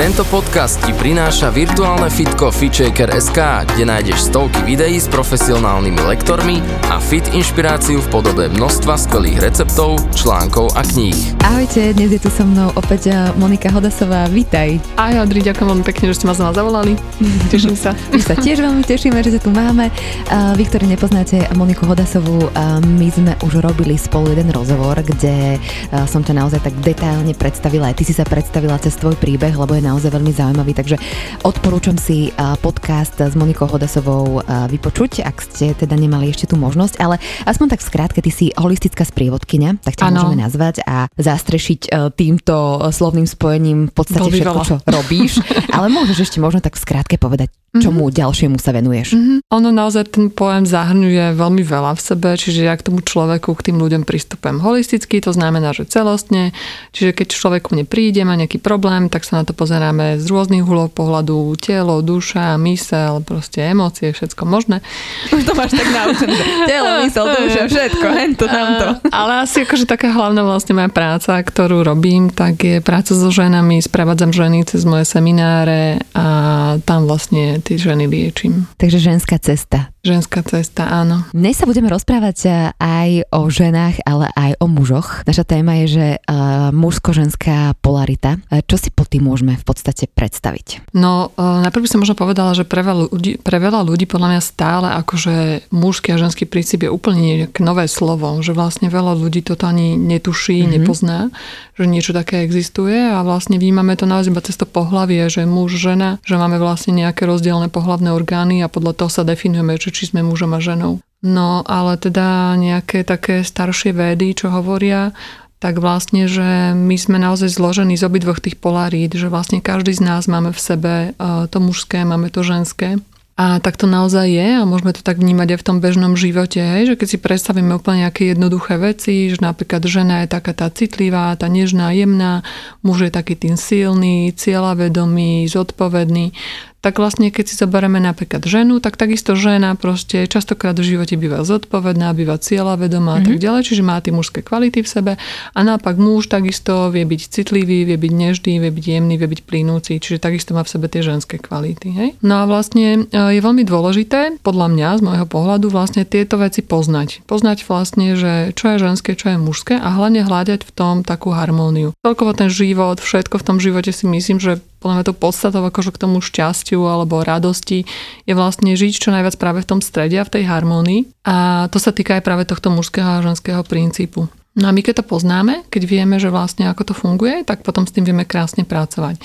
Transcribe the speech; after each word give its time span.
Tento 0.00 0.24
podcast 0.32 0.80
ti 0.80 0.96
prináša 0.96 1.52
virtuálne 1.52 2.08
fitko 2.08 2.48
FitShaker.sk, 2.48 3.36
kde 3.68 3.84
nájdeš 3.84 4.32
stovky 4.32 4.64
videí 4.64 4.96
s 4.96 5.04
profesionálnymi 5.12 6.00
lektormi 6.08 6.64
a 6.88 6.96
fit 6.96 7.28
inšpiráciu 7.36 8.00
v 8.00 8.08
podobe 8.08 8.48
množstva 8.48 8.96
skvelých 8.96 9.44
receptov, 9.44 10.00
článkov 10.16 10.72
a 10.72 10.88
kníh. 10.88 11.36
Ahojte, 11.44 11.92
dnes 11.92 12.16
je 12.16 12.20
tu 12.24 12.32
so 12.32 12.48
mnou 12.48 12.72
opäť 12.80 13.12
eh, 13.12 13.28
Monika 13.36 13.68
Hodasová, 13.68 14.24
vítaj. 14.32 14.80
Aj 14.96 15.20
Adri, 15.20 15.44
ďakujem 15.44 15.68
veľmi 15.68 15.84
pekne, 15.84 16.08
že 16.08 16.24
ste 16.24 16.24
ma 16.24 16.32
znova 16.32 16.56
zavolali. 16.56 16.96
Teším 17.52 17.76
sa. 17.76 17.92
My 18.08 18.24
sa 18.24 18.40
tiež 18.40 18.64
veľmi 18.64 18.80
tešíme, 18.80 19.20
že 19.20 19.36
sa 19.36 19.40
tu 19.44 19.52
máme. 19.52 19.92
Uh, 20.32 20.56
vy, 20.56 20.64
ktorí 20.64 20.88
nepoznáte 20.88 21.44
Moniku 21.52 21.84
Hodasovú, 21.84 22.48
uh, 22.48 22.80
my 22.80 23.08
sme 23.12 23.36
už 23.44 23.60
robili 23.60 24.00
spolu 24.00 24.32
jeden 24.32 24.48
rozhovor, 24.48 24.96
kde 25.04 25.60
som 26.08 26.24
ťa 26.24 26.40
naozaj 26.40 26.64
tak 26.64 26.74
detailne 26.80 27.36
predstavila, 27.36 27.92
aj 27.92 28.00
ty 28.00 28.04
si 28.08 28.14
sa 28.16 28.24
predstavila 28.24 28.80
cez 28.80 28.96
tvoj 28.96 29.18
príbeh, 29.20 29.52
lebo 29.52 29.76
je 29.76 29.89
naozaj 29.90 30.14
veľmi 30.14 30.30
zaujímavý, 30.30 30.72
takže 30.78 30.96
odporúčam 31.42 31.98
si 31.98 32.30
podcast 32.62 33.18
s 33.18 33.34
Monikou 33.34 33.66
Hodasovou 33.66 34.40
vypočuť, 34.46 35.26
ak 35.26 35.36
ste 35.42 35.74
teda 35.74 35.98
nemali 35.98 36.30
ešte 36.30 36.54
tú 36.54 36.56
možnosť, 36.56 37.02
ale 37.02 37.18
aspoň 37.44 37.66
tak 37.74 37.82
v 37.82 37.88
skrátke, 37.90 38.18
ty 38.22 38.30
si 38.30 38.46
holistická 38.54 39.02
sprievodkynia, 39.02 39.82
tak 39.82 39.98
ťa 39.98 40.06
ano. 40.08 40.30
môžeme 40.30 40.38
nazvať 40.46 40.86
a 40.86 41.10
zastrešiť 41.18 42.14
týmto 42.14 42.86
slovným 42.94 43.26
spojením 43.26 43.90
v 43.90 43.94
podstate 43.94 44.22
Bol 44.22 44.30
všetko, 44.30 44.60
čo 44.62 44.76
robíš, 44.86 45.42
ale 45.76 45.90
môžeš 45.90 46.30
ešte 46.30 46.38
možno 46.38 46.62
tak 46.62 46.78
v 46.78 46.82
skrátke 46.86 47.16
povedať, 47.18 47.50
čomu 47.78 48.06
mm-hmm. 48.06 48.18
ďalšiemu 48.18 48.56
sa 48.58 48.70
venuješ? 48.74 49.14
Mm-hmm. 49.14 49.38
Ono 49.50 49.68
naozaj 49.70 50.10
ten 50.10 50.26
pojem 50.30 50.66
zahrňuje 50.66 51.38
veľmi 51.38 51.62
veľa 51.62 51.94
v 51.94 52.00
sebe, 52.02 52.30
čiže 52.34 52.66
ja 52.66 52.74
k 52.74 52.86
tomu 52.86 53.02
človeku, 53.02 53.54
k 53.54 53.70
tým 53.70 53.78
ľuďom 53.78 54.02
pristupujem 54.02 54.58
holisticky, 54.58 55.22
to 55.22 55.30
znamená, 55.30 55.70
že 55.70 55.86
celostne, 55.86 56.50
čiže 56.94 57.14
keď 57.14 57.26
človek 57.30 57.70
ku 57.70 57.78
mne 57.78 57.86
príde, 57.86 58.22
má 58.26 58.34
nejaký 58.34 58.58
problém, 58.58 59.06
tak 59.06 59.22
sa 59.22 59.40
na 59.40 59.44
to 59.46 59.54
pozeráme 59.80 60.20
z 60.20 60.28
rôznych 60.28 60.60
uhlov 60.60 60.92
pohľadu, 60.92 61.56
telo, 61.56 62.04
duša, 62.04 62.60
mysel, 62.60 63.24
proste 63.24 63.64
emócie, 63.64 64.12
všetko 64.12 64.44
možné. 64.44 64.84
Už 65.32 65.40
to 65.48 65.56
máš 65.56 65.72
tak 65.72 65.88
naučené, 65.88 66.36
telo, 66.68 67.00
mysel, 67.00 67.24
duša, 67.32 67.62
všetko, 67.64 68.06
hento, 68.12 68.44
tamto. 68.44 69.00
Ale 69.08 69.48
asi 69.48 69.64
akože 69.64 69.88
taká 69.88 70.12
hlavná 70.12 70.44
vlastne 70.44 70.76
moja 70.76 70.92
práca, 70.92 71.40
ktorú 71.40 71.80
robím, 71.80 72.28
tak 72.28 72.60
je 72.60 72.84
práca 72.84 73.16
so 73.16 73.32
ženami, 73.32 73.80
sprevádzam 73.80 74.36
ženy 74.36 74.68
cez 74.68 74.84
moje 74.84 75.08
semináre 75.08 76.04
a 76.12 76.76
tam 76.84 77.08
vlastne 77.08 77.64
tie 77.64 77.80
ženy 77.80 78.04
liečím. 78.04 78.68
Takže 78.76 79.00
ženská 79.00 79.40
cesta. 79.40 79.88
Ženská 80.00 80.40
cesta, 80.40 80.88
áno. 80.88 81.28
Dnes 81.36 81.60
sa 81.60 81.68
budeme 81.68 81.92
rozprávať 81.92 82.38
e, 82.48 82.50
aj 82.80 83.10
o 83.36 83.52
ženách, 83.52 84.00
ale 84.08 84.32
aj 84.32 84.56
o 84.56 84.64
mužoch. 84.64 85.28
Naša 85.28 85.44
téma 85.44 85.76
je, 85.84 85.86
že 85.92 86.06
uh, 86.16 86.72
mužsko-ženská 86.72 87.76
polarita. 87.84 88.40
Uh, 88.48 88.64
čo 88.64 88.80
si 88.80 88.88
po 88.88 89.04
tým 89.04 89.28
môžeme 89.28 89.60
v 89.60 89.64
podstate 89.68 90.08
predstaviť? 90.08 90.88
No, 90.96 91.36
uh, 91.36 91.60
najprv 91.60 91.84
by 91.84 91.90
som 91.92 92.00
možno 92.00 92.16
povedala, 92.16 92.56
že 92.56 92.64
pre 92.64 92.80
veľa, 92.80 93.12
ľudí, 93.12 93.44
pre 93.44 93.60
veľa 93.60 93.84
ľudí 93.84 94.08
podľa 94.08 94.28
mňa 94.32 94.40
stále 94.40 94.88
akože 95.04 95.68
mužský 95.68 96.16
a 96.16 96.20
ženský 96.24 96.48
princíp 96.48 96.88
je 96.88 96.88
úplne 96.88 97.52
nové 97.60 97.84
slovo, 97.84 98.40
že 98.40 98.56
vlastne 98.56 98.88
veľa 98.88 99.20
ľudí 99.20 99.44
toto 99.44 99.68
ani 99.68 100.00
netuší, 100.00 100.64
mm-hmm. 100.64 100.72
nepozná, 100.80 101.28
že 101.76 101.84
niečo 101.84 102.16
také 102.16 102.40
existuje 102.40 102.96
a 102.96 103.20
vlastne 103.20 103.60
vnímame 103.60 103.96
to 104.00 104.08
naozaj 104.08 104.32
iba 104.32 104.40
cez 104.40 104.56
to 104.56 104.64
pohlavie, 104.64 105.28
že 105.28 105.44
muž, 105.44 105.76
žena, 105.76 106.16
že 106.24 106.40
máme 106.40 106.56
vlastne 106.56 106.96
nejaké 106.96 107.28
rozdielne 107.28 107.68
pohlavné 107.68 108.12
orgány 108.12 108.64
a 108.64 108.72
podľa 108.72 108.96
toho 108.96 109.10
sa 109.12 109.28
definujeme, 109.28 109.76
že 109.90 109.98
či 109.98 110.14
sme 110.14 110.22
mužom 110.22 110.54
a 110.54 110.62
ženou. 110.62 111.02
No 111.20 111.66
ale 111.66 111.98
teda 112.00 112.54
nejaké 112.56 113.02
také 113.02 113.42
staršie 113.44 113.92
védy, 113.92 114.32
čo 114.32 114.48
hovoria, 114.48 115.12
tak 115.60 115.76
vlastne, 115.76 116.24
že 116.24 116.72
my 116.72 116.96
sme 116.96 117.20
naozaj 117.20 117.52
zložení 117.52 118.00
z 118.00 118.08
obidvoch 118.08 118.40
tých 118.40 118.56
polarít, 118.56 119.12
že 119.12 119.28
vlastne 119.28 119.60
každý 119.60 119.92
z 119.92 120.00
nás 120.00 120.24
máme 120.24 120.56
v 120.56 120.60
sebe 120.60 120.92
e, 120.96 121.08
to 121.52 121.58
mužské, 121.60 122.00
máme 122.08 122.32
to 122.32 122.40
ženské. 122.40 122.96
A 123.40 123.56
tak 123.56 123.80
to 123.80 123.88
naozaj 123.88 124.28
je 124.28 124.48
a 124.60 124.68
môžeme 124.68 124.92
to 124.92 125.00
tak 125.00 125.16
vnímať 125.16 125.56
aj 125.56 125.58
v 125.64 125.66
tom 125.72 125.78
bežnom 125.80 126.12
živote, 126.12 126.60
hej, 126.60 126.92
že 126.92 126.94
keď 127.00 127.08
si 127.08 127.18
predstavíme 127.20 127.72
úplne 127.72 128.04
nejaké 128.04 128.36
jednoduché 128.36 128.76
veci, 128.76 129.32
že 129.32 129.40
napríklad 129.40 129.80
žena 129.88 130.24
je 130.24 130.28
taká 130.28 130.52
tá 130.52 130.68
citlivá, 130.68 131.32
tá 131.40 131.48
nežná, 131.48 131.88
jemná, 131.96 132.44
muž 132.84 133.08
je 133.08 133.12
taký 133.12 133.40
tým 133.40 133.56
silný, 133.56 134.36
cieľavedomý, 134.36 135.48
zodpovedný, 135.48 136.36
tak 136.80 136.96
vlastne 136.96 137.28
keď 137.28 137.44
si 137.44 137.54
zoberieme 137.60 138.00
napríklad 138.00 138.40
ženu, 138.44 138.80
tak 138.80 138.96
takisto 138.96 139.36
žena 139.36 139.76
proste 139.76 140.24
častokrát 140.24 140.72
v 140.76 140.96
živote 140.96 141.20
býva 141.20 141.44
zodpovedná, 141.44 142.16
býva 142.16 142.40
vedomá 142.40 143.16
mm-hmm. 143.16 143.24
a 143.24 143.26
tak 143.28 143.36
mhm. 143.36 143.42
ďalej, 143.44 143.62
čiže 143.68 143.82
má 143.84 143.96
tie 144.00 144.12
mužské 144.16 144.40
kvality 144.40 144.80
v 144.80 144.88
sebe 144.88 145.12
a 145.54 145.58
naopak 145.60 146.00
muž 146.00 146.32
takisto 146.32 146.88
vie 146.88 147.04
byť 147.04 147.20
citlivý, 147.28 147.84
vie 147.84 148.00
byť 148.00 148.12
nežný, 148.12 148.54
vie 148.58 148.72
byť 148.72 148.84
jemný, 148.84 149.14
vie 149.20 149.28
byť 149.28 149.40
plynúci, 149.44 150.00
čiže 150.00 150.18
takisto 150.18 150.56
má 150.56 150.64
v 150.64 150.72
sebe 150.72 150.86
tie 150.88 151.04
ženské 151.04 151.36
kvality. 151.36 151.88
Hej? 151.92 152.08
No 152.24 152.42
a 152.42 152.44
vlastne 152.48 153.06
e, 153.12 153.36
je 153.36 153.40
veľmi 153.44 153.62
dôležité, 153.68 154.40
podľa 154.40 154.72
mňa, 154.72 154.88
z 154.98 155.02
môjho 155.04 155.26
pohľadu, 155.28 155.68
vlastne 155.68 156.08
tieto 156.08 156.40
veci 156.40 156.64
poznať. 156.64 157.28
Poznať 157.28 157.68
vlastne, 157.68 158.16
že 158.16 158.56
čo 158.56 158.74
je 158.74 158.76
ženské, 158.80 159.12
čo 159.12 159.36
je 159.36 159.38
mužské 159.38 159.76
a 159.76 159.88
hlavne 159.92 160.24
hľadať 160.24 160.64
v 160.64 160.72
tom 160.72 160.94
takú 161.04 161.36
harmóniu. 161.36 161.92
Celkovo 162.00 162.32
ten 162.32 162.48
život, 162.48 162.98
všetko 162.98 163.36
v 163.36 163.46
tom 163.46 163.58
živote 163.60 163.92
si 163.92 164.08
myslím, 164.08 164.40
že 164.40 164.64
podľa 164.80 164.94
mňa 165.00 165.06
to 165.06 165.14
podstatou 165.14 165.62
akože 165.62 165.92
k 165.92 166.02
tomu 166.02 166.24
šťastiu 166.24 166.80
alebo 166.88 167.20
radosti 167.20 167.84
je 168.24 168.32
vlastne 168.32 168.72
žiť 168.72 168.92
čo 168.96 169.12
najviac 169.12 169.36
práve 169.36 169.60
v 169.60 169.68
tom 169.68 169.80
strede 169.84 170.16
a 170.16 170.24
v 170.24 170.32
tej 170.40 170.44
harmónii. 170.48 171.28
A 171.28 171.68
to 171.68 171.76
sa 171.76 171.92
týka 171.92 172.16
aj 172.16 172.24
práve 172.24 172.48
tohto 172.48 172.72
mužského 172.72 173.20
a 173.20 173.24
ženského 173.24 173.60
princípu. 173.62 174.26
No 174.58 174.66
a 174.66 174.74
my 174.74 174.82
keď 174.82 175.04
to 175.04 175.04
poznáme, 175.06 175.62
keď 175.70 175.82
vieme, 175.86 176.18
že 176.18 176.32
vlastne 176.32 176.66
ako 176.66 176.90
to 176.90 176.94
funguje, 176.96 177.46
tak 177.46 177.62
potom 177.62 177.86
s 177.86 177.94
tým 177.94 178.02
vieme 178.02 178.26
krásne 178.26 178.66
pracovať. 178.66 179.22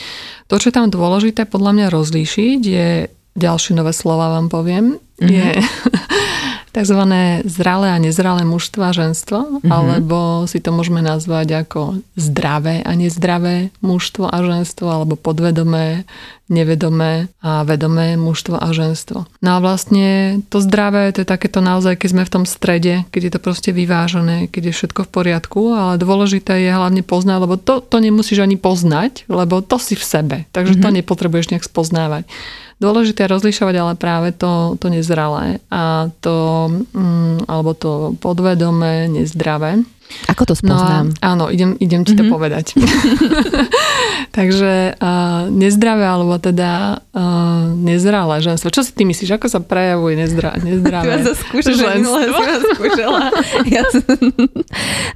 To, 0.52 0.62
čo 0.62 0.70
je 0.70 0.76
tam 0.78 0.94
dôležité 0.94 1.50
podľa 1.50 1.72
mňa 1.74 1.88
rozlíšiť, 1.90 2.60
je 2.62 3.10
ďalšie 3.34 3.74
nové 3.74 3.92
slova 3.92 4.38
vám 4.38 4.54
poviem, 4.54 4.96
mm-hmm. 4.96 5.28
je 5.28 5.50
tzv. 6.76 7.00
zralé 7.48 7.88
a 7.96 7.98
nezralé 8.04 8.44
mužstvo 8.44 8.84
a 8.84 8.92
ženstvo, 8.92 9.64
mm-hmm. 9.64 9.72
alebo 9.72 10.44
si 10.44 10.60
to 10.60 10.76
môžeme 10.76 11.00
nazvať 11.00 11.64
ako 11.64 12.04
zdravé 12.20 12.84
a 12.84 12.92
nezdravé 13.00 13.72
mužstvo 13.80 14.28
a 14.28 14.38
ženstvo, 14.44 14.92
alebo 14.92 15.16
podvedomé, 15.16 16.04
nevedomé 16.52 17.32
a 17.40 17.64
vedomé 17.64 18.20
mužstvo 18.20 18.60
a 18.60 18.68
ženstvo. 18.76 19.24
No 19.40 19.50
a 19.56 19.64
vlastne 19.64 20.44
to 20.52 20.60
zdravé, 20.60 21.16
to 21.16 21.24
je 21.24 21.32
takéto 21.32 21.64
naozaj, 21.64 21.96
keď 21.96 22.10
sme 22.12 22.24
v 22.28 22.34
tom 22.36 22.46
strede, 22.46 23.08
keď 23.10 23.22
je 23.24 23.32
to 23.32 23.40
proste 23.40 23.72
vyvážené, 23.72 24.52
keď 24.52 24.70
je 24.70 24.78
všetko 24.78 25.08
v 25.08 25.14
poriadku, 25.16 25.62
ale 25.72 25.96
dôležité 25.96 26.60
je 26.60 26.76
hlavne 26.76 27.02
poznať, 27.08 27.38
lebo 27.40 27.56
to, 27.56 27.80
to 27.80 27.98
nemusíš 28.04 28.44
ani 28.44 28.60
poznať, 28.60 29.26
lebo 29.32 29.64
to 29.64 29.80
si 29.80 29.96
v 29.96 30.04
sebe, 30.04 30.38
takže 30.52 30.76
mm-hmm. 30.76 30.84
to 30.84 30.90
mhm. 30.92 30.98
nepotrebuješ 31.00 31.50
nejak 31.56 31.66
spoznávať. 31.66 32.28
Dôležité 32.76 33.24
rozlišovať 33.32 33.76
ale 33.80 33.94
práve 33.96 34.36
to, 34.36 34.76
to 34.76 34.92
nezralé 34.92 35.64
a 35.72 36.12
to, 36.20 36.68
mm, 36.92 37.48
alebo 37.48 37.72
to 37.72 38.20
podvedomé, 38.20 39.08
nezdravé. 39.08 39.80
Ako 40.26 40.44
to 40.48 40.54
spoznám? 40.58 41.14
No, 41.14 41.22
áno, 41.22 41.44
idem, 41.54 41.78
idem 41.78 42.02
ti 42.02 42.14
mm-hmm. 42.14 42.20
to 42.20 42.24
mhm. 42.26 42.34
povedať. 42.34 42.66
Takže 44.38 44.98
uh, 44.98 45.48
nezdravé, 45.54 46.06
alebo 46.06 46.36
teda 46.42 47.00
uh, 47.14 47.72
nezralé 47.78 48.42
ženstvo. 48.42 48.74
Čo 48.74 48.84
si 48.84 48.92
ty 48.92 49.06
myslíš? 49.06 49.38
Ako 49.38 49.48
sa 49.48 49.60
prejavuje 49.62 50.18
nezdra, 50.18 50.58
nezdravé 50.68 51.24
ženstvo? 51.24 51.56
Ja 53.66 53.82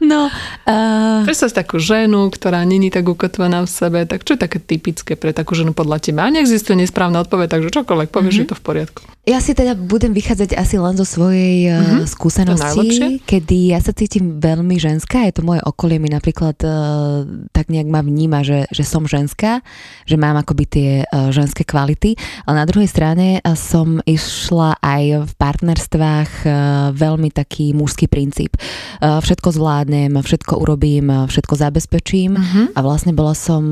no, 0.01 0.31
uh... 0.66 1.21
Predstav 1.27 1.51
si 1.51 1.56
takú 1.56 1.77
ženu, 1.77 2.31
ktorá 2.31 2.63
není 2.63 2.89
tak 2.89 3.06
ukotvená 3.06 3.65
v 3.65 3.69
sebe. 3.69 4.00
Tak 4.07 4.25
čo 4.25 4.36
je 4.36 4.39
také 4.41 4.57
typické 4.62 5.13
pre 5.19 5.36
takú 5.36 5.53
ženu 5.53 5.75
podľa 5.75 6.01
teba? 6.01 6.25
A 6.25 6.33
neexistuje 6.33 6.80
nesprávna 6.80 7.21
odpoveď, 7.24 7.59
takže 7.59 7.69
čokoľvek 7.74 8.09
povieš, 8.09 8.36
mm-hmm. 8.36 8.47
je 8.47 8.51
to 8.51 8.57
v 8.57 8.63
poriadku. 8.63 9.01
Ja 9.27 9.44
si 9.44 9.53
teda 9.53 9.77
budem 9.77 10.15
vychádzať 10.15 10.57
asi 10.57 10.81
len 10.81 10.95
zo 10.97 11.06
svojej 11.06 11.69
mm-hmm. 11.69 12.07
skúsenosti, 12.09 13.21
kedy 13.27 13.75
ja 13.75 13.80
sa 13.83 13.94
cítim 13.94 14.41
veľmi 14.41 14.78
ženská, 14.79 15.29
je 15.29 15.37
to 15.37 15.45
moje 15.45 15.61
okolie 15.61 16.01
mi 16.01 16.09
napríklad 16.09 16.57
uh, 16.65 17.27
tak 17.53 17.69
nejak 17.69 17.87
ma 17.91 18.01
vníma, 18.01 18.41
že, 18.41 18.65
že 18.73 18.87
som 18.87 19.05
ženská, 19.05 19.61
že 20.07 20.15
mám 20.17 20.39
akoby 20.39 20.65
tie 20.65 20.91
uh, 21.05 21.29
ženské 21.29 21.67
kvality, 21.67 22.17
ale 22.47 22.63
na 22.63 22.65
druhej 22.65 22.89
strane 22.89 23.43
uh, 23.43 23.53
som 23.53 24.01
išla 24.07 24.79
aj 24.81 25.03
v 25.27 25.31
partnerstvách 25.37 26.31
uh, 26.43 26.53
veľmi 26.95 27.29
taký 27.29 27.77
mužský 27.77 28.09
princíp. 28.09 28.57
Uh, 29.03 29.21
všetko 29.21 29.53
zvládnem, 29.53 30.15
všetko 30.17 30.57
urobím 30.57 31.09
všetko 31.09 31.53
zabezpečím 31.57 32.37
uh-huh. 32.37 32.65
a 32.77 32.79
vlastne 32.85 33.11
bola 33.11 33.33
som 33.33 33.71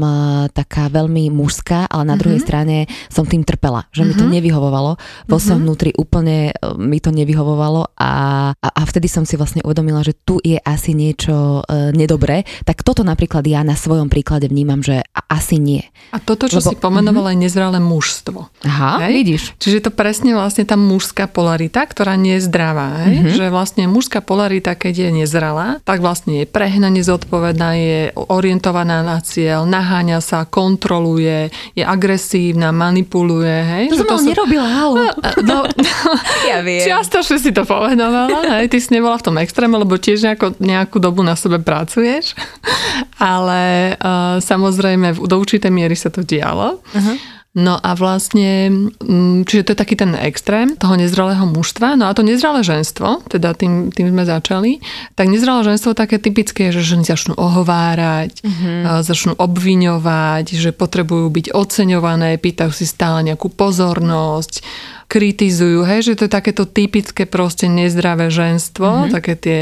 taká 0.52 0.90
veľmi 0.90 1.30
mužská, 1.32 1.88
ale 1.88 2.04
na 2.04 2.16
uh-huh. 2.16 2.22
druhej 2.22 2.42
strane 2.42 2.78
som 3.08 3.24
tým 3.24 3.46
trpela, 3.46 3.86
že 3.94 4.04
uh-huh. 4.04 4.16
mi 4.16 4.20
to 4.20 4.26
nevyhovovalo. 4.26 4.98
Vo 5.30 5.38
uh-huh. 5.38 5.40
som 5.40 5.62
vnútri 5.62 5.94
úplne 5.96 6.52
mi 6.82 6.98
to 6.98 7.14
nevyhovovalo 7.14 7.94
a, 7.96 8.12
a, 8.58 8.68
a 8.74 8.82
vtedy 8.90 9.08
som 9.08 9.24
si 9.24 9.38
vlastne 9.38 9.62
uvedomila, 9.64 10.02
že 10.02 10.18
tu 10.18 10.42
je 10.42 10.58
asi 10.62 10.97
niečo 10.98 11.62
uh, 11.62 11.94
nedobré. 11.94 12.42
Tak 12.66 12.82
toto 12.82 13.06
napríklad 13.06 13.46
ja 13.46 13.62
na 13.62 13.78
svojom 13.78 14.10
príklade 14.10 14.50
vnímam, 14.50 14.82
že 14.82 15.06
asi 15.30 15.62
nie. 15.62 15.86
A 16.10 16.18
toto, 16.18 16.50
čo 16.50 16.64
Lebo, 16.64 16.72
si 16.72 16.76
pomenovala, 16.80 17.30
uh-huh. 17.30 17.38
je 17.38 17.44
nezrelé 17.46 17.78
mužstvo. 17.78 18.50
Aha, 18.66 19.06
hej? 19.06 19.14
vidíš. 19.14 19.44
Čiže 19.62 19.88
to 19.88 19.92
presne 19.94 20.34
vlastne 20.34 20.64
tá 20.66 20.80
mužská 20.80 21.28
polarita, 21.28 21.84
ktorá 21.86 22.18
nie 22.18 22.40
je 22.40 22.48
zdravá. 22.48 23.06
Hej? 23.06 23.16
Uh-huh. 23.22 23.36
Že 23.38 23.46
vlastne 23.54 23.84
mužská 23.86 24.24
polarita, 24.24 24.74
keď 24.74 25.08
je 25.08 25.10
nezrelá, 25.22 25.84
tak 25.84 26.02
vlastne 26.02 26.42
je 26.42 26.46
prehnane 26.48 27.04
zodpovedná, 27.04 27.70
je 27.76 28.00
orientovaná 28.16 29.04
na 29.04 29.20
cieľ, 29.20 29.68
naháňa 29.68 30.24
sa, 30.24 30.48
kontroluje, 30.48 31.52
je 31.76 31.84
agresívna, 31.84 32.72
manipuluje. 32.72 33.52
Hej? 33.52 33.84
To 33.92 34.08
som 34.08 34.08
to 34.08 34.32
nerobila, 34.32 34.68
halo. 34.68 34.96
No, 35.44 35.68
no, 35.86 36.12
ja 36.48 36.64
viem. 36.64 36.88
Často 36.88 37.20
si 37.22 37.52
to 37.52 37.68
povenovala, 37.68 38.64
hej? 38.64 38.72
ty 38.72 38.80
si 38.80 38.96
nebola 38.96 39.20
v 39.20 39.26
tom 39.28 39.36
extréme, 39.44 39.76
lebo 39.76 40.00
tiež 40.00 40.24
nejako, 40.24 40.56
nejakú 40.88 41.04
dobu 41.04 41.20
na 41.28 41.36
sebe 41.36 41.60
pracuješ. 41.60 42.32
Ale 43.20 43.94
uh, 44.00 44.40
samozrejme 44.40 45.20
do 45.20 45.36
určitej 45.36 45.68
miery 45.68 46.00
sa 46.00 46.08
to 46.08 46.24
dialo. 46.24 46.80
Uh-huh. 46.80 47.18
No 47.58 47.74
a 47.82 47.98
vlastne, 47.98 48.70
mm, 48.70 49.50
čiže 49.50 49.66
to 49.66 49.72
je 49.74 49.82
taký 49.82 49.98
ten 49.98 50.14
extrém 50.14 50.78
toho 50.78 50.94
nezralého 50.94 51.42
mužstva. 51.50 51.98
No 51.98 52.06
a 52.06 52.14
to 52.14 52.22
nezralé 52.22 52.62
ženstvo, 52.62 53.26
teda 53.26 53.58
tým, 53.58 53.90
tým 53.90 54.14
sme 54.14 54.30
začali, 54.30 54.78
tak 55.18 55.26
nezralé 55.26 55.66
ženstvo 55.66 55.98
také 55.98 56.22
typické, 56.22 56.70
že 56.70 56.86
ženy 56.86 57.10
začnú 57.10 57.34
ohovárať, 57.34 58.46
mm-hmm. 58.46 59.02
začnú 59.02 59.34
obviňovať, 59.42 60.54
že 60.54 60.70
potrebujú 60.70 61.34
byť 61.34 61.46
oceňované, 61.58 62.38
pýtajú 62.38 62.70
si 62.70 62.86
stále 62.86 63.26
nejakú 63.26 63.50
pozornosť, 63.50 64.62
kritizujú, 65.10 65.82
hej, 65.82 66.14
že 66.14 66.20
to 66.20 66.30
je 66.30 66.38
takéto 66.38 66.70
typické 66.70 67.26
proste 67.26 67.66
nezdravé 67.66 68.30
ženstvo, 68.30 68.86
mm-hmm. 68.86 69.14
také 69.18 69.34
tie 69.34 69.60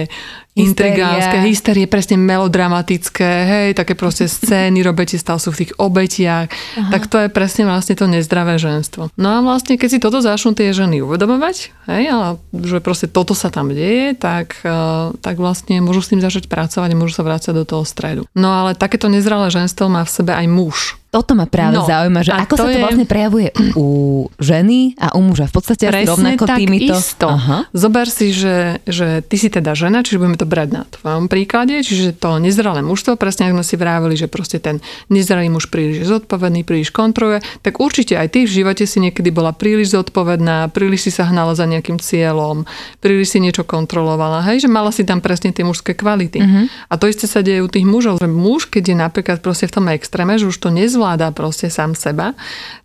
intrigánske, 0.55 1.37
hysterie, 1.43 1.85
presne 1.85 2.15
melodramatické, 2.15 3.31
hej, 3.43 3.67
také 3.75 3.93
proste 3.93 4.31
scény, 4.31 4.79
robete 4.81 5.19
stále 5.19 5.37
sú 5.37 5.51
v 5.51 5.67
tých 5.67 5.71
obetiach, 5.75 6.47
Aha. 6.47 6.91
tak 6.95 7.11
to 7.11 7.19
je 7.19 7.29
presne 7.29 7.67
vlastne 7.67 7.93
to 7.99 8.07
nezdravé 8.07 8.55
ženstvo. 8.55 9.11
No 9.19 9.27
a 9.35 9.39
vlastne, 9.43 9.75
keď 9.75 9.89
si 9.91 9.99
toto 9.99 10.23
začnú 10.23 10.55
tie 10.55 10.71
ženy 10.71 11.03
uvedomovať, 11.03 11.55
hej, 11.91 12.03
ale 12.07 12.39
že 12.55 12.79
proste 12.79 13.11
toto 13.11 13.35
sa 13.35 13.51
tam 13.51 13.75
deje, 13.75 14.15
tak, 14.15 14.63
uh, 14.63 15.11
tak 15.19 15.35
vlastne 15.35 15.83
môžu 15.83 16.01
s 16.01 16.09
tým 16.15 16.23
začať 16.23 16.47
pracovať 16.47 16.95
a 16.95 16.99
môžu 16.99 17.19
sa 17.19 17.27
vrácať 17.27 17.51
do 17.51 17.67
toho 17.67 17.83
stredu. 17.83 18.23
No 18.31 18.55
ale 18.55 18.79
takéto 18.79 19.11
nezdravé 19.11 19.51
ženstvo 19.51 19.91
má 19.91 20.07
v 20.07 20.13
sebe 20.15 20.31
aj 20.31 20.47
muž. 20.47 20.95
Toto 21.15 21.31
ma 21.31 21.47
práve 21.47 21.79
no, 21.79 21.87
zaujíma, 21.87 22.27
že 22.27 22.35
ako 22.35 22.55
sa 22.59 22.67
to 22.67 22.75
je... 22.75 22.83
vlastne 22.83 23.07
prejavuje 23.07 23.47
u 23.79 23.87
ženy 24.35 24.99
a 24.99 25.15
u 25.15 25.23
muža. 25.23 25.47
V 25.47 25.55
podstate 25.55 25.87
Presne 25.87 26.11
rovnako 26.11 26.43
tak 26.43 26.59
týmito. 26.59 26.91
Isto. 26.91 27.31
Aha. 27.31 27.71
Zober 27.71 28.11
si, 28.11 28.35
že, 28.35 28.83
že 28.83 29.23
ty 29.23 29.39
si 29.39 29.47
teda 29.47 29.71
žena, 29.79 30.03
čiže 30.03 30.19
budeme 30.19 30.35
to 30.35 30.43
brať 30.43 30.75
na 30.75 30.83
tvojom 30.83 31.31
príklade, 31.31 31.79
čiže 31.87 32.19
to 32.19 32.35
nezralé 32.43 32.83
mužstvo, 32.83 33.15
presne 33.15 33.47
ako 33.47 33.63
sme 33.63 33.63
si 33.63 33.75
vravili, 33.79 34.19
že 34.19 34.27
proste 34.27 34.59
ten 34.59 34.83
nezralý 35.07 35.47
muž 35.47 35.71
príliš 35.71 36.03
zodpovedný, 36.03 36.67
príliš 36.67 36.91
kontroluje, 36.91 37.39
tak 37.63 37.79
určite 37.79 38.19
aj 38.19 38.35
ty 38.35 38.43
v 38.43 38.51
živote 38.51 38.83
si 38.83 38.99
niekedy 38.99 39.31
bola 39.31 39.55
príliš 39.55 39.95
zodpovedná, 39.95 40.67
príliš 40.75 41.07
si 41.07 41.11
sa 41.15 41.31
hnala 41.31 41.55
za 41.55 41.63
nejakým 41.63 41.95
cieľom, 41.95 42.67
príliš 42.99 43.31
si 43.31 43.39
niečo 43.39 43.63
kontrolovala, 43.63 44.43
hej, 44.51 44.67
že 44.67 44.69
mala 44.69 44.91
si 44.91 45.07
tam 45.07 45.23
presne 45.23 45.55
tie 45.55 45.63
mužské 45.63 45.95
kvality. 45.95 46.43
Uh-huh. 46.43 46.67
A 46.91 46.99
to 46.99 47.07
isté 47.07 47.23
sa 47.23 47.39
deje 47.39 47.63
u 47.63 47.71
tých 47.71 47.87
mužov, 47.87 48.19
že 48.19 48.27
muž, 48.27 48.67
keď 48.67 48.83
je 48.91 48.97
napríklad 48.99 49.39
proste 49.39 49.71
v 49.71 49.79
tom 49.79 49.87
extréme, 49.95 50.35
že 50.35 50.51
už 50.51 50.59
to 50.59 50.67
nezvládne 50.75 51.04
ovláda 51.05 51.29
proste 51.29 51.69
sám 51.69 51.93
seba, 51.93 52.33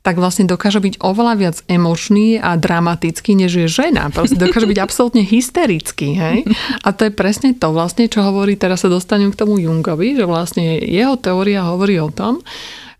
tak 0.04 0.20
vlastne 0.20 0.44
dokáže 0.44 0.76
byť 0.76 1.00
oveľa 1.00 1.34
viac 1.40 1.56
emočný 1.72 2.36
a 2.36 2.60
dramatický, 2.60 3.32
než 3.32 3.64
je 3.64 3.68
žena. 3.80 4.12
Proste 4.12 4.36
dokáže 4.36 4.68
byť 4.68 4.76
absolútne 4.76 5.24
hysterický. 5.24 6.20
Hej? 6.20 6.44
A 6.84 6.92
to 6.92 7.08
je 7.08 7.12
presne 7.16 7.56
to 7.56 7.72
vlastne, 7.72 8.12
čo 8.12 8.20
hovorí, 8.20 8.60
teraz 8.60 8.84
sa 8.84 8.92
dostanem 8.92 9.32
k 9.32 9.40
tomu 9.40 9.56
Jungovi, 9.56 10.20
že 10.20 10.28
vlastne 10.28 10.84
jeho 10.84 11.16
teória 11.16 11.64
hovorí 11.64 11.96
o 11.96 12.12
tom, 12.12 12.44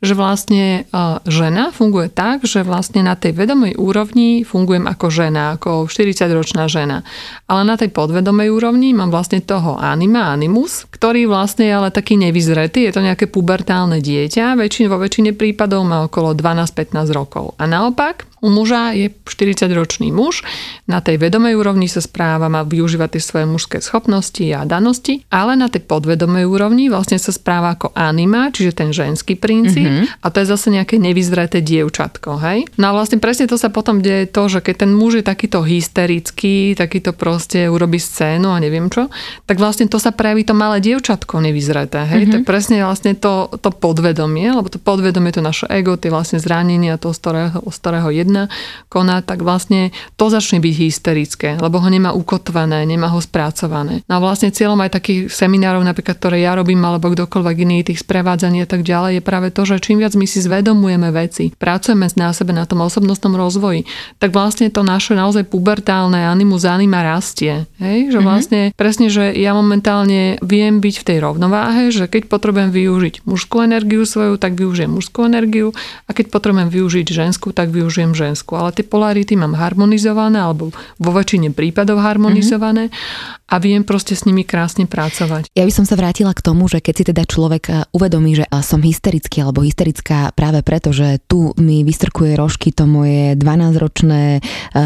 že 0.01 0.17
vlastne 0.17 0.89
žena 1.29 1.77
funguje 1.77 2.09
tak, 2.09 2.49
že 2.49 2.65
vlastne 2.65 3.05
na 3.05 3.21
tej 3.21 3.37
vedomej 3.37 3.77
úrovni 3.77 4.49
fungujem 4.49 4.89
ako 4.89 5.07
žena, 5.13 5.61
ako 5.61 5.93
40-ročná 5.93 6.73
žena. 6.73 7.05
Ale 7.45 7.69
na 7.69 7.77
tej 7.77 7.93
podvedomej 7.93 8.49
úrovni 8.49 8.97
mám 8.97 9.13
vlastne 9.13 9.45
toho 9.45 9.77
anima, 9.77 10.33
animus, 10.33 10.89
ktorý 10.89 11.29
vlastne 11.29 11.69
je 11.69 11.75
ale 11.77 11.91
taký 11.93 12.17
nevyzretý, 12.17 12.89
je 12.89 12.97
to 12.97 13.05
nejaké 13.05 13.29
pubertálne 13.29 14.01
dieťa, 14.01 14.57
väčšin, 14.57 14.89
vo 14.89 14.97
väčšine 14.97 15.37
prípadov 15.37 15.85
má 15.85 16.09
okolo 16.09 16.33
12-15 16.33 17.13
rokov. 17.13 17.53
A 17.61 17.69
naopak, 17.69 18.30
u 18.41 18.49
muža 18.49 18.97
je 18.97 19.13
40-ročný 19.13 20.09
muž, 20.11 20.43
na 20.89 21.05
tej 21.05 21.21
vedomej 21.21 21.55
úrovni 21.55 21.87
sa 21.87 22.01
správa, 22.01 22.49
má 22.49 22.65
využívať 22.65 23.17
tie 23.17 23.23
svoje 23.23 23.47
mužské 23.47 23.79
schopnosti 23.85 24.43
a 24.51 24.65
danosti, 24.65 25.23
ale 25.29 25.55
na 25.55 25.69
tej 25.69 25.85
podvedomej 25.85 26.49
úrovni 26.49 26.89
vlastne 26.89 27.21
sa 27.21 27.31
správa 27.31 27.77
ako 27.77 27.93
anima, 27.93 28.49
čiže 28.49 28.73
ten 28.73 28.91
ženský 28.91 29.37
princíp 29.37 29.87
mm-hmm. 29.87 30.25
a 30.25 30.27
to 30.33 30.41
je 30.43 30.47
zase 30.49 30.73
nejaké 30.73 30.97
nevyzreté 30.97 31.61
dievčatko, 31.61 32.41
hej? 32.41 32.65
No 32.81 32.91
a 32.91 32.97
vlastne 32.97 33.21
presne 33.21 33.45
to 33.45 33.61
sa 33.61 33.69
potom 33.69 34.01
deje 34.01 34.31
to, 34.33 34.49
že 34.49 34.65
keď 34.65 34.89
ten 34.89 34.93
muž 34.97 35.21
je 35.21 35.25
takýto 35.27 35.61
hysterický, 35.61 36.73
takýto 36.75 37.13
proste 37.13 37.69
urobí 37.69 38.01
scénu 38.01 38.51
a 38.51 38.59
neviem 38.59 38.89
čo, 38.89 39.13
tak 39.45 39.61
vlastne 39.61 39.87
to 39.87 40.01
sa 40.01 40.17
prejaví 40.17 40.49
to 40.49 40.57
malé 40.57 40.81
dievčatko 40.81 41.45
nevyzreté, 41.45 42.09
hej? 42.09 42.25
Mm-hmm. 42.25 42.33
To 42.33 42.37
je 42.41 42.49
presne 42.49 42.77
vlastne 42.81 43.13
to, 43.19 43.53
to 43.61 43.69
podvedomie, 43.69 44.49
lebo 44.49 44.73
to 44.73 44.81
podvedomie 44.81 45.31
to 45.31 45.45
naše 45.45 45.69
ego, 45.69 46.01
tie 46.01 46.09
vlastne 46.09 46.41
zranenia 46.41 46.97
toho, 46.97 47.13
z 47.13 47.21
ktorého, 47.21 47.59
z 47.69 47.77
ktorého 47.83 48.09
jedno 48.11 48.30
jedna 48.31 48.47
koná, 48.87 49.23
tak 49.27 49.43
vlastne 49.43 49.91
to 50.15 50.31
začne 50.31 50.63
byť 50.63 50.75
hysterické, 50.75 51.49
lebo 51.59 51.83
ho 51.83 51.89
nemá 51.91 52.15
ukotvané, 52.15 52.87
nemá 52.87 53.11
ho 53.11 53.19
spracované. 53.19 54.07
No 54.07 54.19
a 54.19 54.23
vlastne 54.23 54.55
cieľom 54.55 54.79
aj 54.87 54.95
takých 55.03 55.21
seminárov, 55.31 55.83
napríklad, 55.83 56.19
ktoré 56.19 56.43
ja 56.47 56.55
robím, 56.55 56.79
alebo 56.87 57.11
kdokoľvek 57.11 57.57
iný, 57.67 57.83
tých 57.83 58.07
sprevádzaní 58.07 58.63
a 58.63 58.69
tak 58.71 58.87
ďalej, 58.87 59.19
je 59.19 59.23
práve 59.23 59.49
to, 59.51 59.67
že 59.67 59.83
čím 59.83 59.99
viac 59.99 60.15
my 60.15 60.27
si 60.27 60.39
zvedomujeme 60.43 61.11
veci, 61.11 61.51
pracujeme 61.55 62.07
na 62.15 62.31
sebe 62.35 62.55
na 62.55 62.67
tom 62.67 62.83
osobnostnom 62.83 63.35
rozvoji, 63.35 63.87
tak 64.19 64.35
vlastne 64.35 64.71
to 64.71 64.83
naše 64.83 65.15
naozaj 65.15 65.47
pubertálne 65.47 66.27
animus 66.27 66.67
anima 66.67 67.03
rastie. 67.03 67.67
Hej? 67.79 68.15
Že 68.15 68.19
mhm. 68.23 68.27
vlastne 68.27 68.61
mm-hmm. 68.71 68.79
presne, 68.79 69.07
že 69.11 69.25
ja 69.35 69.55
momentálne 69.55 70.39
viem 70.43 70.79
byť 70.79 70.95
v 71.03 71.07
tej 71.07 71.19
rovnováhe, 71.23 71.91
že 71.91 72.07
keď 72.11 72.27
potrebujem 72.27 72.71
využiť 72.71 73.15
mužskú 73.27 73.63
energiu 73.63 74.03
svoju, 74.03 74.37
tak 74.37 74.59
využijem 74.59 74.91
mužskú 74.91 75.27
energiu 75.27 75.73
a 76.07 76.11
keď 76.13 76.29
potrebujem 76.35 76.69
využiť 76.69 77.07
ženskú, 77.07 77.51
tak 77.57 77.73
využijem 77.73 78.13
žensku. 78.21 78.53
Ale 78.53 78.77
tie 78.77 78.85
polarity 78.85 79.33
mám 79.41 79.57
harmonizované, 79.57 80.37
alebo 80.37 80.69
vo 81.01 81.11
väčšine 81.17 81.57
prípadov 81.57 82.05
harmonizované 82.05 82.93
mm-hmm. 82.93 83.49
a 83.49 83.55
viem 83.57 83.83
proste 83.83 84.13
s 84.13 84.29
nimi 84.29 84.45
krásne 84.45 84.85
pracovať. 84.85 85.49
Ja 85.57 85.65
by 85.65 85.73
som 85.73 85.89
sa 85.89 85.97
vrátila 85.97 86.37
k 86.37 86.45
tomu, 86.45 86.69
že 86.69 86.85
keď 86.85 86.95
si 86.95 87.05
teda 87.09 87.23
človek 87.25 87.65
eh, 87.71 87.75
uvedomí, 87.97 88.37
že 88.37 88.45
eh, 88.45 88.61
som 88.61 88.85
hysterický 88.85 89.41
alebo 89.41 89.65
hysterická 89.65 90.37
práve 90.37 90.61
preto, 90.61 90.93
že 90.93 91.23
tu 91.25 91.57
mi 91.57 91.81
vystrkuje 91.83 92.37
rožky 92.37 92.77
to 92.77 92.85
moje 92.85 93.39
12-ročné 93.41 94.39
eh, 94.39 94.43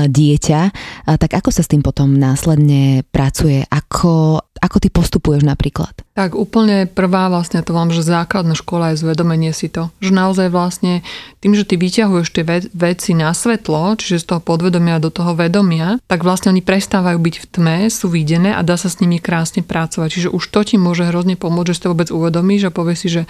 dieťa, 0.07 0.63
tak 1.05 1.31
ako 1.37 1.51
sa 1.51 1.63
s 1.65 1.71
tým 1.71 1.83
potom 1.83 2.15
následne 2.15 3.03
pracuje? 3.11 3.65
Ako, 3.69 4.41
ako 4.65 4.81
ty 4.81 4.89
postupuješ 4.89 5.45
napríklad? 5.45 5.93
Tak 6.17 6.33
úplne 6.33 6.89
prvá 6.89 7.29
vlastne 7.29 7.61
to 7.61 7.77
vám, 7.77 7.93
že 7.93 8.01
základná 8.01 8.57
škola 8.57 8.97
je 8.97 9.05
zvedomenie 9.05 9.53
si 9.53 9.69
to. 9.69 9.93
Že 10.01 10.17
naozaj 10.17 10.49
vlastne 10.49 11.05
tým, 11.45 11.53
že 11.53 11.69
ty 11.69 11.77
vyťahuješ 11.77 12.33
tie 12.33 12.49
veci 12.73 13.13
na 13.13 13.29
svetlo, 13.37 14.01
čiže 14.01 14.25
z 14.25 14.27
toho 14.33 14.41
podvedomia 14.41 14.97
do 15.03 15.13
toho 15.13 15.37
vedomia, 15.37 16.01
tak 16.09 16.25
vlastne 16.25 16.49
oni 16.49 16.65
prestávajú 16.65 17.21
byť 17.21 17.35
v 17.37 17.47
tme, 17.53 17.77
sú 17.93 18.09
videné 18.09 18.57
a 18.57 18.65
dá 18.65 18.81
sa 18.81 18.89
s 18.89 19.05
nimi 19.05 19.21
krásne 19.21 19.61
pracovať. 19.61 20.09
Čiže 20.09 20.29
už 20.33 20.45
to 20.49 20.65
ti 20.65 20.81
môže 20.81 21.05
hrozne 21.05 21.37
pomôcť, 21.37 21.69
že 21.69 21.77
si 21.77 21.83
to 21.85 21.93
vôbec 21.93 22.09
uvedomíš 22.09 22.71
a 22.71 22.75
povieš 22.75 22.99
si, 23.05 23.09
že 23.21 23.23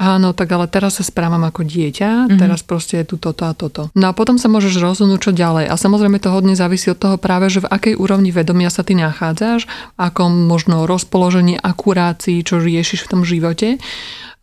áno, 0.00 0.32
tak 0.32 0.48
ale 0.54 0.70
teraz 0.72 0.96
sa 0.96 1.04
správam 1.04 1.44
ako 1.44 1.68
dieťa, 1.68 2.32
mm-hmm. 2.32 2.40
teraz 2.40 2.64
proste 2.64 3.04
je 3.04 3.12
tu 3.12 3.20
toto 3.20 3.44
a 3.44 3.52
toto. 3.52 3.92
No 3.92 4.08
a 4.08 4.16
potom 4.16 4.40
sa 4.40 4.48
môžeš 4.48 4.80
rozhodnúť, 4.80 5.20
čo 5.20 5.32
ďalej. 5.36 5.68
A 5.68 5.74
samozrejme 5.76 6.16
to 6.22 6.32
hodne 6.32 6.56
závisí 6.56 6.88
od 6.88 6.96
toho 6.96 7.20
práve, 7.20 7.52
že 7.52 7.60
v 7.60 7.68
akej 7.68 7.94
úrovni 7.98 8.32
vedomia 8.32 8.70
sa 8.72 8.86
ty 8.86 8.94
nachádzaš, 8.94 9.68
akom 9.98 10.46
možno 10.46 10.77
rozpoložení, 10.86 11.56
akurácii, 11.58 12.44
čo 12.44 12.60
riešiš 12.60 13.06
v 13.06 13.10
tom 13.10 13.22
živote. 13.24 13.80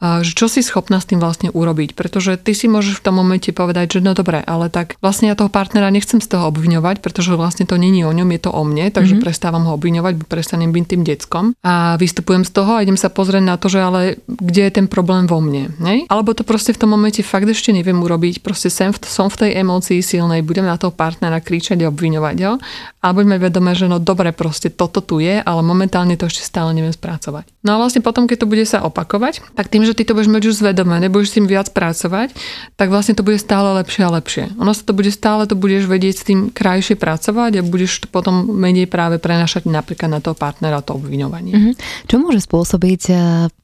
Že 0.01 0.31
čo 0.35 0.51
si 0.51 0.59
schopná 0.59 0.99
s 0.99 1.07
tým 1.07 1.23
vlastne 1.23 1.49
urobiť. 1.49 1.95
Pretože 1.95 2.35
ty 2.35 2.51
si 2.51 2.67
môžeš 2.67 2.99
v 2.99 3.05
tom 3.05 3.15
momente 3.17 3.49
povedať, 3.55 3.97
že 3.97 3.99
no 4.03 4.11
dobre, 4.11 4.43
ale 4.43 4.67
tak 4.67 4.99
vlastne 4.99 5.31
ja 5.31 5.39
toho 5.39 5.47
partnera 5.47 5.87
nechcem 5.89 6.19
z 6.19 6.27
toho 6.27 6.51
obviňovať, 6.51 6.99
pretože 6.99 7.33
vlastne 7.33 7.63
to 7.63 7.79
není 7.79 8.03
o 8.03 8.11
ňom, 8.11 8.27
je 8.35 8.41
to 8.43 8.51
o 8.51 8.63
mne, 8.67 8.91
takže 8.91 9.15
mm-hmm. 9.15 9.25
prestávam 9.25 9.63
ho 9.65 9.75
obviňovať, 9.79 10.27
prestanem 10.27 10.71
byť 10.75 10.85
tým 10.85 11.01
deckom 11.07 11.45
a 11.63 11.95
vystupujem 11.95 12.43
z 12.43 12.51
toho 12.51 12.77
a 12.77 12.83
idem 12.83 12.99
sa 12.99 13.07
pozrieť 13.07 13.43
na 13.43 13.55
to, 13.55 13.71
že 13.71 13.79
ale 13.79 14.01
kde 14.27 14.61
je 14.67 14.71
ten 14.71 14.87
problém 14.91 15.25
vo 15.25 15.39
mne. 15.39 15.71
Ne? 15.79 16.03
Alebo 16.11 16.35
to 16.35 16.43
proste 16.43 16.75
v 16.75 16.81
tom 16.83 16.91
momente 16.91 17.23
fakt 17.23 17.47
ešte 17.47 17.71
neviem 17.71 17.97
urobiť, 17.97 18.43
proste 18.43 18.67
sem 18.67 18.91
v, 18.91 18.99
som 19.07 19.31
v 19.31 19.47
tej 19.47 19.51
emócii 19.63 20.03
silnej, 20.03 20.43
budem 20.43 20.67
na 20.67 20.75
toho 20.75 20.91
partnera 20.91 21.39
kričať 21.39 21.79
a 21.81 21.89
obviňovať 21.89 22.37
ho, 22.43 22.53
alebo 22.99 23.23
budeme 23.23 23.37
vedomé, 23.39 23.71
že 23.77 23.87
no 23.87 24.01
dobre, 24.01 24.35
proste 24.35 24.73
toto 24.73 24.99
tu 24.99 25.23
je, 25.23 25.39
ale 25.39 25.61
momentálne 25.63 26.17
to 26.19 26.27
ešte 26.27 26.43
stále 26.43 26.73
neviem 26.73 26.91
spracovať. 26.91 27.47
No 27.63 27.77
a 27.77 27.81
vlastne 27.81 28.03
potom, 28.03 28.25
keď 28.25 28.45
to 28.45 28.51
bude 28.51 28.65
sa 28.65 28.85
opakovať, 28.85 29.41
tak 29.57 29.69
tým, 29.69 29.85
že 29.86 29.98
ty 29.98 30.04
to 30.04 30.18
budeš 30.18 30.32
mať 30.34 30.44
už 30.50 30.56
zvedomé, 30.60 30.98
nebudeš 31.00 31.32
s 31.32 31.36
tým 31.38 31.48
viac 31.48 31.70
pracovať, 31.72 32.34
tak 32.75 32.88
vlastne 32.89 33.13
to 33.13 33.22
bude 33.22 33.38
stále 33.38 33.77
lepšie 33.82 34.01
a 34.06 34.10
lepšie. 34.18 34.44
Ono 34.58 34.72
sa 34.74 34.84
to 34.84 34.98
bude 34.98 35.10
stále, 35.13 35.46
to 35.46 35.54
budeš 35.54 35.86
vedieť 35.86 36.15
s 36.18 36.27
tým 36.27 36.39
krajšie 36.50 36.98
pracovať 36.98 37.60
a 37.60 37.65
budeš 37.65 38.06
to 38.06 38.08
potom 38.10 38.50
menej 38.50 38.89
práve 38.89 39.22
prenašať 39.22 39.70
napríklad 39.70 40.10
na 40.10 40.20
toho 40.20 40.34
partnera 40.34 40.82
to 40.82 40.98
obviňovanie. 40.98 41.54
Mm-hmm. 41.54 41.74
Čo 42.10 42.15
môže 42.18 42.42
spôsobiť, 42.42 43.01
eh, 43.12 43.18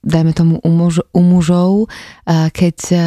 dajme 0.06 0.32
tomu 0.36 0.56
u, 0.62 0.70
muž, 0.70 1.02
u 1.12 1.22
mužov, 1.22 1.88
eh, 1.88 2.50
keď 2.54 2.78
eh, 2.92 3.00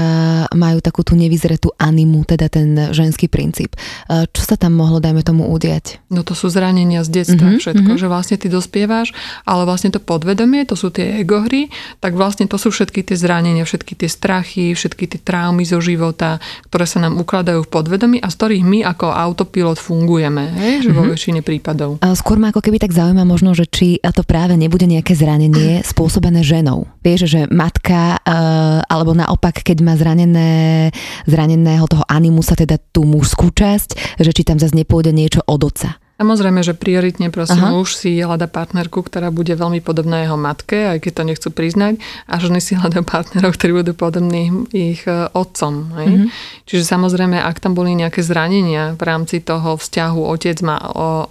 majú 0.54 0.78
takú 0.82 1.06
tú 1.06 1.14
nevyzretú 1.14 1.70
animu, 1.78 2.24
teda 2.24 2.50
ten 2.50 2.90
ženský 2.90 3.28
princíp. 3.28 3.76
Čo 4.08 4.42
sa 4.42 4.56
tam 4.56 4.76
mohlo, 4.78 4.98
dajme 4.98 5.20
tomu, 5.20 5.48
udiať? 5.52 6.00
No 6.08 6.24
to 6.24 6.32
sú 6.32 6.48
zranenia 6.48 7.04
z 7.04 7.22
detstva 7.22 7.54
mm-hmm. 7.54 7.62
všetko, 7.62 7.90
mm-hmm. 7.94 8.02
že 8.02 8.10
vlastne 8.10 8.36
ty 8.40 8.46
dospievaš, 8.48 9.12
ale 9.44 9.68
vlastne 9.68 9.92
to 9.92 10.00
podvedomie, 10.00 10.64
to 10.64 10.74
sú 10.78 10.88
tie 10.88 11.20
egohry, 11.20 11.68
tak 12.00 12.16
vlastne 12.16 12.48
to 12.48 12.56
sú 12.56 12.72
všetky 12.72 13.03
tie 13.04 13.16
zranenia, 13.20 13.68
všetky 13.68 13.94
tie 13.94 14.08
strachy, 14.08 14.72
všetky 14.72 15.04
tie 15.04 15.20
traumy 15.20 15.68
zo 15.68 15.78
života, 15.84 16.40
ktoré 16.72 16.88
sa 16.88 17.04
nám 17.04 17.20
ukladajú 17.20 17.68
v 17.68 17.70
podvedomí 17.70 18.16
a 18.24 18.32
z 18.32 18.34
ktorých 18.40 18.64
my 18.64 18.78
ako 18.88 19.12
autopilot 19.12 19.76
fungujeme, 19.76 20.56
hej? 20.56 20.88
že 20.88 20.90
mm-hmm. 20.90 20.98
vo 20.98 21.04
mhm. 21.04 21.10
väčšine 21.12 21.40
prípadov. 21.44 21.90
Skôr 22.16 22.40
ma 22.40 22.48
ako 22.50 22.64
keby 22.64 22.80
tak 22.80 22.96
zaujíma 22.96 23.28
možno, 23.28 23.52
že 23.52 23.68
či 23.68 24.00
to 24.00 24.22
práve 24.24 24.56
nebude 24.56 24.88
nejaké 24.88 25.12
zranenie 25.12 25.82
spôsobené 25.92 26.40
ženou. 26.40 26.88
Vieš, 27.04 27.28
že 27.28 27.40
matka, 27.52 28.16
eh, 28.18 28.80
alebo 28.88 29.12
naopak, 29.12 29.60
keď 29.60 29.78
má 29.84 29.94
zranené, 29.98 30.90
zraneného 31.28 31.84
toho 31.90 32.06
animusa, 32.08 32.56
teda 32.56 32.80
tú 32.94 33.04
mužskú 33.04 33.52
časť, 33.52 34.18
že 34.22 34.30
či 34.32 34.42
tam 34.46 34.56
zase 34.56 34.72
nepôjde 34.72 35.12
niečo 35.12 35.42
od 35.44 35.60
oca. 35.66 36.03
Samozrejme, 36.24 36.64
že 36.64 36.72
prioritne 36.72 37.28
prosím 37.28 37.68
Aha. 37.68 37.76
muž 37.76 38.00
si 38.00 38.16
hľada 38.16 38.48
partnerku, 38.48 39.04
ktorá 39.04 39.28
bude 39.28 39.52
veľmi 39.52 39.84
podobná 39.84 40.24
jeho 40.24 40.40
matke, 40.40 40.96
aj 40.96 41.04
keď 41.04 41.12
to 41.20 41.22
nechcú 41.28 41.48
priznať, 41.52 42.00
a 42.24 42.40
ženy 42.40 42.64
si 42.64 42.72
hľadajú 42.80 43.04
partnerov, 43.04 43.52
ktorí 43.52 43.84
budú 43.84 43.92
podobní 43.92 44.48
ich 44.72 45.04
e, 45.04 45.28
otcom. 45.36 45.92
Hej? 46.00 46.08
Mm-hmm. 46.08 46.28
Čiže 46.64 46.84
samozrejme, 46.88 47.36
ak 47.36 47.60
tam 47.60 47.76
boli 47.76 47.92
nejaké 47.92 48.24
zranenia 48.24 48.96
v 48.96 49.02
rámci 49.04 49.44
toho 49.44 49.76
vzťahu 49.76 50.20
otec, 50.24 50.56
má, 50.64 50.80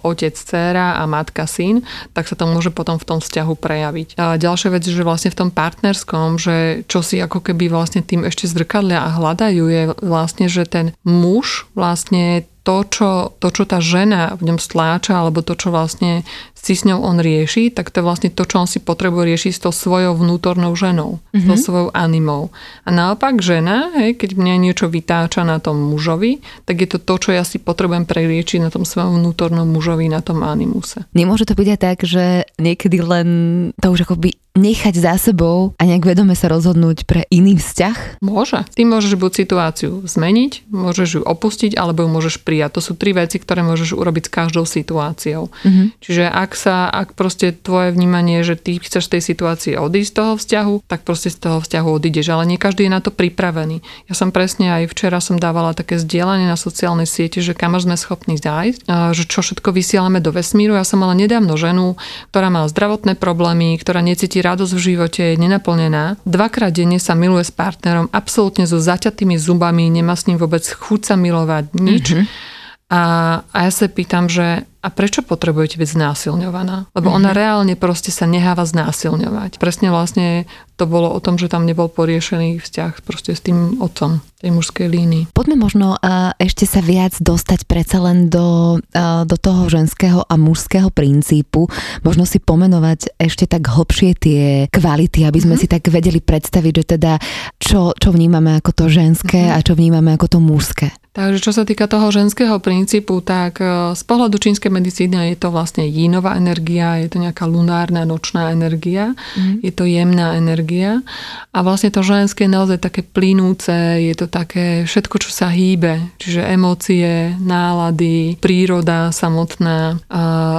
otec, 0.06 0.30
dcéra 0.38 1.02
a 1.02 1.10
matka, 1.10 1.50
syn, 1.50 1.82
tak 2.14 2.30
sa 2.30 2.38
to 2.38 2.46
môže 2.46 2.70
potom 2.70 2.94
v 2.94 3.04
tom 3.10 3.18
vzťahu 3.18 3.58
prejaviť. 3.58 4.08
A 4.22 4.38
ďalšia 4.38 4.78
vec, 4.78 4.86
že 4.86 5.02
vlastne 5.02 5.34
v 5.34 5.38
tom 5.42 5.50
partnerskom, 5.50 6.38
že 6.38 6.86
čo 6.86 7.02
si 7.02 7.18
ako 7.18 7.42
keby 7.42 7.66
vlastne 7.66 8.06
tým 8.06 8.22
ešte 8.22 8.46
zrkadlia 8.46 9.02
a 9.02 9.10
hľadajú, 9.10 9.64
je 9.66 9.82
vlastne, 10.06 10.46
že 10.46 10.62
ten 10.70 10.94
muž 11.02 11.66
vlastne 11.74 12.46
to 12.64 12.76
čo, 12.88 13.36
to, 13.38 13.48
čo 13.52 13.68
tá 13.68 13.78
žena 13.78 14.32
v 14.40 14.48
ňom 14.48 14.58
stláča, 14.58 15.20
alebo 15.20 15.44
to, 15.44 15.52
čo 15.52 15.68
vlastne 15.68 16.24
si 16.56 16.72
s 16.72 16.88
ňou 16.88 17.04
on 17.04 17.20
rieši, 17.20 17.68
tak 17.68 17.92
to 17.92 18.00
je 18.00 18.08
vlastne 18.08 18.30
to, 18.32 18.48
čo 18.48 18.64
on 18.64 18.68
si 18.68 18.80
potrebuje 18.80 19.36
riešiť 19.36 19.52
s 19.52 19.62
tou 19.68 19.68
svojou 19.68 20.16
vnútornou 20.16 20.72
ženou, 20.72 21.20
mm-hmm. 21.20 21.44
s 21.44 21.44
tou 21.44 21.56
mhm. 21.60 21.64
svojou 21.68 21.88
animou. 21.92 22.48
A 22.82 22.90
naopak 22.90 23.44
žena, 23.44 23.92
hej, 24.00 24.16
keď 24.16 24.40
mňa 24.40 24.54
niečo 24.64 24.88
vytáča 24.88 25.44
na 25.44 25.60
tom 25.60 25.76
mužovi, 25.92 26.40
tak 26.64 26.80
je 26.80 26.88
to 26.88 26.98
to, 27.04 27.14
čo 27.20 27.30
ja 27.36 27.44
si 27.44 27.60
potrebujem 27.60 28.08
preriečiť 28.08 28.64
na 28.64 28.72
tom 28.72 28.88
svojom 28.88 29.20
vnútornom 29.20 29.68
mužovi, 29.68 30.08
na 30.08 30.24
tom 30.24 30.40
animuse. 30.40 31.04
Nemôže 31.12 31.44
to 31.44 31.52
byť 31.52 31.68
aj 31.68 31.78
tak, 31.84 31.98
že 32.08 32.48
niekedy 32.56 33.04
len 33.04 33.28
to 33.76 33.92
už 33.92 34.08
akoby 34.08 34.32
nechať 34.54 34.94
za 34.94 35.18
sebou 35.18 35.74
a 35.76 35.82
nejak 35.82 36.06
vedome 36.06 36.38
sa 36.38 36.46
rozhodnúť 36.46 37.10
pre 37.10 37.26
iný 37.26 37.58
vzťah? 37.58 38.22
Môže. 38.22 38.62
Ty 38.70 38.82
môžeš 38.86 39.18
buď 39.18 39.32
situáciu 39.34 40.06
zmeniť, 40.06 40.70
môžeš 40.70 41.08
ju 41.18 41.22
opustiť, 41.26 41.74
alebo 41.74 42.06
ju 42.06 42.08
môžeš 42.14 42.46
prijať. 42.46 42.78
To 42.78 42.80
sú 42.80 42.92
tri 42.94 43.10
veci, 43.10 43.42
ktoré 43.42 43.66
môžeš 43.66 43.98
urobiť 43.98 44.30
s 44.30 44.30
každou 44.30 44.62
situáciou. 44.62 45.50
Mm-hmm. 45.50 45.86
Čiže 45.98 46.24
ak 46.30 46.54
sa, 46.54 46.86
ak 46.86 47.18
proste 47.18 47.50
tvoje 47.50 47.90
vnímanie, 47.90 48.46
že 48.46 48.54
ty 48.54 48.78
chceš 48.78 49.10
z 49.10 49.18
tej 49.18 49.22
situácii 49.34 49.74
odísť 49.74 50.10
z 50.10 50.14
toho 50.14 50.32
vzťahu, 50.38 50.74
tak 50.86 51.02
proste 51.02 51.34
z 51.34 51.38
toho 51.42 51.58
vzťahu 51.58 51.88
odídeš. 51.90 52.30
Ale 52.30 52.46
nie 52.46 52.58
každý 52.62 52.86
je 52.86 52.94
na 52.94 53.02
to 53.02 53.10
pripravený. 53.10 53.82
Ja 54.06 54.14
som 54.14 54.30
presne 54.30 54.70
aj 54.70 54.86
včera 54.94 55.18
som 55.18 55.34
dávala 55.34 55.74
také 55.74 55.98
zdieľanie 55.98 56.46
na 56.46 56.54
sociálnej 56.54 57.10
siete, 57.10 57.42
že 57.42 57.58
kam 57.58 57.74
sme 57.74 57.98
schopní 57.98 58.38
zájsť, 58.38 58.86
že 59.18 59.26
čo 59.26 59.42
všetko 59.42 59.74
vysielame 59.74 60.22
do 60.22 60.30
vesmíru. 60.30 60.78
Ja 60.78 60.86
som 60.86 61.02
mala 61.02 61.18
nedávno 61.18 61.58
ženu, 61.58 61.98
ktorá 62.30 62.54
má 62.54 62.62
zdravotné 62.70 63.18
problémy, 63.18 63.74
ktorá 63.82 63.98
necíti 63.98 64.43
radosť 64.44 64.72
v 64.76 64.84
živote, 64.92 65.22
je 65.32 65.40
nenaplnená. 65.40 66.20
Dvakrát 66.28 66.70
denne 66.70 67.00
sa 67.00 67.16
miluje 67.16 67.48
s 67.48 67.50
partnerom, 67.50 68.12
absolútne 68.12 68.68
so 68.68 68.76
zaťatými 68.76 69.40
zubami, 69.40 69.88
nemá 69.88 70.12
s 70.12 70.28
ním 70.28 70.36
vôbec 70.36 70.62
chuť 70.62 71.00
sa 71.00 71.14
milovať, 71.16 71.72
nič. 71.72 72.06
Mm-hmm. 72.12 72.52
A, 72.94 73.02
a 73.50 73.58
ja 73.66 73.70
sa 73.74 73.90
pýtam, 73.90 74.30
že 74.30 74.62
a 74.84 74.92
prečo 74.92 75.24
potrebujete 75.24 75.80
byť 75.80 75.96
znásilňovaná? 75.96 76.92
Lebo 76.92 77.08
mm-hmm. 77.10 77.18
ona 77.18 77.30
mhm. 77.32 77.38
reálne 77.40 77.74
proste 77.74 78.14
sa 78.14 78.28
neháva 78.28 78.62
znásilňovať. 78.68 79.58
Presne 79.58 79.90
vlastne 79.90 80.46
to 80.78 80.84
bolo 80.86 81.10
o 81.10 81.18
tom, 81.18 81.34
že 81.40 81.50
tam 81.50 81.66
nebol 81.66 81.90
poriešený 81.90 82.60
vzťah 82.60 83.02
proste 83.02 83.34
s 83.34 83.40
tým 83.42 83.82
otcom 83.82 84.22
tej 84.38 84.50
mužskej 84.52 84.86
línii. 84.90 85.24
Poďme 85.32 85.56
možno 85.56 85.96
uh, 85.96 86.34
ešte 86.36 86.68
sa 86.68 86.84
viac 86.84 87.16
dostať 87.18 87.64
predsa 87.64 87.98
len 88.04 88.28
do, 88.28 88.78
uh, 88.78 89.22
do 89.24 89.36
toho 89.38 89.70
ženského 89.72 90.26
a 90.26 90.34
mužského 90.36 90.92
princípu. 90.92 91.70
Možno 92.04 92.28
si 92.28 92.42
pomenovať 92.42 93.16
ešte 93.16 93.48
tak 93.48 93.64
hlbšie 93.70 94.10
tie 94.18 94.42
kvality, 94.70 95.24
aby 95.24 95.38
sme 95.40 95.56
mm-hmm. 95.56 95.66
si 95.66 95.72
tak 95.72 95.88
vedeli 95.88 96.20
predstaviť, 96.22 96.72
že 96.74 96.84
teda 96.98 97.12
čo, 97.56 97.94
čo 97.96 98.08
vnímame 98.14 98.58
ako 98.60 98.70
to 98.74 98.84
ženské 98.90 99.48
mm-hmm. 99.48 99.56
a 99.56 99.64
čo 99.64 99.72
vnímame 99.78 100.10
ako 100.14 100.26
to 100.26 100.38
mužské. 100.42 100.90
Takže 101.14 101.38
čo 101.38 101.54
sa 101.54 101.62
týka 101.62 101.86
toho 101.86 102.10
ženského 102.10 102.58
princípu, 102.58 103.22
tak 103.22 103.62
z 103.94 104.02
pohľadu 104.02 104.34
čínskej 104.34 104.66
medicíny 104.66 105.30
je 105.30 105.38
to 105.38 105.54
vlastne 105.54 105.86
jínová 105.86 106.34
energia, 106.34 106.98
je 106.98 107.06
to 107.06 107.22
nejaká 107.22 107.46
lunárna 107.46 108.02
nočná 108.02 108.50
energia, 108.50 109.14
mm. 109.38 109.62
je 109.62 109.70
to 109.70 109.86
jemná 109.86 110.34
energia. 110.34 111.06
A 111.54 111.62
vlastne 111.62 111.94
to 111.94 112.02
ženské 112.02 112.50
je 112.50 112.54
naozaj 112.58 112.82
také 112.82 113.06
plynúce, 113.06 113.70
je 114.02 114.14
to 114.18 114.26
také 114.26 114.82
všetko, 114.90 115.22
čo 115.22 115.30
sa 115.30 115.54
hýbe, 115.54 116.18
čiže 116.18 116.42
emócie, 116.50 117.38
nálady, 117.38 118.34
príroda 118.42 119.14
samotná, 119.14 120.02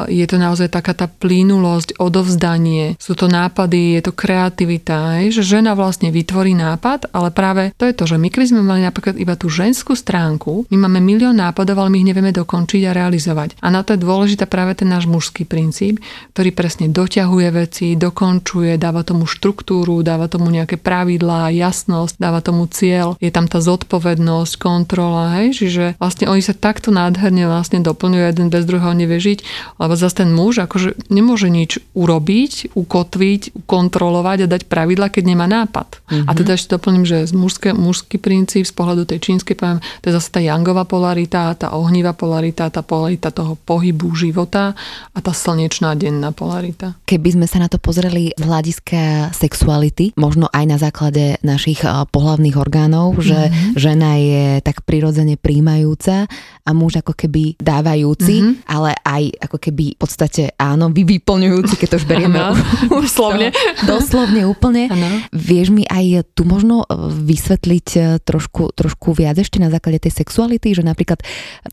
je 0.07 0.23
to 0.23 0.39
naozaj 0.39 0.71
taká 0.71 0.95
tá 0.95 1.11
plynulosť, 1.11 1.99
odovzdanie, 1.99 2.95
sú 2.95 3.11
to 3.19 3.27
nápady, 3.27 3.99
je 3.99 4.01
to 4.07 4.15
kreativita, 4.15 5.19
že 5.27 5.43
žena 5.43 5.75
vlastne 5.75 6.15
vytvorí 6.15 6.55
nápad, 6.55 7.11
ale 7.11 7.27
práve 7.35 7.75
to 7.75 7.83
je 7.83 7.91
to, 7.91 8.07
že 8.07 8.15
my 8.15 8.31
keby 8.31 8.45
sme 8.47 8.61
mali 8.63 8.87
napríklad 8.87 9.19
iba 9.19 9.35
tú 9.35 9.51
ženskú 9.51 9.99
stránku, 9.99 10.44
celku. 10.45 10.69
My 10.69 10.85
máme 10.85 11.01
milión 11.01 11.35
nápadov, 11.35 11.81
ale 11.81 11.89
my 11.89 11.97
ich 12.01 12.09
nevieme 12.13 12.31
dokončiť 12.31 12.81
a 12.85 12.91
realizovať. 12.93 13.57
A 13.61 13.73
na 13.73 13.81
to 13.81 13.97
je 13.97 14.05
dôležitá 14.05 14.45
práve 14.45 14.77
ten 14.77 14.85
náš 14.89 15.09
mužský 15.09 15.49
princíp, 15.49 15.97
ktorý 16.37 16.53
presne 16.53 16.85
doťahuje 16.93 17.49
veci, 17.49 17.97
dokončuje, 17.97 18.77
dáva 18.77 19.01
tomu 19.01 19.25
štruktúru, 19.25 20.05
dáva 20.05 20.29
tomu 20.29 20.53
nejaké 20.53 20.77
pravidlá, 20.77 21.49
jasnosť, 21.49 22.21
dáva 22.21 22.45
tomu 22.45 22.69
cieľ. 22.69 23.17
Je 23.17 23.33
tam 23.33 23.49
tá 23.49 23.57
zodpovednosť, 23.57 24.53
kontrola, 24.61 25.41
hej? 25.41 25.57
Čiže 25.65 25.83
vlastne 25.97 26.29
oni 26.29 26.43
sa 26.45 26.53
takto 26.53 26.93
nádherne 26.93 27.49
vlastne 27.49 27.81
doplňujú, 27.81 28.23
jeden 28.29 28.47
bez 28.53 28.63
druhého 28.67 28.93
nevie 28.93 29.17
žiť, 29.17 29.39
lebo 29.81 29.93
zase 29.97 30.23
ten 30.23 30.29
muž 30.31 30.61
akože 30.67 31.09
nemôže 31.09 31.49
nič 31.49 31.81
urobiť, 31.97 32.75
ukotviť, 32.75 33.65
kontrolovať 33.65 34.37
a 34.45 34.51
dať 34.51 34.61
pravidla, 34.67 35.09
keď 35.09 35.23
nemá 35.25 35.47
nápad. 35.47 35.87
Mm-hmm. 36.05 36.27
A 36.27 36.31
teda 36.35 36.51
ešte 36.55 36.75
doplním, 36.75 37.05
že 37.07 37.31
mužské, 37.31 37.71
mužský 37.71 38.19
princíp 38.19 38.67
z 38.67 38.73
pohľadu 38.75 39.07
tej 39.07 39.19
čínskej 39.31 39.55
poviem, 39.55 39.79
to 40.03 40.11
je 40.11 40.17
zase 40.17 40.34
tá 40.35 40.43
jangová 40.43 40.83
polarita, 40.83 41.55
tá 41.55 41.71
ohnivá 41.71 42.11
polarita, 42.11 42.67
tá 42.67 42.83
polarita 42.83 43.31
toho 43.31 43.55
pohybu 43.55 44.11
života 44.19 44.75
a 45.15 45.19
tá 45.23 45.31
slnečná 45.31 45.95
denná 45.95 46.35
polarita. 46.35 46.99
Keby 47.07 47.39
sme 47.39 47.47
sa 47.47 47.63
na 47.63 47.71
to 47.71 47.79
pozreli 47.79 48.35
z 48.35 48.43
hľadiska 48.43 49.31
sexuality, 49.31 50.11
možno 50.19 50.51
aj 50.51 50.65
na 50.67 50.75
základe 50.75 51.39
našich 51.39 51.87
pohlavných 52.11 52.59
orgánov, 52.59 53.15
že 53.23 53.47
mm-hmm. 53.47 53.79
žena 53.79 54.11
je 54.19 54.45
tak 54.59 54.83
prirodzene 54.83 55.39
príjmajúca 55.39 56.27
a 56.65 56.69
muž 56.75 56.99
ako 56.99 57.15
keby 57.15 57.55
dávajúci, 57.55 58.35
mm-hmm. 58.43 58.67
ale 58.67 58.91
aj 59.07 59.23
ako 59.39 59.57
keby 59.61 59.95
v 59.95 59.99
podstate 60.01 60.51
áno, 60.59 60.91
vy 60.91 61.07
vyplňujúci, 61.15 61.79
keď 61.79 61.87
to 61.95 61.97
už 62.03 62.05
berieme 62.11 62.43
doslovne. 62.91 63.55
doslovne 63.87 64.43
úplne. 64.51 64.91
Ano. 64.91 65.23
Vieš 65.31 65.71
mi 65.71 65.87
aj 65.87 66.27
tu 66.35 66.43
možno 66.43 66.83
e, 66.83 66.91
vysvetliť 67.23 67.87
e, 67.95 67.99
trošku, 68.19 68.75
trošku 68.75 69.15
viac 69.15 69.39
ešte 69.39 69.63
na 69.63 69.71
základe 69.71 70.03
tej 70.09 70.24
sexuality, 70.25 70.73
že 70.73 70.81
napríklad 70.81 71.21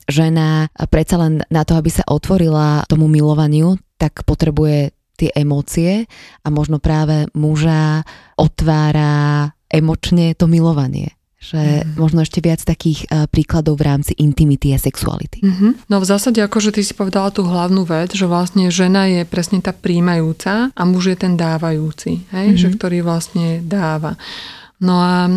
žena 0.04 0.68
predsa 0.92 1.16
len 1.16 1.40
na 1.48 1.64
to, 1.64 1.80
aby 1.80 1.88
sa 1.88 2.04
otvorila 2.04 2.84
tomu 2.84 3.08
milovaniu, 3.08 3.80
tak 3.96 4.28
potrebuje 4.28 4.92
tie 5.16 5.32
emócie 5.32 6.04
a 6.44 6.48
možno 6.52 6.76
práve 6.76 7.24
muža 7.32 8.04
otvára 8.36 9.48
emočne 9.72 10.36
to 10.36 10.44
milovanie 10.44 11.16
že 11.42 11.82
mm. 11.82 11.98
možno 11.98 12.22
ešte 12.22 12.38
viac 12.38 12.62
takých 12.62 13.10
uh, 13.10 13.26
príkladov 13.26 13.82
v 13.82 13.90
rámci 13.90 14.14
intimity 14.14 14.70
a 14.70 14.78
sexuality. 14.78 15.42
Mm-hmm. 15.42 15.90
No 15.90 15.98
v 15.98 16.06
zásade, 16.06 16.38
akože 16.38 16.70
ty 16.70 16.86
si 16.86 16.94
povedala 16.94 17.34
tú 17.34 17.42
hlavnú 17.42 17.82
vec, 17.82 18.14
že 18.14 18.30
vlastne 18.30 18.70
žena 18.70 19.10
je 19.10 19.26
presne 19.26 19.58
tá 19.58 19.74
príjmajúca 19.74 20.70
a 20.70 20.82
muž 20.86 21.10
je 21.10 21.18
ten 21.18 21.34
dávajúci, 21.34 22.22
hej? 22.30 22.54
Mm-hmm. 22.54 22.62
že 22.62 22.68
ktorý 22.78 22.98
vlastne 23.02 23.58
dáva. 23.66 24.14
No 24.82 24.98
a 24.98 25.30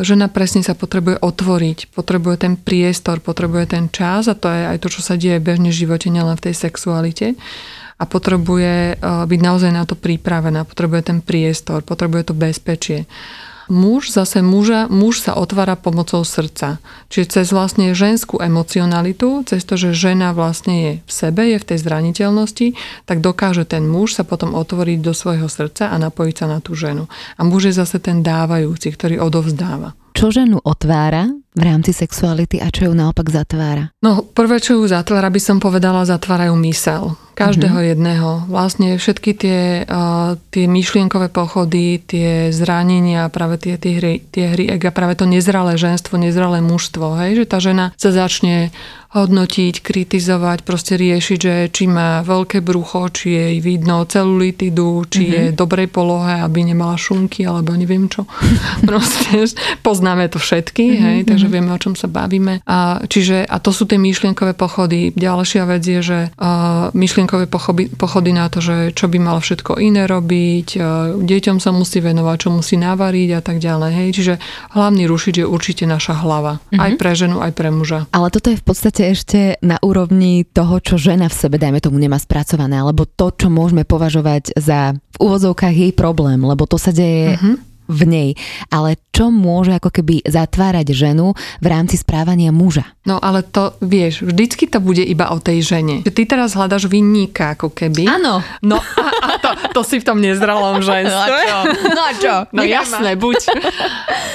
žena 0.00 0.32
presne 0.32 0.64
sa 0.64 0.72
potrebuje 0.72 1.20
otvoriť, 1.20 1.92
potrebuje 1.92 2.36
ten 2.48 2.54
priestor, 2.56 3.20
potrebuje 3.20 3.76
ten 3.76 3.84
čas 3.92 4.24
a 4.24 4.32
to 4.32 4.48
je 4.48 4.72
aj 4.72 4.80
to, 4.80 4.88
čo 4.88 5.04
sa 5.04 5.20
deje 5.20 5.36
bežne 5.36 5.68
v 5.68 5.78
živote, 5.84 6.08
nielen 6.08 6.32
v 6.40 6.48
tej 6.48 6.54
sexualite 6.56 7.36
a 8.00 8.04
potrebuje 8.08 8.96
byť 9.04 9.40
naozaj 9.44 9.72
na 9.72 9.84
to 9.84 10.00
pripravená, 10.00 10.64
potrebuje 10.64 11.12
ten 11.12 11.18
priestor, 11.20 11.84
potrebuje 11.84 12.32
to 12.32 12.34
bezpečie. 12.36 13.04
Muž 13.66 14.14
zase 14.14 14.46
muža, 14.46 14.86
muž 14.86 15.26
sa 15.26 15.34
otvára 15.34 15.74
pomocou 15.74 16.22
srdca. 16.22 16.78
Čiže 17.10 17.26
cez 17.40 17.46
vlastne 17.50 17.90
ženskú 17.92 18.38
emocionalitu, 18.38 19.42
cez 19.42 19.66
to, 19.66 19.74
že 19.74 19.96
žena 19.96 20.30
vlastne 20.30 20.74
je 20.74 20.92
v 21.02 21.10
sebe, 21.10 21.42
je 21.50 21.58
v 21.58 21.68
tej 21.74 21.78
zraniteľnosti, 21.82 22.78
tak 23.10 23.18
dokáže 23.18 23.66
ten 23.66 23.82
muž 23.90 24.14
sa 24.14 24.22
potom 24.22 24.54
otvoriť 24.54 24.98
do 25.02 25.10
svojho 25.10 25.50
srdca 25.50 25.90
a 25.90 25.96
napojiť 25.98 26.34
sa 26.38 26.46
na 26.46 26.58
tú 26.62 26.78
ženu. 26.78 27.10
A 27.34 27.42
muž 27.42 27.68
je 27.68 27.74
zase 27.74 27.98
ten 27.98 28.22
dávajúci, 28.22 28.94
ktorý 28.94 29.18
odovzdáva. 29.18 29.98
Čo 30.16 30.32
ženu 30.32 30.62
otvára 30.64 31.28
v 31.52 31.60
rámci 31.60 31.92
sexuality 31.92 32.56
a 32.56 32.72
čo 32.72 32.88
ju 32.88 32.94
naopak 32.96 33.28
zatvára? 33.28 33.92
No, 34.00 34.24
prvé, 34.24 34.62
čo 34.64 34.80
ju 34.80 34.88
zatvára, 34.88 35.28
by 35.28 35.40
som 35.42 35.60
povedala, 35.60 36.08
zatvárajú 36.08 36.56
mysel 36.64 37.25
každého 37.36 37.76
mm-hmm. 37.76 37.90
jedného. 37.92 38.30
Vlastne 38.48 38.96
všetky 38.96 39.30
tie, 39.36 39.60
uh, 39.84 40.40
tie 40.48 40.64
myšlienkové 40.64 41.28
pochody, 41.28 42.00
tie 42.00 42.48
zranenia, 42.48 43.28
práve 43.28 43.60
tie, 43.60 43.76
tie, 43.76 44.00
hry, 44.00 44.24
tie 44.32 44.56
hry 44.56 44.72
ega, 44.72 44.88
práve 44.88 45.20
to 45.20 45.28
nezralé 45.28 45.76
ženstvo, 45.76 46.16
nezralé 46.16 46.64
mužstvo, 46.64 47.20
hej, 47.20 47.44
že 47.44 47.44
tá 47.44 47.60
žena 47.60 47.92
sa 48.00 48.08
začne 48.08 48.72
hodnotiť, 49.16 49.80
kritizovať, 49.80 50.60
proste 50.60 51.00
riešiť, 51.00 51.38
že 51.40 51.54
či 51.72 51.88
má 51.88 52.20
veľké 52.20 52.60
brucho, 52.60 53.08
či 53.08 53.32
jej 53.32 53.56
vidno 53.64 54.04
celulitidu, 54.04 55.08
či 55.08 55.24
mm-hmm. 55.24 55.32
je 55.32 55.42
v 55.52 55.56
dobrej 55.56 55.88
polohe, 55.88 56.36
aby 56.44 56.68
nemala 56.68 57.00
šunky, 57.00 57.48
alebo 57.48 57.72
neviem 57.72 58.12
čo. 58.12 58.28
proste 58.88 59.48
poznáme 59.80 60.28
to 60.28 60.36
všetky, 60.36 60.84
mm-hmm. 60.84 61.04
hej, 61.08 61.18
takže 61.24 61.46
mhm. 61.48 61.52
vieme, 61.52 61.70
o 61.72 61.80
čom 61.80 61.96
sa 61.96 62.12
bavíme. 62.12 62.60
A, 62.68 63.00
čiže, 63.08 63.48
a 63.48 63.56
to 63.56 63.72
sú 63.72 63.88
tie 63.88 63.96
myšlienkové 63.96 64.52
pochody. 64.52 65.16
Ďalšia 65.16 65.64
vec 65.64 65.82
je, 65.82 66.00
že 66.04 66.18
uh, 66.36 66.92
myšlienkové 66.92 67.48
pochody, 67.48 67.88
pochody 67.88 68.36
na 68.36 68.52
to, 68.52 68.60
že 68.60 68.92
čo 68.92 69.08
by 69.08 69.16
mal 69.16 69.38
všetko 69.40 69.78
iné 69.80 70.04
robiť, 70.04 70.68
e, 70.76 70.78
deťom 71.22 71.62
sa 71.62 71.70
musí 71.70 72.02
venovať, 72.02 72.36
čo 72.36 72.48
musí 72.50 72.74
navariť 72.76 73.30
a 73.38 73.40
tak 73.40 73.62
ďalej. 73.62 73.90
Hej. 73.94 74.08
Čiže 74.18 74.34
hlavný 74.74 75.06
rušič 75.06 75.40
je 75.42 75.46
určite 75.46 75.84
naša 75.86 76.18
hlava. 76.20 76.58
Mm-hmm. 76.58 76.82
Aj 76.82 76.92
pre 76.98 77.12
ženu, 77.14 77.36
aj 77.40 77.52
pre 77.54 77.68
muža. 77.70 78.10
Ale 78.10 78.28
toto 78.34 78.50
je 78.50 78.58
v 78.58 78.64
podstate 78.64 79.05
ešte 79.12 79.58
na 79.62 79.78
úrovni 79.82 80.42
toho, 80.46 80.82
čo 80.82 80.98
žena 80.98 81.30
v 81.30 81.38
sebe, 81.38 81.56
dajme 81.58 81.78
tomu, 81.78 82.02
nemá 82.02 82.18
spracované, 82.18 82.78
alebo 82.78 83.06
to, 83.06 83.30
čo 83.34 83.48
môžeme 83.50 83.86
považovať 83.86 84.56
za 84.58 84.94
v 84.96 85.18
úvodzovkách 85.22 85.74
jej 85.74 85.92
problém, 85.96 86.42
lebo 86.42 86.66
to 86.68 86.76
sa 86.76 86.90
deje 86.92 87.38
mm-hmm 87.38 87.65
v 87.88 88.02
nej. 88.06 88.30
Ale 88.68 89.00
čo 89.16 89.32
môže 89.32 89.72
ako 89.72 89.88
keby 89.88 90.20
zatvárať 90.28 90.92
ženu 90.92 91.32
v 91.62 91.66
rámci 91.66 91.96
správania 91.96 92.52
muža? 92.52 92.84
No 93.06 93.22
ale 93.22 93.46
to, 93.46 93.78
vieš, 93.80 94.26
vždycky 94.26 94.66
to 94.66 94.82
bude 94.82 95.00
iba 95.00 95.30
o 95.30 95.38
tej 95.38 95.62
žene. 95.62 96.02
Že 96.02 96.12
ty 96.12 96.22
teraz 96.26 96.52
hľadaš 96.58 96.90
vinníka 96.90 97.54
ako 97.54 97.70
keby. 97.70 98.04
Áno. 98.10 98.42
No 98.60 98.76
a, 98.82 99.06
a 99.06 99.28
to, 99.38 99.48
to 99.78 99.80
si 99.86 100.02
v 100.02 100.04
tom 100.04 100.18
nezralom 100.18 100.82
ženstve. 100.90 101.14
No 101.14 101.22
a 101.22 101.30
čo? 101.46 101.58
No, 101.94 102.02
a 102.02 102.12
čo? 102.12 102.34
no 102.50 102.62
jasné, 102.66 103.14
buď. 103.14 103.38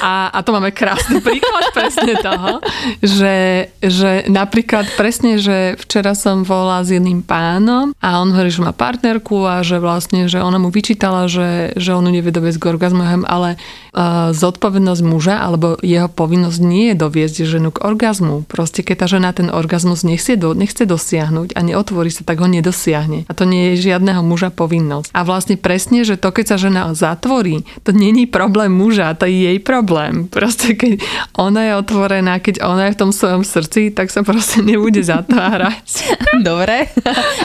A, 0.02 0.34
a 0.34 0.40
to 0.42 0.50
máme 0.56 0.72
krásny 0.74 1.20
príklad 1.28 1.70
presne 1.76 2.18
toho, 2.18 2.64
že, 3.04 3.70
že 3.84 4.26
napríklad 4.32 4.88
presne, 4.96 5.38
že 5.38 5.78
včera 5.78 6.16
som 6.18 6.42
volala 6.48 6.82
s 6.82 6.90
jedným 6.96 7.22
pánom 7.22 7.94
a 8.02 8.24
on 8.24 8.34
hovorí, 8.34 8.50
že 8.50 8.66
má 8.66 8.74
partnerku 8.74 9.46
a 9.46 9.62
že 9.62 9.78
vlastne, 9.78 10.26
že 10.26 10.42
ona 10.42 10.58
mu 10.58 10.74
vyčítala, 10.74 11.30
že, 11.30 11.76
že 11.78 11.92
on 11.94 12.08
nevie 12.08 12.34
dovesť 12.34 12.58
k 12.58 12.70
orgazmu, 12.72 13.04
ale 13.28 13.41
uh, 13.42 14.30
zodpovednosť 14.32 15.02
muža 15.02 15.36
alebo 15.42 15.76
jeho 15.82 16.08
povinnosť 16.08 16.60
nie 16.62 16.94
je 16.94 16.96
doviesť 16.96 17.36
ženu 17.46 17.70
k 17.74 17.82
orgazmu. 17.82 18.46
Proste 18.46 18.86
keď 18.86 18.96
tá 19.04 19.08
žena 19.08 19.30
ten 19.34 19.50
orgazmus 19.50 20.06
nechce, 20.06 20.38
do, 20.38 20.54
nechce 20.54 20.86
dosiahnuť 20.86 21.58
a 21.58 21.60
neotvorí 21.66 22.14
sa, 22.14 22.22
tak 22.22 22.40
ho 22.40 22.48
nedosiahne. 22.48 23.26
A 23.28 23.32
to 23.34 23.50
nie 23.50 23.74
je 23.74 23.92
žiadneho 23.92 24.22
muža 24.22 24.54
povinnosť. 24.54 25.12
A 25.12 25.26
vlastne 25.26 25.58
presne, 25.58 26.06
že 26.06 26.20
to 26.20 26.30
keď 26.30 26.46
sa 26.56 26.58
žena 26.58 26.82
zatvorí, 26.94 27.64
to 27.82 27.92
není 27.92 28.30
problém 28.30 28.72
muža, 28.72 29.18
to 29.18 29.26
je 29.26 29.52
jej 29.52 29.60
problém. 29.60 30.30
Proste 30.30 30.78
keď 30.78 31.02
ona 31.36 31.72
je 31.72 31.74
otvorená, 31.80 32.40
keď 32.40 32.64
ona 32.64 32.90
je 32.90 32.96
v 32.96 33.00
tom 33.02 33.12
svojom 33.12 33.44
srdci, 33.44 33.92
tak 33.92 34.14
sa 34.14 34.22
proste 34.22 34.62
nebude 34.62 35.02
zatvárať. 35.02 35.84
Dobre, 36.48 36.90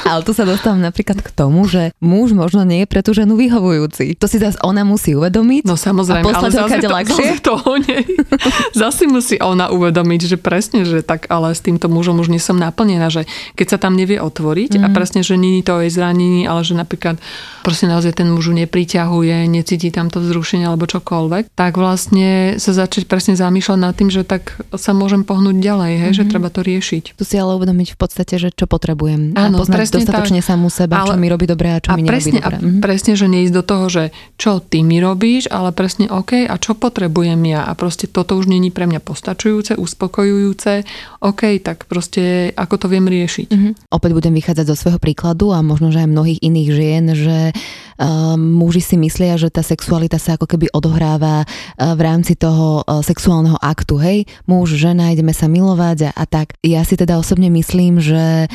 ale 0.04 0.20
tu 0.22 0.32
sa 0.32 0.44
dostávam 0.48 0.80
napríklad 0.80 1.20
k 1.20 1.30
tomu, 1.34 1.66
že 1.68 1.92
muž 2.00 2.32
možno 2.32 2.62
nie 2.62 2.84
je 2.84 2.90
pre 2.90 3.00
tú 3.02 3.12
ženu 3.12 3.36
vyhovujúci. 3.38 4.16
To 4.18 4.26
si 4.26 4.38
zase 4.40 4.58
ona 4.64 4.82
musí 4.82 5.14
uvedomiť. 5.14 5.62
No 5.66 5.78
samozrejme, 5.86 6.26
ale 6.26 6.48
zase, 6.50 6.78
to, 6.82 6.88
zase 6.90 7.38
toho 7.40 7.70
nie. 7.78 8.02
zase 8.82 9.06
musí 9.06 9.38
ona 9.38 9.70
uvedomiť, 9.70 10.20
že 10.34 10.36
presne, 10.36 10.82
že 10.82 11.06
tak 11.06 11.30
ale 11.30 11.54
s 11.54 11.62
týmto 11.62 11.86
mužom 11.86 12.18
už 12.18 12.28
nie 12.28 12.42
som 12.42 12.58
naplnená, 12.58 13.06
že 13.08 13.24
keď 13.54 13.66
sa 13.76 13.78
tam 13.78 13.94
nevie 13.94 14.18
otvoriť 14.18 14.78
mm. 14.78 14.82
a 14.82 14.88
mhm. 14.90 14.94
presne, 14.94 15.20
že 15.22 15.38
je 15.38 15.62
to 15.62 15.80
jej 15.86 15.92
zranení, 15.94 16.44
ale 16.44 16.66
že 16.66 16.74
napríklad 16.74 17.22
proste 17.62 17.86
naozaj 17.86 18.18
ten 18.18 18.28
mužu 18.30 18.54
nepriťahuje, 18.54 19.46
necíti 19.46 19.90
tam 19.94 20.10
to 20.10 20.22
vzrušenie 20.22 20.66
alebo 20.66 20.86
čokoľvek, 20.86 21.54
tak 21.54 21.78
vlastne 21.78 22.58
sa 22.58 22.70
začať 22.74 23.06
presne 23.06 23.34
zamýšľať 23.38 23.78
nad 23.78 23.94
tým, 23.94 24.10
že 24.10 24.26
tak 24.26 24.58
sa 24.74 24.94
môžem 24.94 25.22
pohnúť 25.22 25.56
ďalej, 25.58 25.92
hej, 25.98 26.10
mm. 26.12 26.16
že 26.18 26.24
mhm. 26.26 26.30
treba 26.30 26.48
to 26.50 26.60
riešiť. 26.66 27.18
Tu 27.18 27.22
si 27.22 27.34
ale 27.38 27.54
uvedomiť 27.58 27.94
v 27.94 27.98
podstate, 27.98 28.34
že 28.38 28.48
čo 28.50 28.66
potrebujem. 28.66 29.34
Áno, 29.38 29.58
a 29.58 29.66
poznať 29.66 30.02
dostatočne 30.02 30.40
tak, 30.42 30.48
samú 30.48 30.68
seba, 30.70 31.02
ale, 31.02 31.14
čo 31.14 31.20
mi 31.20 31.28
robí 31.30 31.46
dobre 31.46 31.68
a 31.74 31.78
čo 31.78 31.90
a 31.92 31.98
mi 31.98 32.06
presne, 32.06 32.38
nerobí 32.38 32.58
dobre. 32.58 32.78
A 32.78 32.82
presne, 32.82 33.12
že 33.14 33.26
neísť 33.26 33.54
do 33.54 33.62
toho, 33.62 33.84
že 33.86 34.04
čo 34.40 34.58
ty 34.62 34.82
mi 34.82 34.98
robíš, 34.98 35.50
ale 35.50 35.74
presne 35.76 36.08
OK, 36.08 36.48
a 36.48 36.56
čo 36.56 36.72
potrebujem 36.72 37.38
ja? 37.44 37.68
A 37.68 37.76
proste 37.76 38.08
toto 38.08 38.40
už 38.40 38.48
není 38.48 38.72
pre 38.72 38.88
mňa 38.88 39.04
postačujúce, 39.04 39.76
uspokojujúce. 39.76 40.88
OK, 41.20 41.60
tak 41.60 41.84
proste 41.84 42.56
ako 42.56 42.74
to 42.80 42.86
viem 42.88 43.04
riešiť. 43.04 43.48
Mm-hmm. 43.52 43.72
Opäť 43.92 44.10
budem 44.16 44.32
vychádzať 44.32 44.66
zo 44.72 44.76
svojho 44.80 44.96
príkladu 44.96 45.52
a 45.52 45.60
možno, 45.60 45.92
že 45.92 46.00
aj 46.00 46.08
mnohých 46.08 46.40
iných 46.40 46.68
žien, 46.72 47.04
že 47.12 47.38
uh, 47.52 48.34
muži 48.40 48.80
si 48.80 48.96
myslia, 48.96 49.36
že 49.36 49.52
tá 49.52 49.60
sexualita 49.60 50.16
sa 50.16 50.40
ako 50.40 50.48
keby 50.48 50.72
odohráva 50.72 51.44
uh, 51.44 51.92
v 51.92 52.00
rámci 52.00 52.32
toho 52.40 52.80
uh, 52.80 53.04
sexuálneho 53.04 53.60
aktu. 53.60 54.00
Hej, 54.00 54.18
muž, 54.48 54.72
žena, 54.80 55.12
ideme 55.12 55.36
sa 55.36 55.44
milovať 55.46 56.08
a, 56.08 56.10
a 56.16 56.24
tak. 56.24 56.56
Ja 56.64 56.80
si 56.88 56.96
teda 56.96 57.20
osobne 57.20 57.52
myslím, 57.52 58.00
že 58.00 58.48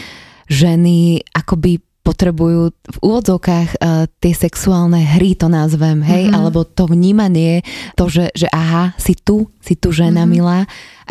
ženy 0.50 1.24
akoby 1.32 1.80
potrebujú 2.02 2.74
v 2.74 2.98
úvodzovkách 3.02 3.70
uh, 3.78 4.10
tie 4.18 4.34
sexuálne 4.34 5.02
hry, 5.06 5.38
to 5.38 5.46
nazvem, 5.48 6.02
hej, 6.02 6.30
mm-hmm. 6.30 6.38
alebo 6.38 6.66
to 6.66 6.90
vnímanie, 6.90 7.62
to, 7.94 8.10
že, 8.10 8.34
že 8.34 8.50
aha, 8.50 8.98
si 8.98 9.14
tu, 9.14 9.54
si 9.62 9.78
tu 9.78 9.94
žena 9.94 10.26
mm-hmm. 10.26 10.34
milá 10.34 10.60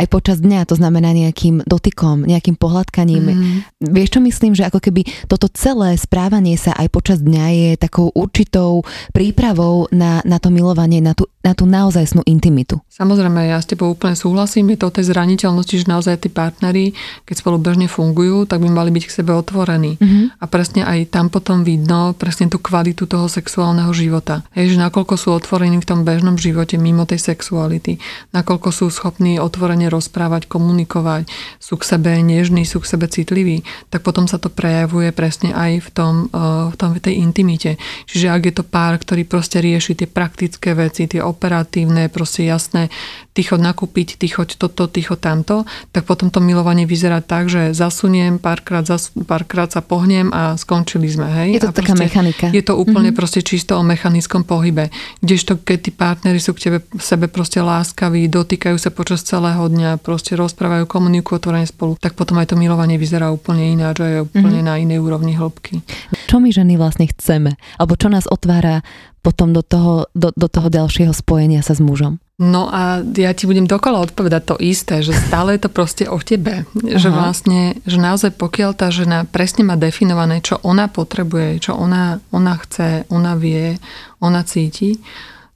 aj 0.00 0.06
počas 0.08 0.40
dňa, 0.40 0.64
to 0.64 0.80
znamená 0.80 1.12
nejakým 1.12 1.68
dotykom, 1.68 2.24
nejakým 2.24 2.56
pohľadkaním. 2.56 3.24
Mm. 3.28 3.58
Vieš 3.92 4.16
čo 4.16 4.20
myslím, 4.24 4.56
že 4.56 4.64
ako 4.64 4.80
keby 4.80 5.04
toto 5.28 5.52
celé 5.52 6.00
správanie 6.00 6.56
sa 6.56 6.72
aj 6.72 6.88
počas 6.88 7.20
dňa 7.20 7.44
je 7.52 7.70
takou 7.76 8.08
určitou 8.16 8.80
prípravou 9.12 9.92
na, 9.92 10.24
na 10.24 10.40
to 10.40 10.48
milovanie, 10.48 11.04
na 11.04 11.12
tú, 11.12 11.28
na 11.44 11.52
tú 11.52 11.68
naozajstnú 11.68 12.24
intimitu. 12.24 12.80
Samozrejme, 12.88 13.52
ja 13.52 13.60
s 13.60 13.68
tebou 13.68 13.92
úplne 13.92 14.16
súhlasím, 14.16 14.72
je 14.72 14.80
to 14.80 14.88
o 14.88 14.94
tej 14.96 15.12
zraniteľnosti, 15.12 15.74
že 15.84 15.86
naozaj 15.88 16.24
tí 16.24 16.28
partneri, 16.32 16.96
keď 17.28 17.34
spolu 17.44 17.60
bežne 17.60 17.84
fungujú, 17.84 18.48
tak 18.48 18.64
by 18.64 18.72
mali 18.72 18.88
byť 18.92 19.04
k 19.04 19.16
sebe 19.20 19.36
otvorení. 19.36 20.00
Mm-hmm. 20.00 20.24
A 20.40 20.44
presne 20.48 20.82
aj 20.88 21.12
tam 21.12 21.28
potom 21.28 21.60
vidno 21.60 22.16
presne 22.16 22.48
tú 22.48 22.56
kvalitu 22.56 23.04
toho 23.04 23.28
sexuálneho 23.28 23.92
života. 23.92 24.46
Hej, 24.56 24.76
že 24.76 24.78
nakoľko 24.80 25.14
sú 25.20 25.28
otvorení 25.36 25.76
v 25.80 25.88
tom 25.88 26.08
bežnom 26.08 26.40
živote 26.40 26.80
mimo 26.80 27.04
tej 27.04 27.20
sexuality, 27.20 28.00
nakoľko 28.32 28.68
sú 28.72 28.86
schopní 28.88 29.36
otvorene 29.42 29.89
rozprávať, 29.90 30.46
komunikovať, 30.46 31.26
sú 31.58 31.76
k 31.76 31.84
sebe 31.84 32.14
nežní, 32.22 32.62
sú 32.62 32.78
k 32.78 32.90
sebe 32.94 33.10
citliví, 33.10 33.66
tak 33.90 34.06
potom 34.06 34.30
sa 34.30 34.38
to 34.38 34.48
prejavuje 34.48 35.10
presne 35.10 35.50
aj 35.50 35.84
v 35.84 35.88
tom, 35.90 36.14
eh, 36.30 36.70
v 36.70 36.74
tom 36.78 36.94
tej 36.96 37.18
intimite. 37.18 37.76
Čiže 38.06 38.26
ak 38.30 38.42
je 38.46 38.54
to 38.54 38.64
pár, 38.64 38.96
ktorý 39.02 39.26
proste 39.26 39.58
rieši 39.58 39.98
tie 39.98 40.08
praktické 40.08 40.72
veci, 40.78 41.10
tie 41.10 41.20
operatívne, 41.20 42.06
proste 42.08 42.46
jasné, 42.46 42.88
ty 43.30 43.46
chod 43.46 43.62
nakúpiť, 43.62 44.18
ty 44.18 44.26
choď 44.26 44.58
toto, 44.58 44.90
ty 44.90 45.06
choď 45.06 45.18
tamto, 45.22 45.56
tak 45.94 46.02
potom 46.02 46.34
to 46.34 46.42
milovanie 46.42 46.84
vyzerá 46.84 47.22
tak, 47.22 47.46
že 47.46 47.70
zasuniem, 47.70 48.42
párkrát, 48.42 48.82
zas, 48.82 49.14
párkrát 49.14 49.70
sa 49.70 49.80
pohnem 49.80 50.34
a 50.34 50.58
skončili 50.58 51.06
sme. 51.06 51.30
Hej? 51.30 51.48
Je 51.56 51.60
to 51.62 51.70
a 51.70 51.76
taká 51.76 51.94
mechanika. 51.94 52.46
Je 52.50 52.62
to 52.66 52.74
úplne 52.74 53.14
mm-hmm. 53.14 53.18
proste 53.18 53.40
čisto 53.46 53.78
o 53.78 53.82
mechanickom 53.86 54.42
pohybe. 54.42 54.90
Kdežto 55.22 55.62
keď 55.62 55.78
tí 55.78 55.90
partnery 55.94 56.42
sú 56.42 56.56
k 56.58 56.66
tebe, 56.66 56.78
sebe 56.98 57.30
proste 57.30 57.62
láskaví, 57.62 58.26
dotýkajú 58.26 58.76
sa 58.76 58.90
počas 58.90 59.22
celého 59.22 59.62
dňa, 59.62 60.02
proste 60.02 60.34
rozprávajú, 60.34 60.90
komunikujú 60.90 61.38
otvorene 61.38 61.68
spolu, 61.70 61.94
tak 62.02 62.18
potom 62.18 62.40
aj 62.42 62.50
to 62.50 62.56
milovanie 62.58 62.98
vyzerá 62.98 63.30
úplne 63.30 63.70
ináč 63.70 64.02
a 64.02 64.06
je 64.10 64.18
úplne 64.26 64.60
mm-hmm. 64.60 64.66
na 64.66 64.74
inej 64.82 64.98
úrovni 64.98 65.38
hĺbky. 65.38 65.86
Čo 66.26 66.42
my 66.42 66.50
ženy 66.50 66.74
vlastne 66.74 67.06
chceme? 67.06 67.54
Alebo 67.78 67.94
čo 67.94 68.10
nás 68.10 68.26
otvára 68.26 68.82
potom 69.20 69.52
do 69.52 69.60
toho, 69.60 70.08
do, 70.16 70.32
do 70.32 70.48
toho 70.48 70.72
ďalšieho 70.72 71.12
spojenia 71.12 71.60
sa 71.60 71.76
s 71.76 71.80
mužom? 71.84 72.18
No 72.40 72.72
a 72.72 73.04
ja 73.04 73.36
ti 73.36 73.44
budem 73.44 73.68
dokola 73.68 74.00
odpovedať 74.00 74.42
to 74.48 74.56
isté, 74.64 75.04
že 75.04 75.12
stále 75.12 75.60
je 75.60 75.68
to 75.68 75.70
proste 75.70 76.08
o 76.08 76.16
tebe. 76.16 76.64
Aha. 76.64 76.96
Že 76.96 77.08
vlastne, 77.12 77.60
že 77.84 78.00
naozaj 78.00 78.32
pokiaľ 78.40 78.70
tá 78.72 78.88
žena 78.88 79.28
presne 79.28 79.60
má 79.60 79.76
definované, 79.76 80.40
čo 80.40 80.56
ona 80.64 80.88
potrebuje, 80.88 81.68
čo 81.68 81.76
ona, 81.76 82.16
ona 82.32 82.56
chce, 82.56 83.04
ona 83.12 83.36
vie, 83.36 83.76
ona 84.24 84.40
cíti, 84.40 85.04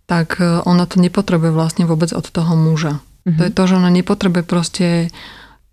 tak 0.04 0.36
e, 0.44 0.60
ona 0.68 0.84
to 0.84 1.00
nepotrebuje 1.00 1.56
vlastne 1.56 1.88
vôbec 1.88 2.12
od 2.12 2.28
toho 2.28 2.52
muža. 2.52 3.00
Uh-huh. 3.00 3.32
To 3.40 3.42
je 3.48 3.52
to, 3.56 3.62
že 3.64 3.80
ona 3.80 3.88
nepotrebuje 3.88 4.44
proste 4.44 5.08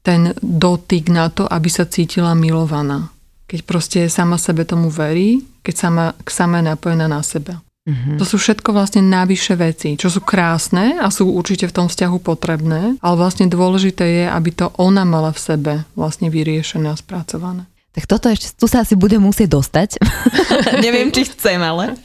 ten 0.08 0.32
dotyk 0.40 1.12
na 1.12 1.28
to, 1.28 1.44
aby 1.44 1.68
sa 1.68 1.84
cítila 1.84 2.32
milovaná. 2.40 3.12
Keď 3.52 3.60
proste 3.68 4.00
sama 4.08 4.40
sebe 4.40 4.64
tomu 4.64 4.88
verí, 4.88 5.44
keď 5.60 5.76
sama, 5.76 6.06
sama 6.24 6.64
je 6.64 6.72
napojená 6.72 7.12
na 7.12 7.20
seba. 7.20 7.60
Mm-hmm. 7.82 8.22
To 8.22 8.26
sú 8.30 8.38
všetko 8.38 8.78
vlastne 8.78 9.02
návyššie 9.02 9.56
veci, 9.58 9.90
čo 9.98 10.14
sú 10.14 10.22
krásne 10.22 11.02
a 11.02 11.10
sú 11.10 11.34
určite 11.34 11.66
v 11.66 11.76
tom 11.82 11.88
vzťahu 11.90 12.18
potrebné, 12.22 13.02
ale 13.02 13.16
vlastne 13.18 13.50
dôležité 13.50 14.06
je, 14.22 14.26
aby 14.30 14.54
to 14.54 14.70
ona 14.78 15.02
mala 15.02 15.34
v 15.34 15.42
sebe 15.42 15.74
vlastne 15.98 16.30
vyriešené 16.30 16.94
a 16.94 17.00
spracované. 17.00 17.71
Tak 17.92 18.08
toto 18.08 18.32
ešte, 18.32 18.56
tu 18.56 18.72
sa 18.72 18.88
asi 18.88 18.96
bude 18.96 19.20
musieť 19.20 19.52
dostať. 19.52 20.00
Neviem, 20.86 21.12
či 21.12 21.28
chcem, 21.28 21.60
ale... 21.60 21.92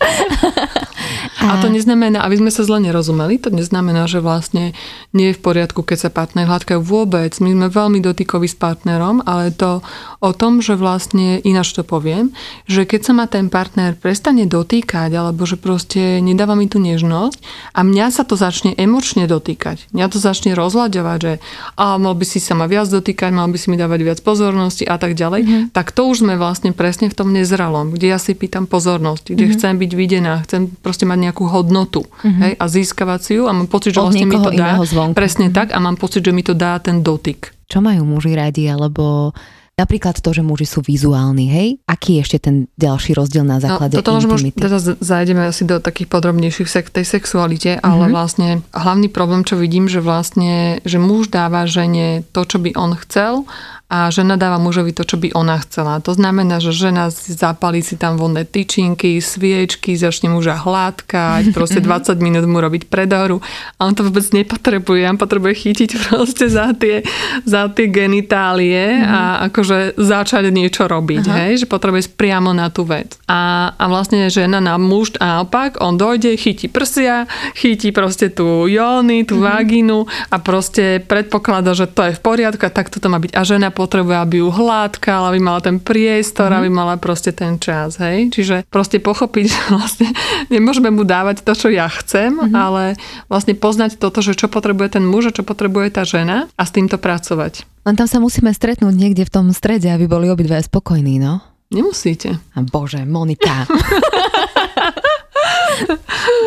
A 1.46 1.62
to 1.62 1.70
neznamená, 1.70 2.26
aby 2.26 2.42
sme 2.42 2.50
sa 2.50 2.66
zle 2.66 2.82
nerozumeli, 2.82 3.38
to 3.38 3.54
neznamená, 3.54 4.10
že 4.10 4.18
vlastne 4.18 4.74
nie 5.14 5.30
je 5.30 5.38
v 5.38 5.44
poriadku, 5.46 5.86
keď 5.86 6.08
sa 6.08 6.10
partner 6.10 6.50
hladkajú 6.50 6.82
vôbec. 6.82 7.30
My 7.38 7.54
sme 7.54 7.66
veľmi 7.70 8.02
dotykoví 8.02 8.50
s 8.50 8.58
partnerom, 8.58 9.22
ale 9.22 9.54
to 9.54 9.78
o 10.18 10.30
tom, 10.34 10.58
že 10.58 10.74
vlastne, 10.74 11.38
ináč 11.46 11.78
to 11.78 11.86
poviem, 11.86 12.34
že 12.66 12.82
keď 12.82 13.00
sa 13.06 13.12
ma 13.14 13.30
ten 13.30 13.46
partner 13.46 13.94
prestane 13.94 14.50
dotýkať, 14.50 15.14
alebo 15.14 15.46
že 15.46 15.54
proste 15.54 16.18
nedáva 16.18 16.58
mi 16.58 16.66
tú 16.66 16.82
nežnosť 16.82 17.38
a 17.78 17.86
mňa 17.86 18.06
sa 18.10 18.26
to 18.26 18.34
začne 18.34 18.74
emočne 18.74 19.30
dotýkať, 19.30 19.86
mňa 19.94 20.06
to 20.10 20.18
začne 20.18 20.50
rozľaďovať, 20.58 21.18
že 21.22 21.32
a 21.78 21.94
mal 21.94 22.18
by 22.18 22.26
si 22.26 22.42
sa 22.42 22.58
ma 22.58 22.66
viac 22.66 22.90
dotýkať, 22.90 23.30
mal 23.30 23.46
by 23.46 23.58
si 23.60 23.70
mi 23.70 23.78
dávať 23.78 24.00
viac 24.02 24.18
pozornosti 24.26 24.82
a 24.82 24.98
tak 24.98 25.14
ďalej, 25.14 25.42
mm-hmm 25.46 25.75
tak 25.76 25.92
to 25.92 26.08
už 26.08 26.24
sme 26.24 26.40
vlastne 26.40 26.72
presne 26.72 27.12
v 27.12 27.16
tom 27.20 27.36
nezralom, 27.36 27.92
kde 27.92 28.08
ja 28.08 28.16
si 28.16 28.32
pýtam 28.32 28.64
pozornosť, 28.64 29.36
kde 29.36 29.44
mm-hmm. 29.44 29.60
chcem 29.60 29.74
byť 29.76 29.92
videná, 29.92 30.40
chcem 30.48 30.72
proste 30.80 31.04
mať 31.04 31.28
nejakú 31.28 31.44
hodnotu 31.52 32.08
mm-hmm. 32.08 32.40
hej, 32.40 32.52
a 32.56 32.64
získavať 32.64 33.20
si 33.20 33.32
ju 33.36 33.44
a 33.44 33.52
mám 33.52 33.68
pocit, 33.68 33.92
že 33.92 34.00
Od 34.00 34.08
vlastne 34.08 34.24
mi 34.24 34.40
to 34.40 34.48
dá. 34.56 34.80
Zvonku. 34.80 35.12
Presne 35.12 35.52
mm-hmm. 35.52 35.60
tak 35.60 35.76
a 35.76 35.78
mám 35.84 36.00
pocit, 36.00 36.24
že 36.24 36.32
mi 36.32 36.40
to 36.40 36.56
dá 36.56 36.80
ten 36.80 37.04
dotyk. 37.04 37.52
Čo 37.68 37.84
majú 37.84 38.08
muži 38.08 38.32
radi, 38.32 38.64
alebo 38.72 39.36
Napríklad 39.76 40.24
to, 40.24 40.32
že 40.32 40.40
muži 40.40 40.64
sú 40.64 40.80
vizuálni, 40.80 41.52
hej? 41.52 41.68
Aký 41.84 42.16
je 42.16 42.24
ešte 42.24 42.48
ten 42.48 42.64
ďalší 42.80 43.12
rozdiel 43.12 43.44
na 43.44 43.60
no, 43.60 43.64
základe 43.68 43.92
no, 43.92 44.00
toto 44.00 44.16
intimity? 44.16 44.56
Teda 44.56 44.80
zajdeme 44.80 45.52
asi 45.52 45.68
do 45.68 45.76
takých 45.84 46.08
podrobnejších 46.08 46.64
sek- 46.64 46.88
tej 46.88 47.04
sexualite, 47.04 47.76
mm-hmm. 47.76 47.84
ale 47.84 48.08
vlastne 48.08 48.64
hlavný 48.72 49.12
problém, 49.12 49.44
čo 49.44 49.60
vidím, 49.60 49.84
že 49.84 50.00
vlastne, 50.00 50.80
že 50.88 50.96
muž 50.96 51.28
dáva 51.28 51.68
žene 51.68 52.24
to, 52.32 52.48
čo 52.48 52.56
by 52.56 52.72
on 52.72 52.96
chcel 53.04 53.44
a 53.86 54.10
žena 54.10 54.34
dáva 54.34 54.58
mužovi 54.58 54.90
to, 54.90 55.06
čo 55.06 55.14
by 55.14 55.30
ona 55.30 55.62
chcela. 55.62 56.02
To 56.02 56.10
znamená, 56.10 56.58
že 56.58 56.74
žena 56.74 57.06
zapalí 57.14 57.86
si 57.86 57.94
tam 57.94 58.18
vonné 58.18 58.42
tyčinky, 58.42 59.22
sviečky, 59.22 59.94
začne 59.94 60.26
muža 60.26 60.58
hladkať, 60.58 61.50
proste 61.56 61.78
20 61.78 62.18
minút 62.18 62.50
mu 62.50 62.58
robiť 62.58 62.90
predoru 62.90 63.38
a 63.78 63.86
on 63.86 63.94
to 63.94 64.02
vôbec 64.02 64.26
nepotrebuje. 64.34 65.06
On 65.06 65.14
potrebuje 65.14 65.54
chytiť 65.54 65.90
proste 66.10 66.50
za 66.50 66.74
tie, 66.74 67.06
za 67.46 67.70
tie 67.70 67.86
genitálie 67.86 69.06
a 69.06 69.46
akože 69.66 69.98
začať 69.98 70.54
niečo 70.54 70.86
robiť, 70.86 71.24
Aha. 71.26 71.36
hej? 71.42 71.52
že 71.58 71.66
potrebuje 71.66 72.14
priamo 72.14 72.54
na 72.54 72.70
tú 72.70 72.86
vec. 72.86 73.18
A, 73.26 73.74
a 73.74 73.84
vlastne 73.90 74.30
žena 74.30 74.62
na 74.62 74.78
muž 74.78 75.18
a 75.18 75.42
naopak, 75.42 75.82
on 75.82 75.98
dojde, 75.98 76.38
chytí 76.38 76.70
prsia, 76.70 77.26
chytí 77.58 77.90
proste 77.90 78.30
tú 78.30 78.70
jóny, 78.70 79.26
tú 79.26 79.42
mm-hmm. 79.42 79.50
vagínu 79.50 79.98
a 80.30 80.36
proste 80.38 81.02
predpokladá, 81.02 81.74
že 81.74 81.90
to 81.90 82.06
je 82.06 82.14
v 82.14 82.22
poriadku 82.22 82.62
a 82.62 82.70
tak 82.70 82.94
to 82.94 83.02
má 83.10 83.18
byť. 83.18 83.34
A 83.34 83.42
žena 83.42 83.74
potrebuje, 83.74 84.14
aby 84.14 84.36
ju 84.38 84.48
hladkal, 84.54 85.34
aby 85.34 85.42
mala 85.42 85.58
ten 85.58 85.82
priestor, 85.82 86.54
mm-hmm. 86.54 86.62
aby 86.62 86.68
mala 86.70 86.94
proste 87.02 87.34
ten 87.34 87.58
čas, 87.58 87.98
hej. 87.98 88.30
Čiže 88.30 88.70
proste 88.70 89.02
pochopiť, 89.02 89.44
že 89.50 89.60
vlastne 89.74 90.08
nemôžeme 90.46 90.94
mu 90.94 91.02
dávať 91.02 91.42
to, 91.42 91.58
čo 91.58 91.68
ja 91.74 91.90
chcem, 91.90 92.38
mm-hmm. 92.38 92.54
ale 92.54 92.94
vlastne 93.26 93.58
poznať 93.58 93.98
toto, 93.98 94.22
že 94.22 94.38
čo 94.38 94.46
potrebuje 94.46 95.02
ten 95.02 95.02
muž 95.02 95.34
a 95.34 95.34
čo 95.34 95.42
potrebuje 95.42 95.90
tá 95.90 96.06
žena 96.06 96.46
a 96.54 96.62
s 96.62 96.70
týmto 96.70 97.02
pracovať. 97.02 97.75
Len 97.86 97.94
tam 97.94 98.10
sa 98.10 98.18
musíme 98.18 98.50
stretnúť 98.50 98.90
niekde 98.98 99.22
v 99.22 99.30
tom 99.30 99.46
strede, 99.54 99.86
aby 99.86 100.10
boli 100.10 100.26
obidve 100.26 100.58
spokojní, 100.58 101.22
no? 101.22 101.38
Nemusíte. 101.70 102.34
A 102.54 102.58
bože, 102.66 103.06
Monika. 103.06 103.62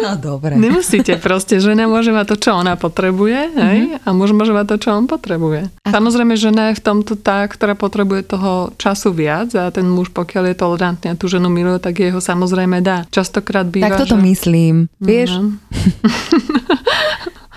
No 0.01 0.17
dobre. 0.17 0.57
Nemusíte 0.57 1.21
proste, 1.21 1.61
žena 1.61 1.85
môže 1.85 2.09
mať 2.09 2.33
to, 2.33 2.49
čo 2.49 2.51
ona 2.57 2.73
potrebuje 2.79 3.39
hej? 3.53 3.79
Mm-hmm. 3.93 4.07
a 4.07 4.09
muž 4.15 4.33
môže 4.33 4.55
mať 4.55 4.65
to, 4.73 4.75
čo 4.81 4.89
on 4.95 5.05
potrebuje. 5.05 5.69
A... 5.85 5.89
Samozrejme, 5.93 6.33
žena 6.39 6.71
je 6.71 6.79
v 6.79 6.83
tomto 6.83 7.13
tá, 7.19 7.45
ktorá 7.45 7.77
potrebuje 7.77 8.25
toho 8.25 8.73
času 8.81 9.13
viac 9.13 9.53
a 9.53 9.69
ten 9.69 9.85
muž, 9.85 10.09
pokiaľ 10.09 10.43
je 10.49 10.55
tolerantný 10.57 11.07
a 11.13 11.19
tú 11.19 11.29
ženu 11.29 11.51
miluje, 11.51 11.77
tak 11.77 11.99
jeho 12.01 12.17
samozrejme 12.17 12.81
dá. 12.81 13.05
Častokrát 13.13 13.69
býva, 13.69 13.91
Tak 13.91 14.09
toto 14.09 14.17
že... 14.17 14.23
myslím, 14.23 14.75
vieš? 14.97 15.37
Mm-hmm. 15.37 16.79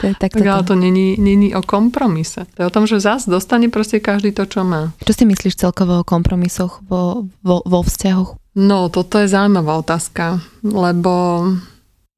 To 0.03 0.11
je 0.11 0.15
tak, 0.19 0.35
tak 0.35 0.43
ale 0.43 0.67
to 0.67 0.75
není, 0.75 1.15
není 1.15 1.55
o 1.55 1.63
kompromise. 1.63 2.43
To 2.59 2.59
je 2.63 2.67
o 2.67 2.75
tom, 2.75 2.91
že 2.91 2.99
zás 2.99 3.31
dostane 3.31 3.71
proste 3.71 4.03
každý 4.03 4.35
to, 4.35 4.51
čo 4.51 4.67
má. 4.67 4.91
Čo 5.07 5.15
si 5.15 5.25
myslíš 5.25 5.55
celkovo 5.55 6.03
o 6.03 6.05
kompromisoch 6.05 6.83
vo, 6.83 7.31
vo, 7.47 7.63
vo 7.63 7.81
vzťahoch? 7.87 8.35
No, 8.59 8.91
toto 8.91 9.23
je 9.23 9.31
zaujímavá 9.31 9.79
otázka, 9.79 10.43
lebo 10.67 11.47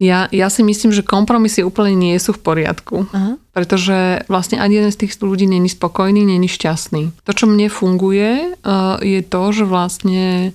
ja, 0.03 0.27
ja 0.35 0.51
si 0.51 0.66
myslím, 0.66 0.90
že 0.90 1.07
kompromisy 1.07 1.62
úplne 1.62 1.94
nie 1.94 2.18
sú 2.18 2.35
v 2.35 2.42
poriadku. 2.42 3.07
Aha. 3.14 3.38
Pretože 3.55 4.27
vlastne 4.27 4.59
ani 4.59 4.83
jeden 4.83 4.90
z 4.90 5.07
tých 5.07 5.14
ľudí 5.23 5.47
není 5.47 5.70
spokojný, 5.70 6.27
není 6.27 6.51
šťastný. 6.51 7.14
To, 7.23 7.31
čo 7.31 7.47
mne 7.47 7.70
funguje, 7.70 8.59
uh, 8.59 8.99
je 8.99 9.23
to, 9.23 9.42
že 9.55 9.64
vlastne 9.68 10.51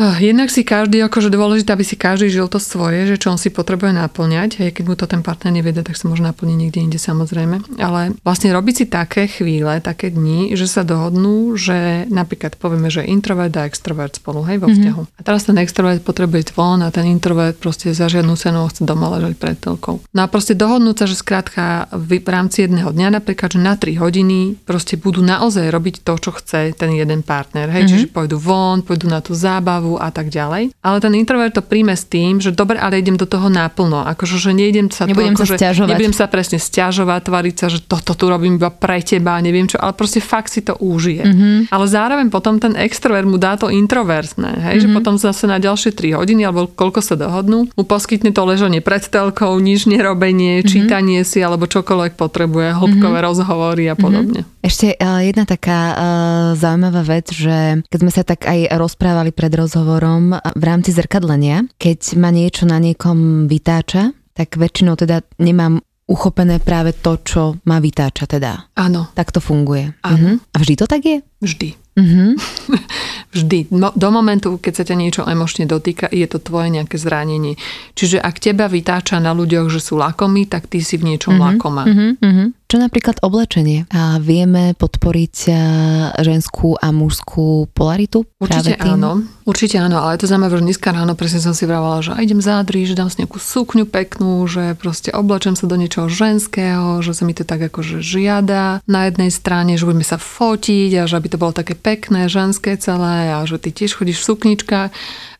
Jednak 0.00 0.48
si 0.48 0.64
každý, 0.64 1.04
akože 1.04 1.28
dôležité, 1.28 1.76
aby 1.76 1.84
si 1.84 1.96
každý 2.00 2.32
žil 2.32 2.48
to 2.48 2.56
svoje, 2.56 3.04
že 3.04 3.16
čo 3.20 3.34
on 3.34 3.38
si 3.40 3.52
potrebuje 3.52 3.92
naplňať. 3.92 4.64
Hej, 4.64 4.70
keď 4.80 4.84
mu 4.88 4.94
to 4.96 5.04
ten 5.04 5.20
partner 5.20 5.52
nevie, 5.52 5.76
tak 5.76 5.96
sa 5.98 6.08
môže 6.08 6.24
naplniť 6.24 6.56
niekde 6.56 6.80
inde 6.80 6.98
samozrejme. 6.98 7.80
Ale 7.80 8.16
vlastne 8.24 8.52
robiť 8.52 8.74
si 8.74 8.84
také 8.88 9.28
chvíle, 9.28 9.84
také 9.84 10.08
dni, 10.08 10.56
že 10.56 10.64
sa 10.64 10.86
dohodnú, 10.86 11.56
že 11.60 12.08
napríklad 12.08 12.56
povieme, 12.56 12.88
že 12.88 13.04
introvert 13.04 13.52
a 13.56 13.68
extrovert 13.68 14.16
spolu, 14.16 14.44
hej, 14.48 14.60
vo 14.62 14.68
mhm. 14.68 14.74
vzťahu. 14.76 15.02
Mm-hmm. 15.04 15.20
A 15.20 15.26
teraz 15.26 15.42
ten 15.44 15.56
extrovert 15.60 16.00
potrebuje 16.00 16.48
ísť 16.48 16.52
von 16.56 16.80
a 16.80 16.88
ten 16.88 17.06
introvert 17.08 17.56
proste 17.60 17.92
za 17.92 18.08
žiadnu 18.08 18.34
cenu 18.38 18.64
chce 18.68 18.82
doma 18.88 19.12
ležať 19.18 19.34
pred 19.36 19.56
telkou. 19.60 20.00
No 20.12 20.20
a 20.24 20.26
proste 20.28 20.56
dohodnúť 20.56 21.04
sa, 21.04 21.06
že 21.08 21.16
skrátka 21.20 21.64
v 21.92 22.22
rámci 22.24 22.64
jedného 22.64 22.90
dňa 22.90 23.20
napríklad, 23.20 23.54
že 23.56 23.60
na 23.60 23.76
3 23.76 24.00
hodiny 24.00 24.56
proste 24.64 24.96
budú 24.96 25.20
naozaj 25.20 25.68
robiť 25.68 26.06
to, 26.06 26.14
čo 26.16 26.30
chce 26.32 26.72
ten 26.74 26.90
jeden 26.96 27.20
partner. 27.20 27.68
Hej, 27.68 27.86
mm-hmm. 27.86 27.92
čiže 27.92 28.14
pôjdu 28.14 28.36
von, 28.40 28.80
pôjdu 28.80 29.06
na 29.10 29.20
tú 29.20 29.34
zábavu, 29.34 29.81
zábavu 29.82 29.98
a 29.98 30.08
tak 30.14 30.30
ďalej. 30.30 30.70
Ale 30.82 30.96
ten 31.02 31.12
introvert 31.18 31.50
to 31.50 31.62
príjme 31.64 31.98
s 31.98 32.06
tým, 32.06 32.38
že 32.38 32.54
dobre, 32.54 32.78
ale 32.78 33.02
idem 33.02 33.18
do 33.18 33.26
toho 33.26 33.50
naplno. 33.50 34.06
Akože, 34.06 34.38
že 34.38 34.54
nejdem 34.54 34.94
sa 34.94 35.10
nebudem 35.10 35.34
to, 35.34 35.42
sa 35.42 35.58
akože, 35.58 35.90
nebudem 35.90 36.14
sa 36.14 36.30
presne 36.30 36.62
stiažovať, 36.62 37.20
tvariť 37.26 37.54
sa, 37.58 37.66
že 37.66 37.82
toto 37.82 38.14
tu 38.14 38.30
robím 38.30 38.56
iba 38.56 38.70
pre 38.70 39.02
teba, 39.02 39.42
neviem 39.42 39.66
čo, 39.66 39.82
ale 39.82 39.92
proste 39.98 40.22
fakt 40.22 40.54
si 40.54 40.62
to 40.62 40.78
užije. 40.78 41.24
Mm-hmm. 41.26 41.56
Ale 41.74 41.84
zároveň 41.90 42.30
potom 42.30 42.62
ten 42.62 42.78
extrovert 42.78 43.26
mu 43.26 43.40
dá 43.40 43.58
to 43.58 43.72
introvertné, 43.72 44.70
hej, 44.70 44.78
mm-hmm. 44.78 44.82
že 44.84 44.88
mhm. 44.88 44.94
potom 44.94 45.14
zase 45.18 45.44
na 45.50 45.58
ďalšie 45.58 45.90
3 45.96 46.18
hodiny 46.22 46.46
alebo 46.46 46.70
koľko 46.70 47.00
sa 47.02 47.14
dohodnú, 47.18 47.72
mu 47.72 47.84
poskytne 47.84 48.30
to 48.30 48.42
ležanie 48.46 48.84
pred 48.84 49.02
telkou, 49.02 49.58
nič 49.58 49.90
nerobenie, 49.90 50.60
mm-hmm. 50.60 50.70
čítanie 50.70 51.20
si 51.26 51.42
alebo 51.42 51.66
čokoľvek 51.66 52.14
potrebuje, 52.14 52.76
hĺbkové 52.76 53.18
mm-hmm. 53.18 53.26
rozhovory 53.26 53.84
a 53.90 53.96
podobne. 53.96 54.46
Mm-hmm. 54.46 54.60
Ešte 54.62 54.94
uh, 54.94 55.18
jedna 55.26 55.42
taká 55.42 55.80
uh, 55.90 55.98
zaujímavá 56.54 57.02
vec, 57.02 57.34
že 57.34 57.82
keď 57.90 57.98
sme 57.98 58.12
sa 58.14 58.22
tak 58.22 58.46
aj 58.46 58.78
rozprávali 58.78 59.34
pred 59.34 59.50
rozhovorom 59.72 60.36
v 60.36 60.64
rámci 60.68 60.92
zrkadlenia, 60.92 61.64
keď 61.80 62.20
ma 62.20 62.28
niečo 62.28 62.68
na 62.68 62.76
niekom 62.76 63.48
vytáča, 63.48 64.12
tak 64.36 64.60
väčšinou 64.60 65.00
teda 65.00 65.24
nemám 65.40 65.80
uchopené 66.12 66.60
práve 66.60 66.92
to, 66.92 67.16
čo 67.24 67.56
ma 67.64 67.80
vytáča 67.80 68.28
teda. 68.28 68.68
Áno. 68.76 69.08
Tak 69.16 69.32
to 69.32 69.40
funguje. 69.40 69.96
Áno. 70.04 70.36
Uh-huh. 70.36 70.52
A 70.52 70.56
vždy 70.60 70.74
to 70.76 70.84
tak 70.84 71.00
je? 71.08 71.24
Vždy. 71.40 71.72
Mm-hmm. 71.96 72.30
Vždy. 73.36 73.72
No, 73.72 73.96
do 73.96 74.08
momentu, 74.12 74.60
keď 74.60 74.72
sa 74.76 74.84
ťa 74.84 74.96
niečo 74.96 75.22
emočne 75.24 75.64
dotýka, 75.64 76.08
je 76.12 76.28
to 76.28 76.36
tvoje 76.36 76.68
nejaké 76.68 77.00
zranenie. 77.00 77.56
Čiže 77.96 78.20
ak 78.20 78.44
teba 78.44 78.68
vytáča 78.68 79.24
na 79.24 79.32
ľuďoch, 79.32 79.72
že 79.72 79.80
sú 79.80 79.96
lakomí, 79.96 80.44
tak 80.44 80.68
ty 80.68 80.84
si 80.84 81.00
v 81.00 81.16
niečom 81.16 81.40
mm-hmm. 81.40 81.48
lakomá. 81.56 81.84
Mm-hmm. 81.88 82.48
Čo 82.72 82.80
napríklad 82.80 83.20
oblečenie? 83.20 83.84
A 83.92 84.16
vieme 84.16 84.72
podporiť 84.72 85.52
ženskú 86.24 86.72
a 86.80 86.88
mužskú 86.88 87.68
polaritu? 87.68 88.24
Určite 88.40 88.80
áno. 88.80 89.20
Určite 89.44 89.76
áno, 89.76 90.00
ale 90.00 90.16
to 90.16 90.24
znamená, 90.24 90.48
že 90.48 90.64
dneska 90.64 90.88
ráno 90.88 91.12
presne 91.12 91.44
som 91.44 91.52
si 91.52 91.68
vravala, 91.68 92.00
že 92.00 92.16
idem 92.16 92.40
zádri, 92.40 92.88
že 92.88 92.96
dám 92.96 93.12
si 93.12 93.20
nejakú 93.20 93.36
sukňu 93.36 93.84
peknú, 93.84 94.48
že 94.48 94.72
proste 94.80 95.12
oblečem 95.12 95.52
sa 95.52 95.68
do 95.68 95.76
niečoho 95.76 96.08
ženského, 96.08 97.04
že 97.04 97.12
sa 97.12 97.28
mi 97.28 97.36
to 97.36 97.44
tak 97.44 97.60
akože 97.60 98.00
žiada 98.00 98.80
na 98.88 99.04
jednej 99.04 99.28
strane, 99.28 99.76
že 99.76 99.84
budeme 99.84 100.08
sa 100.08 100.16
fotiť 100.16 100.96
a 100.96 101.04
že 101.04 101.20
aby 101.20 101.28
to 101.28 101.36
bolo 101.36 101.52
také 101.52 101.76
pekné, 101.76 102.32
ženské 102.32 102.80
celé 102.80 103.36
a 103.36 103.44
že 103.44 103.60
ty 103.60 103.68
tiež 103.68 104.00
chodíš 104.00 104.24
v 104.24 104.28
sukničkách 104.32 104.88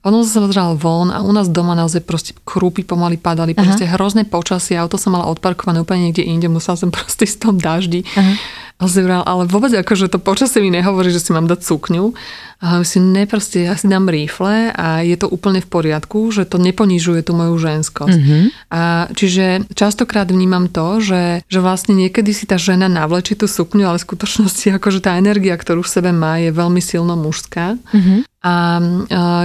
ono 0.02 0.26
sa 0.26 0.42
zralo 0.50 0.74
von 0.74 1.14
a 1.14 1.22
u 1.22 1.30
nás 1.30 1.46
doma 1.46 1.78
naozaj 1.78 2.02
proste 2.02 2.34
krúpy 2.42 2.82
pomaly 2.82 3.14
padali, 3.14 3.54
Aha. 3.54 3.62
proste 3.62 3.86
hrozné 3.86 4.26
počasie, 4.26 4.74
auto 4.74 4.98
som 4.98 5.14
mala 5.14 5.30
odparkované 5.30 5.78
úplne 5.78 6.10
niekde 6.10 6.26
inde, 6.26 6.50
musela 6.50 6.74
som 6.74 6.90
proste 6.96 7.22
z 7.22 7.38
tom 7.38 7.58
daždi. 7.58 8.02
Aha. 8.18 8.34
A 8.82 9.22
ale 9.22 9.46
vôbec 9.46 9.70
akože 9.70 10.10
to 10.10 10.18
počasie 10.18 10.58
mi 10.58 10.74
nehovorí, 10.74 11.14
že 11.14 11.22
si 11.22 11.30
mám 11.30 11.46
dať 11.46 11.62
sukňu. 11.62 12.10
A 12.62 12.86
si 12.86 13.02
ne, 13.02 13.26
proste 13.26 13.66
ja 13.66 13.74
si 13.74 13.90
dám 13.90 14.06
rýfle 14.06 14.70
a 14.70 15.02
je 15.02 15.18
to 15.18 15.26
úplne 15.26 15.58
v 15.58 15.66
poriadku, 15.66 16.30
že 16.30 16.46
to 16.46 16.62
neponižuje 16.62 17.26
tú 17.26 17.34
moju 17.34 17.58
ženskosť. 17.58 18.14
Mm-hmm. 18.14 18.42
A 18.70 19.10
čiže 19.18 19.66
častokrát 19.74 20.30
vnímam 20.30 20.70
to, 20.70 21.02
že, 21.02 21.42
že 21.50 21.58
vlastne 21.58 21.98
niekedy 21.98 22.30
si 22.30 22.46
tá 22.46 22.62
žena 22.62 22.86
navlečí 22.86 23.34
tú 23.34 23.50
sukňu, 23.50 23.82
ale 23.90 23.98
v 23.98 24.06
skutočnosti 24.06 24.78
akože 24.78 25.02
tá 25.02 25.18
energia, 25.18 25.58
ktorú 25.58 25.82
v 25.82 25.90
sebe 25.90 26.14
má, 26.14 26.38
je 26.38 26.54
veľmi 26.54 26.78
silno 26.78 27.18
mužská. 27.18 27.82
Mm-hmm. 27.82 28.30
A, 28.42 28.82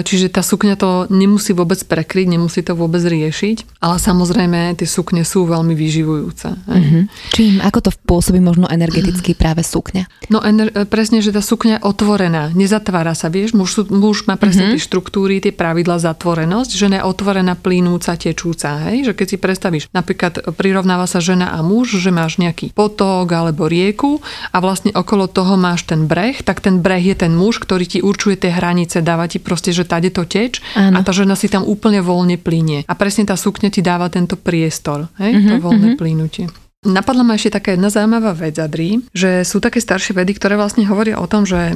čiže 0.05 0.33
tá 0.33 0.41
sukňa 0.41 0.73
to 0.77 1.05
nemusí 1.13 1.53
vôbec 1.53 1.77
prekryť, 1.85 2.33
nemusí 2.33 2.65
to 2.65 2.73
vôbec 2.73 3.01
riešiť, 3.01 3.81
ale 3.81 4.01
samozrejme 4.01 4.73
tie 4.73 4.89
sukne 4.89 5.21
sú 5.25 5.45
veľmi 5.45 5.73
vyživujúce. 5.73 6.49
Mm-hmm. 6.69 7.03
Čím? 7.33 7.53
Ako 7.65 7.81
to 7.81 7.89
pôsobí 8.05 8.41
možno 8.41 8.69
energeticky 8.69 9.26
práve 9.33 9.65
sukňa? 9.65 10.29
No 10.29 10.39
ener- 10.39 10.71
presne, 10.87 11.19
že 11.19 11.33
tá 11.33 11.41
sukňa 11.41 11.81
je 11.81 11.85
otvorená, 11.87 12.53
nezatvára 12.53 13.17
sa, 13.17 13.27
vieš, 13.27 13.57
muž, 13.57 13.89
muž 13.89 14.29
má 14.29 14.37
presne 14.37 14.69
mm-hmm. 14.69 14.79
tie 14.79 14.87
štruktúry, 14.87 15.35
tie 15.41 15.51
pravidla 15.51 15.97
zatvorenosť, 15.97 16.71
žena 16.77 17.01
je 17.01 17.07
otvorená, 17.09 17.57
plynúca, 17.57 18.13
tečúca, 18.13 18.87
hej? 18.91 19.09
že 19.09 19.13
keď 19.17 19.27
si 19.27 19.37
predstavíš, 19.41 19.83
napríklad 19.91 20.53
prirovnáva 20.53 21.09
sa 21.09 21.17
žena 21.17 21.51
a 21.57 21.65
muž, 21.65 21.97
že 21.97 22.13
máš 22.13 22.37
nejaký 22.37 22.71
potok 22.71 23.27
alebo 23.33 23.65
rieku 23.65 24.21
a 24.53 24.61
vlastne 24.61 24.93
okolo 24.93 25.25
toho 25.25 25.57
máš 25.57 25.89
ten 25.89 26.05
breh, 26.05 26.37
tak 26.45 26.61
ten 26.61 26.79
breh 26.79 27.01
je 27.01 27.15
ten 27.17 27.33
muž, 27.33 27.57
ktorý 27.57 27.89
ti 27.89 27.99
určuje 28.05 28.37
tie 28.37 28.53
hranice 28.53 29.01
dáva 29.07 29.31
ti 29.31 29.39
proste, 29.39 29.71
že 29.71 29.87
tade 29.87 30.11
to 30.11 30.27
teč 30.27 30.59
ano. 30.75 30.99
a 30.99 31.05
tá 31.07 31.15
žena 31.15 31.39
si 31.39 31.47
tam 31.47 31.63
úplne 31.63 32.03
voľne 32.03 32.35
plinie. 32.35 32.83
A 32.83 32.93
presne 32.99 33.23
tá 33.23 33.39
sukňa 33.39 33.71
ti 33.71 33.79
dáva 33.79 34.11
tento 34.11 34.35
priestor, 34.35 35.07
hej, 35.23 35.31
uh-huh, 35.39 35.47
to 35.47 35.55
mhm, 35.55 35.63
voľné 35.63 35.87
uh-huh. 35.95 35.99
plynutie. 35.99 36.45
Napadla 36.85 37.25
ma 37.25 37.33
ešte 37.33 37.57
taká 37.57 37.73
jedna 37.73 37.89
zaujímavá 37.89 38.37
vec, 38.37 38.53
Adri, 38.61 39.01
že 39.09 39.41
sú 39.41 39.57
také 39.57 39.81
staršie 39.81 40.13
vedy, 40.13 40.37
ktoré 40.37 40.53
vlastne 40.61 40.85
hovoria 40.85 41.17
o 41.17 41.25
tom, 41.25 41.41
že 41.41 41.73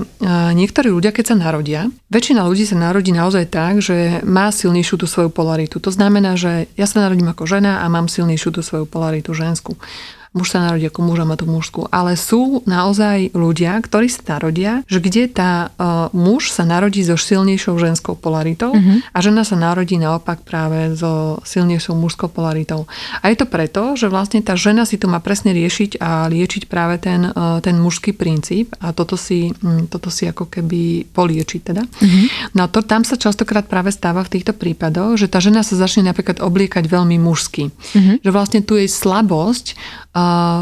niektorí 0.53 0.93
ľudia, 0.93 1.09
keď 1.09 1.33
sa 1.33 1.41
narodia, 1.41 1.89
väčšina 2.13 2.45
ľudí 2.45 2.69
sa 2.69 2.77
narodí 2.77 3.09
naozaj 3.09 3.49
tak, 3.49 3.81
že 3.81 4.21
má 4.21 4.53
silnejšiu 4.53 5.01
tú 5.01 5.09
svoju 5.09 5.33
polaritu. 5.33 5.81
To 5.81 5.89
znamená, 5.89 6.37
že 6.37 6.69
ja 6.77 6.85
sa 6.85 7.01
narodím 7.01 7.33
ako 7.33 7.49
žena 7.49 7.81
a 7.81 7.89
mám 7.89 8.13
silnejšiu 8.13 8.53
tú 8.53 8.61
svoju 8.61 8.85
polaritu 8.85 9.33
ženskú 9.33 9.73
muž 10.31 10.55
sa 10.55 10.63
narodí 10.63 10.87
ako 10.87 11.03
muž 11.03 11.19
a 11.19 11.27
má 11.27 11.35
tú 11.35 11.43
mužskú. 11.43 11.91
Ale 11.91 12.15
sú 12.15 12.63
naozaj 12.63 13.35
ľudia, 13.35 13.75
ktorí 13.83 14.07
sa 14.07 14.39
narodia, 14.39 14.79
že 14.87 15.03
kde 15.03 15.27
tá 15.27 15.75
uh, 15.75 16.07
muž 16.15 16.55
sa 16.55 16.63
narodí 16.63 17.03
so 17.03 17.19
silnejšou 17.19 17.75
ženskou 17.75 18.15
polaritou 18.15 18.71
uh-huh. 18.71 19.03
a 19.11 19.17
žena 19.19 19.43
sa 19.43 19.59
narodí 19.59 19.99
naopak 19.99 20.47
práve 20.47 20.95
so 20.95 21.43
silnejšou 21.43 21.99
mužskou 21.99 22.31
polaritou. 22.31 22.87
A 23.19 23.27
je 23.27 23.43
to 23.43 23.45
preto, 23.47 23.99
že 23.99 24.07
vlastne 24.07 24.39
tá 24.39 24.55
žena 24.55 24.87
si 24.87 24.95
to 24.95 25.11
má 25.11 25.19
presne 25.19 25.51
riešiť 25.51 25.99
a 25.99 26.31
liečiť 26.31 26.71
práve 26.71 26.95
ten, 27.03 27.27
uh, 27.27 27.59
ten 27.59 27.75
mužský 27.75 28.15
princíp 28.15 28.71
a 28.79 28.95
toto 28.95 29.19
si, 29.19 29.51
um, 29.51 29.83
toto 29.91 30.07
si 30.07 30.31
ako 30.31 30.47
keby 30.47 31.11
poliečiť 31.11 31.59
teda. 31.59 31.83
Uh-huh. 31.83 32.23
No 32.55 32.71
to, 32.71 32.79
tam 32.87 33.03
sa 33.03 33.19
častokrát 33.19 33.67
práve 33.67 33.91
stáva 33.91 34.23
v 34.23 34.39
týchto 34.39 34.55
prípadoch, 34.55 35.19
že 35.19 35.27
tá 35.27 35.43
žena 35.43 35.59
sa 35.59 35.75
začne 35.75 36.07
napríklad 36.07 36.39
obliekať 36.39 36.87
veľmi 36.87 37.19
mužsky. 37.19 37.67
Uh-huh. 37.67 38.15
Že 38.23 38.29
vlastne 38.31 38.59
tu 38.63 38.79
jej 38.79 38.87
slabosť 38.87 39.75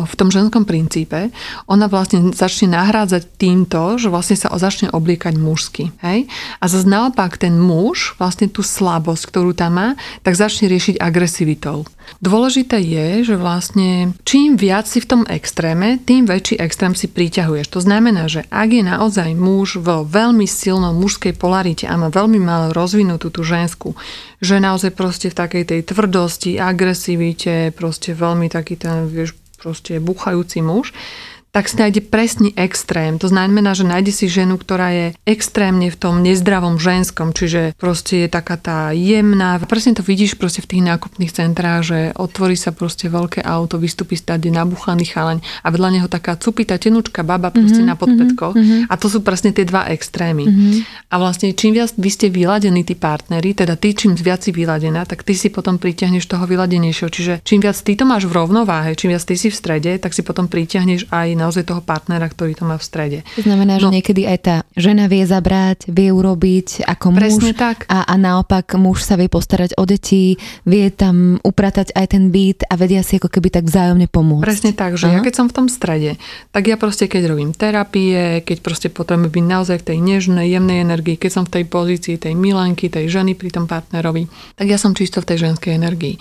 v 0.05 0.13
tom 0.17 0.29
ženskom 0.29 0.63
princípe, 0.65 1.29
ona 1.65 1.85
vlastne 1.91 2.31
začne 2.33 2.73
nahrádzať 2.75 3.23
týmto, 3.37 3.97
že 3.97 4.11
vlastne 4.11 4.37
sa 4.39 4.51
začne 4.55 4.91
obliekať 4.91 5.37
mužsky. 5.39 5.91
Hej? 6.03 6.27
A 6.59 6.65
zase 6.67 6.89
naopak 6.89 7.39
ten 7.39 7.55
muž 7.55 8.17
vlastne 8.19 8.51
tú 8.51 8.65
slabosť, 8.65 9.23
ktorú 9.29 9.51
tam 9.55 9.79
má, 9.79 9.87
tak 10.25 10.35
začne 10.35 10.67
riešiť 10.69 10.99
agresivitou. 10.99 11.85
Dôležité 12.17 12.81
je, 12.81 13.31
že 13.31 13.35
vlastne 13.37 14.17
čím 14.25 14.57
viac 14.57 14.89
si 14.89 14.97
v 14.97 15.09
tom 15.09 15.21
extréme, 15.29 16.01
tým 16.01 16.25
väčší 16.25 16.57
extrém 16.57 16.97
si 16.97 17.05
priťahuješ. 17.05 17.69
To 17.69 17.79
znamená, 17.85 18.25
že 18.25 18.49
ak 18.49 18.69
je 18.73 18.83
naozaj 18.83 19.37
muž 19.37 19.77
vo 19.77 20.01
veľmi 20.03 20.49
silnom 20.49 20.97
mužskej 20.97 21.37
polarite 21.37 21.85
a 21.85 21.93
má 21.95 22.09
veľmi 22.09 22.41
málo 22.41 22.73
rozvinutú 22.73 23.29
tú 23.29 23.45
ženskú, 23.45 23.93
že 24.41 24.57
naozaj 24.57 24.91
proste 24.97 25.29
v 25.29 25.37
takej 25.37 25.63
tej 25.69 25.81
tvrdosti, 25.85 26.57
agresivite, 26.57 27.71
proste 27.77 28.17
veľmi 28.17 28.49
taký 28.49 28.75
ten, 28.79 29.05
vieš, 29.05 29.37
proste 29.61 29.99
buchajúci 29.99 30.61
muž, 30.61 30.93
tak 31.49 31.65
si 31.65 31.81
nájde 31.81 32.05
presný 32.05 32.53
extrém. 32.53 33.17
To 33.17 33.25
znamená, 33.25 33.73
že 33.73 33.81
nájde 33.81 34.13
si 34.13 34.25
ženu, 34.29 34.61
ktorá 34.61 34.93
je 34.93 35.05
extrémne 35.25 35.89
v 35.89 35.97
tom 35.97 36.21
nezdravom 36.21 36.77
ženskom, 36.77 37.33
čiže 37.33 37.73
proste 37.75 38.25
je 38.25 38.29
taká 38.29 38.55
tá 38.55 38.93
jemná. 38.93 39.57
Presne 39.65 39.97
to 39.97 40.05
vidíš 40.05 40.37
proste 40.37 40.61
v 40.61 40.77
tých 40.77 40.83
nákupných 40.85 41.33
centrách, 41.33 41.81
že 41.81 41.99
otvorí 42.13 42.53
sa 42.53 42.69
proste 42.69 43.09
veľké 43.09 43.41
auto, 43.41 43.81
vystúpi 43.81 44.13
stade 44.13 44.45
nabuchaný 44.53 45.09
chalaň 45.09 45.41
a 45.65 45.67
vedľa 45.73 45.89
neho 45.89 46.07
taká 46.07 46.37
cupitá 46.37 46.77
tenučka 46.77 47.25
baba 47.25 47.49
proste 47.49 47.81
mm-hmm, 47.81 47.89
na 47.89 47.95
podpetko. 47.97 48.45
Mm-hmm. 48.53 48.79
A 48.85 48.93
to 49.01 49.09
sú 49.09 49.25
presne 49.25 49.49
tie 49.49 49.65
dva 49.65 49.89
extrémy. 49.89 50.45
Mm-hmm. 50.45 51.09
A 51.09 51.15
vlastne 51.17 51.57
čím 51.57 51.73
viac 51.73 51.97
vy 51.97 52.09
ste 52.13 52.29
vyladení 52.29 52.85
tí 52.85 52.93
partneri, 52.93 53.57
teda 53.57 53.73
ty 53.73 53.97
čím 53.97 54.13
viac 54.13 54.45
si 54.45 54.53
vyladená, 54.53 55.01
tak 55.09 55.25
ty 55.25 55.33
si 55.33 55.49
potom 55.49 55.81
pritiahneš 55.81 56.29
toho 56.29 56.45
vyladenejšieho. 56.45 57.09
Čiže 57.09 57.33
čím 57.41 57.65
viac 57.65 57.77
ty 57.81 57.97
to 57.97 58.05
máš 58.05 58.29
v 58.29 58.37
rovnováhe, 58.37 58.93
čím 58.93 59.17
viac 59.17 59.25
ty 59.25 59.33
si 59.33 59.49
v 59.49 59.57
strede, 59.57 59.97
tak 59.97 60.13
si 60.13 60.21
potom 60.21 60.45
pritiahneš 60.45 61.09
aj 61.09 61.38
naozaj 61.39 61.63
toho 61.63 61.79
partnera, 61.79 62.27
ktorý 62.27 62.59
to 62.59 62.67
má 62.67 62.75
v 62.75 62.83
strede. 62.83 63.19
To 63.39 63.47
znamená, 63.47 63.79
že 63.79 63.87
no, 63.87 63.95
niekedy 63.95 64.27
aj 64.27 64.39
tá 64.43 64.55
žena 64.75 65.07
vie 65.07 65.23
zabrať, 65.23 65.87
vie 65.87 66.11
urobiť 66.11 66.83
ako 66.83 67.05
muž. 67.15 67.55
tak. 67.55 67.87
A, 67.87 68.03
a 68.03 68.13
naopak 68.19 68.67
muž 68.75 69.07
sa 69.07 69.15
vie 69.15 69.31
postarať 69.31 69.79
o 69.79 69.87
deti, 69.87 70.35
vie 70.67 70.91
tam 70.91 71.39
upratať 71.39 71.95
aj 71.95 72.05
ten 72.11 72.27
byt 72.27 72.67
a 72.67 72.75
vedia 72.75 72.99
si 72.99 73.15
ako 73.15 73.31
keby 73.31 73.47
tak 73.47 73.63
vzájomne 73.71 74.11
pomôcť. 74.11 74.43
Presne 74.43 74.71
tak, 74.75 74.99
že 74.99 75.07
Aha. 75.07 75.13
ja 75.15 75.19
keď 75.23 75.33
som 75.39 75.47
v 75.47 75.55
tom 75.55 75.67
strede, 75.71 76.19
tak 76.51 76.67
ja 76.67 76.75
proste 76.75 77.07
keď 77.07 77.31
robím 77.31 77.55
terapie, 77.55 78.43
keď 78.43 78.57
proste 78.59 78.87
potrebujem 78.91 79.31
byť 79.31 79.45
naozaj 79.45 79.77
v 79.79 79.87
tej 79.93 79.97
nežnej, 80.03 80.47
jemnej 80.51 80.83
energii, 80.83 81.15
keď 81.15 81.31
som 81.31 81.43
v 81.47 81.61
tej 81.61 81.63
pozícii 81.69 82.19
tej 82.19 82.33
milanky, 82.35 82.91
tej 82.91 83.07
ženy 83.07 83.37
pri 83.37 83.53
tom 83.53 83.69
partnerovi, 83.69 84.27
tak 84.57 84.67
ja 84.67 84.75
som 84.81 84.97
čisto 84.97 85.21
v 85.23 85.29
tej 85.29 85.49
ženskej 85.49 85.77
energii. 85.77 86.17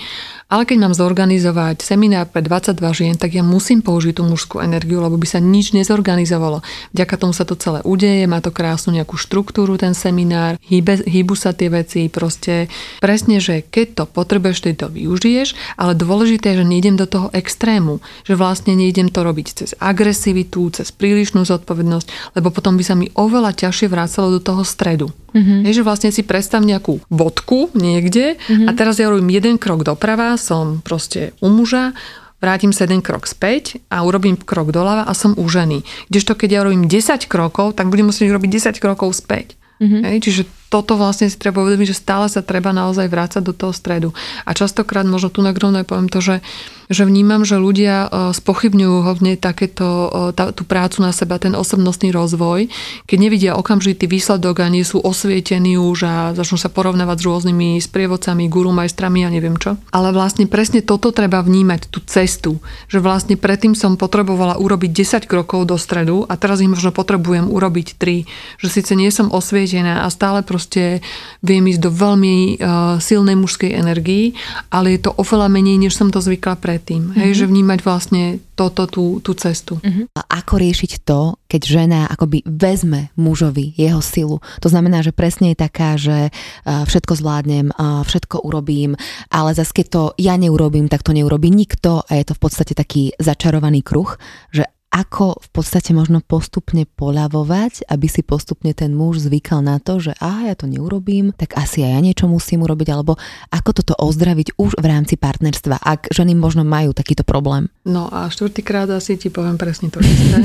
Ale 0.48 0.64
keď 0.64 0.76
mám 0.80 0.94
zorganizovať 0.96 1.84
seminár 1.84 2.32
pre 2.32 2.40
22 2.40 2.80
žien, 2.96 3.14
tak 3.20 3.36
ja 3.36 3.44
musím 3.44 3.84
použiť 3.84 4.16
tú 4.16 4.24
mužskú 4.24 4.64
energiu, 4.64 5.04
lebo 5.08 5.16
by 5.16 5.28
sa 5.28 5.40
nič 5.40 5.72
nezorganizovalo. 5.72 6.60
Vďaka 6.92 7.14
tomu 7.16 7.32
sa 7.32 7.48
to 7.48 7.56
celé 7.56 7.80
udeje, 7.88 8.28
má 8.28 8.44
to 8.44 8.52
krásnu 8.52 8.92
nejakú 8.92 9.16
štruktúru 9.16 9.80
ten 9.80 9.96
seminár, 9.96 10.60
hýbe, 10.60 11.02
hýbu 11.08 11.34
sa 11.34 11.56
tie 11.56 11.72
veci, 11.72 12.12
proste 12.12 12.68
presne, 13.00 13.40
že 13.40 13.64
keď 13.64 13.86
to 13.98 14.04
potrebuješ, 14.04 14.68
ty 14.68 14.76
to 14.76 14.92
využiješ, 14.92 15.80
ale 15.80 15.96
dôležité 15.96 16.52
je, 16.52 16.62
že 16.62 16.70
nejdem 16.70 16.94
do 17.00 17.08
toho 17.08 17.32
extrému, 17.32 18.04
že 18.28 18.36
vlastne 18.36 18.76
nejdem 18.76 19.08
to 19.08 19.24
robiť 19.24 19.46
cez 19.64 19.70
agresivitu, 19.80 20.68
cez 20.70 20.92
prílišnú 20.92 21.48
zodpovednosť, 21.48 22.36
lebo 22.36 22.52
potom 22.52 22.76
by 22.76 22.84
sa 22.84 22.94
mi 22.94 23.08
oveľa 23.16 23.56
ťažšie 23.56 23.88
vrácalo 23.88 24.36
do 24.36 24.40
toho 24.44 24.62
stredu. 24.62 25.08
Mm-hmm. 25.32 25.60
Je, 25.68 25.72
že 25.76 25.84
vlastne 25.84 26.10
si 26.10 26.24
predstav 26.24 26.64
nejakú 26.64 27.04
vodku 27.12 27.68
niekde 27.76 28.40
mm-hmm. 28.40 28.68
a 28.68 28.70
teraz 28.72 28.96
ja 28.96 29.12
robím 29.12 29.28
jeden 29.28 29.60
krok 29.60 29.84
doprava, 29.84 30.40
som 30.40 30.80
proste 30.80 31.36
u 31.44 31.52
muža, 31.52 31.92
vrátim 32.38 32.70
sa 32.74 32.86
jeden 32.86 33.02
krok 33.02 33.26
späť 33.26 33.82
a 33.90 34.02
urobím 34.02 34.38
krok 34.38 34.70
doľava 34.70 35.06
a 35.06 35.12
som 35.14 35.34
u 35.34 35.46
ženy. 35.46 35.82
Kdežto 36.10 36.34
keď 36.38 36.50
ja 36.50 36.60
robím 36.66 36.86
10 36.86 37.26
krokov, 37.26 37.74
tak 37.78 37.90
budem 37.90 38.10
musieť 38.10 38.30
robiť 38.34 38.74
10 38.74 38.82
krokov 38.82 39.14
späť. 39.14 39.58
Mm-hmm. 39.78 40.02
Hej, 40.10 40.18
čiže 40.26 40.42
toto 40.68 41.00
vlastne 41.00 41.32
si 41.32 41.36
treba 41.40 41.64
uvedomiť, 41.64 41.88
že 41.90 42.00
stále 42.00 42.26
sa 42.28 42.44
treba 42.44 42.76
naozaj 42.76 43.08
vrácať 43.08 43.42
do 43.42 43.56
toho 43.56 43.72
stredu. 43.72 44.12
A 44.44 44.52
častokrát 44.52 45.08
možno 45.08 45.32
tu 45.32 45.40
na 45.40 45.56
poviem 45.84 46.12
to, 46.12 46.20
že 46.20 46.44
že 46.88 47.04
vnímam, 47.04 47.44
že 47.44 47.60
ľudia 47.60 48.08
e, 48.08 48.32
spochybňujú 48.32 48.96
hodne 49.04 49.36
takéto, 49.36 49.86
e, 50.08 50.08
tá, 50.32 50.50
tú 50.56 50.64
prácu 50.64 51.04
na 51.04 51.12
seba, 51.12 51.36
ten 51.36 51.52
osobnostný 51.52 52.10
rozvoj, 52.10 52.72
keď 53.04 53.18
nevidia 53.20 53.52
okamžitý 53.60 54.08
výsledok 54.08 54.64
a 54.64 54.72
nie 54.72 54.82
sú 54.82 55.04
osvietení 55.04 55.76
už 55.76 55.98
a 56.08 56.14
začnú 56.32 56.56
sa 56.56 56.72
porovnávať 56.72 57.16
s 57.20 57.26
rôznymi 57.28 57.68
sprievodcami, 57.84 58.48
guru, 58.48 58.72
majstrami 58.72 59.28
a 59.28 59.32
neviem 59.32 59.60
čo. 59.60 59.76
Ale 59.92 60.16
vlastne 60.16 60.48
presne 60.48 60.80
toto 60.80 61.12
treba 61.12 61.44
vnímať, 61.44 61.92
tú 61.92 62.00
cestu, 62.08 62.58
že 62.88 62.98
vlastne 62.98 63.36
predtým 63.36 63.76
som 63.76 64.00
potrebovala 64.00 64.56
urobiť 64.56 64.90
10 65.24 65.30
krokov 65.30 65.68
do 65.68 65.76
stredu 65.76 66.24
a 66.26 66.34
teraz 66.40 66.64
ich 66.64 66.72
možno 66.72 66.90
potrebujem 66.90 67.52
urobiť 67.52 68.00
3. 68.00 68.64
Že 68.64 68.68
síce 68.68 68.92
nie 68.96 69.12
som 69.12 69.28
osvietená 69.28 70.04
a 70.04 70.08
stále 70.08 70.40
proste 70.58 70.98
viem 71.46 71.62
ísť 71.70 71.86
do 71.86 71.94
veľmi 71.94 72.58
uh, 72.58 72.98
silnej 72.98 73.38
mužskej 73.38 73.78
energii, 73.78 74.34
ale 74.74 74.98
je 74.98 75.06
to 75.06 75.14
oveľa 75.14 75.46
menej, 75.46 75.78
než 75.78 75.94
som 75.94 76.10
to 76.10 76.18
zvykla 76.18 76.58
pre 76.58 76.78
predtým. 76.78 77.10
Mm-hmm. 77.10 77.18
Hej, 77.22 77.30
mhm. 77.30 77.38
že 77.38 77.44
vnímať 77.46 77.78
vlastne 77.86 78.22
toto, 78.58 78.90
tú, 78.90 79.22
tú 79.22 79.38
cestu. 79.38 79.78
Mm-hmm. 79.78 80.18
A 80.18 80.20
ako 80.42 80.58
riešiť 80.58 81.06
to, 81.06 81.38
keď 81.46 81.62
žena 81.62 82.00
akoby 82.10 82.42
vezme 82.42 83.14
mužovi 83.14 83.78
jeho 83.78 84.02
silu? 84.02 84.42
To 84.58 84.68
znamená, 84.68 84.98
že 85.06 85.14
presne 85.14 85.54
je 85.54 85.62
taká, 85.62 85.94
že 85.94 86.34
všetko 86.66 87.22
zvládnem, 87.22 87.70
všetko 87.78 88.42
urobím, 88.42 88.98
ale 89.30 89.54
zase 89.54 89.70
keď 89.70 89.86
to 89.86 90.02
ja 90.18 90.34
neurobím, 90.34 90.90
tak 90.90 91.06
to 91.06 91.14
neurobí 91.14 91.54
nikto 91.54 92.02
a 92.02 92.18
je 92.18 92.26
to 92.26 92.34
v 92.34 92.42
podstate 92.42 92.74
taký 92.74 93.14
začarovaný 93.22 93.86
kruh, 93.86 94.18
že 94.50 94.66
ako 94.88 95.36
v 95.44 95.48
podstate 95.52 95.92
možno 95.92 96.24
postupne 96.24 96.88
poľavovať, 96.88 97.88
aby 97.92 98.06
si 98.08 98.24
postupne 98.24 98.72
ten 98.72 98.96
muž 98.96 99.20
zvykal 99.28 99.60
na 99.60 99.76
to, 99.76 100.00
že 100.00 100.16
aha, 100.16 100.48
ja 100.48 100.54
to 100.56 100.64
neurobím, 100.64 101.36
tak 101.36 101.54
asi 101.60 101.84
aj 101.84 101.92
ja 101.92 102.00
niečo 102.00 102.26
musím 102.26 102.64
urobiť, 102.64 102.88
alebo 102.88 103.20
ako 103.52 103.70
toto 103.76 103.94
ozdraviť 104.00 104.56
už 104.56 104.80
v 104.80 104.86
rámci 104.88 105.20
partnerstva, 105.20 105.84
ak 105.84 106.08
ženy 106.10 106.32
možno 106.32 106.64
majú 106.64 106.96
takýto 106.96 107.22
problém. 107.22 107.68
No 107.84 108.08
a 108.08 108.32
štvrtýkrát 108.32 108.88
asi 108.88 109.20
ti 109.20 109.28
poviem 109.28 109.60
presne 109.60 109.92
to 109.92 110.00
isté. 110.00 110.40